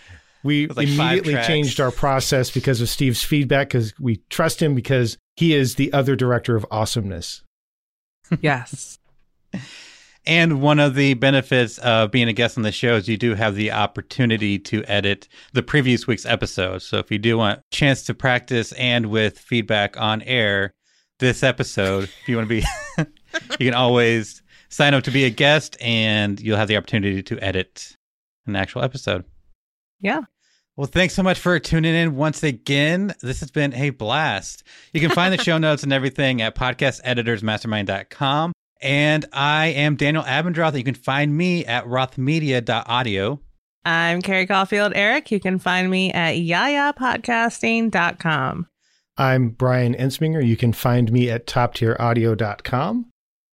We 0.42 0.66
was 0.66 0.76
like 0.76 0.88
immediately 0.88 1.34
changed 1.46 1.80
our 1.80 1.90
process 1.90 2.50
because 2.50 2.80
of 2.82 2.88
Steve's 2.88 3.22
feedback 3.24 3.68
because 3.68 3.98
we 3.98 4.16
trust 4.28 4.62
him 4.62 4.74
because 4.74 5.16
he 5.36 5.54
is 5.54 5.76
the 5.76 5.92
other 5.92 6.14
director 6.14 6.54
of 6.54 6.66
awesomeness. 6.70 7.42
yes. 8.42 8.97
And 10.28 10.60
one 10.60 10.78
of 10.78 10.94
the 10.94 11.14
benefits 11.14 11.78
of 11.78 12.10
being 12.10 12.28
a 12.28 12.34
guest 12.34 12.58
on 12.58 12.62
the 12.62 12.70
show 12.70 12.96
is 12.96 13.08
you 13.08 13.16
do 13.16 13.34
have 13.34 13.54
the 13.54 13.72
opportunity 13.72 14.58
to 14.58 14.84
edit 14.84 15.26
the 15.54 15.62
previous 15.62 16.06
week's 16.06 16.26
episode. 16.26 16.82
So 16.82 16.98
if 16.98 17.10
you 17.10 17.16
do 17.16 17.38
want 17.38 17.60
a 17.60 17.62
chance 17.70 18.02
to 18.04 18.14
practice 18.14 18.72
and 18.72 19.06
with 19.06 19.38
feedback 19.38 19.98
on 19.98 20.20
air, 20.20 20.74
this 21.18 21.42
episode, 21.42 22.04
if 22.04 22.28
you 22.28 22.36
want 22.36 22.46
to 22.46 22.60
be, 22.60 22.62
you 23.58 23.70
can 23.70 23.72
always 23.72 24.42
sign 24.68 24.92
up 24.92 25.04
to 25.04 25.10
be 25.10 25.24
a 25.24 25.30
guest 25.30 25.78
and 25.80 26.38
you'll 26.38 26.58
have 26.58 26.68
the 26.68 26.76
opportunity 26.76 27.22
to 27.22 27.38
edit 27.42 27.96
an 28.46 28.54
actual 28.54 28.82
episode. 28.82 29.24
Yeah. 29.98 30.20
Well, 30.76 30.88
thanks 30.88 31.14
so 31.14 31.22
much 31.22 31.38
for 31.38 31.58
tuning 31.58 31.94
in 31.94 32.16
once 32.16 32.42
again. 32.42 33.14
This 33.22 33.40
has 33.40 33.50
been 33.50 33.72
a 33.72 33.88
blast. 33.90 34.62
You 34.92 35.00
can 35.00 35.08
find 35.10 35.32
the 35.32 35.42
show 35.42 35.56
notes 35.66 35.84
and 35.84 35.92
everything 35.92 36.42
at 36.42 36.54
podcasteditorsmastermind.com. 36.54 38.52
And 38.80 39.26
I 39.32 39.66
am 39.68 39.96
Daniel 39.96 40.22
Abendroth. 40.24 40.76
You 40.76 40.84
can 40.84 40.94
find 40.94 41.36
me 41.36 41.64
at 41.66 41.84
rothmedia.audio. 41.84 43.40
I'm 43.84 44.22
Carrie 44.22 44.46
Caulfield 44.46 44.92
Arick. 44.94 45.30
You 45.30 45.40
can 45.40 45.58
find 45.58 45.90
me 45.90 46.12
at 46.12 46.34
yayapodcasting.com. 46.36 48.66
I'm 49.16 49.48
Brian 49.50 49.94
Ensminger. 49.94 50.46
You 50.46 50.56
can 50.56 50.72
find 50.72 51.10
me 51.10 51.28
at 51.30 51.46
toptieraudio.com. 51.46 53.06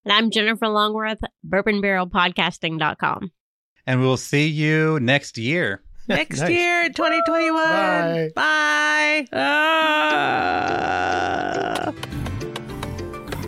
And 0.04 0.14
I'm 0.14 0.30
Jennifer 0.30 0.68
Longworth, 0.68 1.20
bourbonbarrelpodcasting.com. 1.48 3.32
And 3.88 4.02
we'll 4.02 4.18
see 4.18 4.48
you 4.48 5.00
next 5.00 5.38
year. 5.38 5.82
Next 6.08 6.40
Nice. 6.40 6.52
year, 6.52 6.88
2021. 6.90 7.54
Bye. 7.64 8.32
Bye. 8.36 9.28
Ah. 11.74 11.94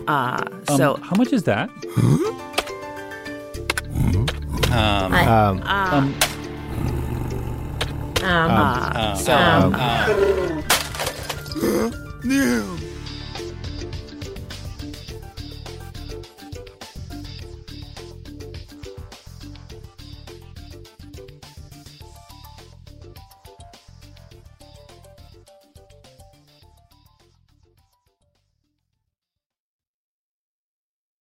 Uh, 0.08 0.42
so, 0.76 0.94
Um, 0.94 1.00
how 1.02 1.16
much 1.16 1.32
is 1.34 1.42
that? 1.44 1.68
Um, 4.72 5.12
Um, 5.12 5.62
Uh, 5.64 5.90
Um, 5.92 6.14
um, 8.24 8.50
um, 8.96 9.16
so- 9.16 9.34
um, 9.34 9.74
um, 9.74 9.80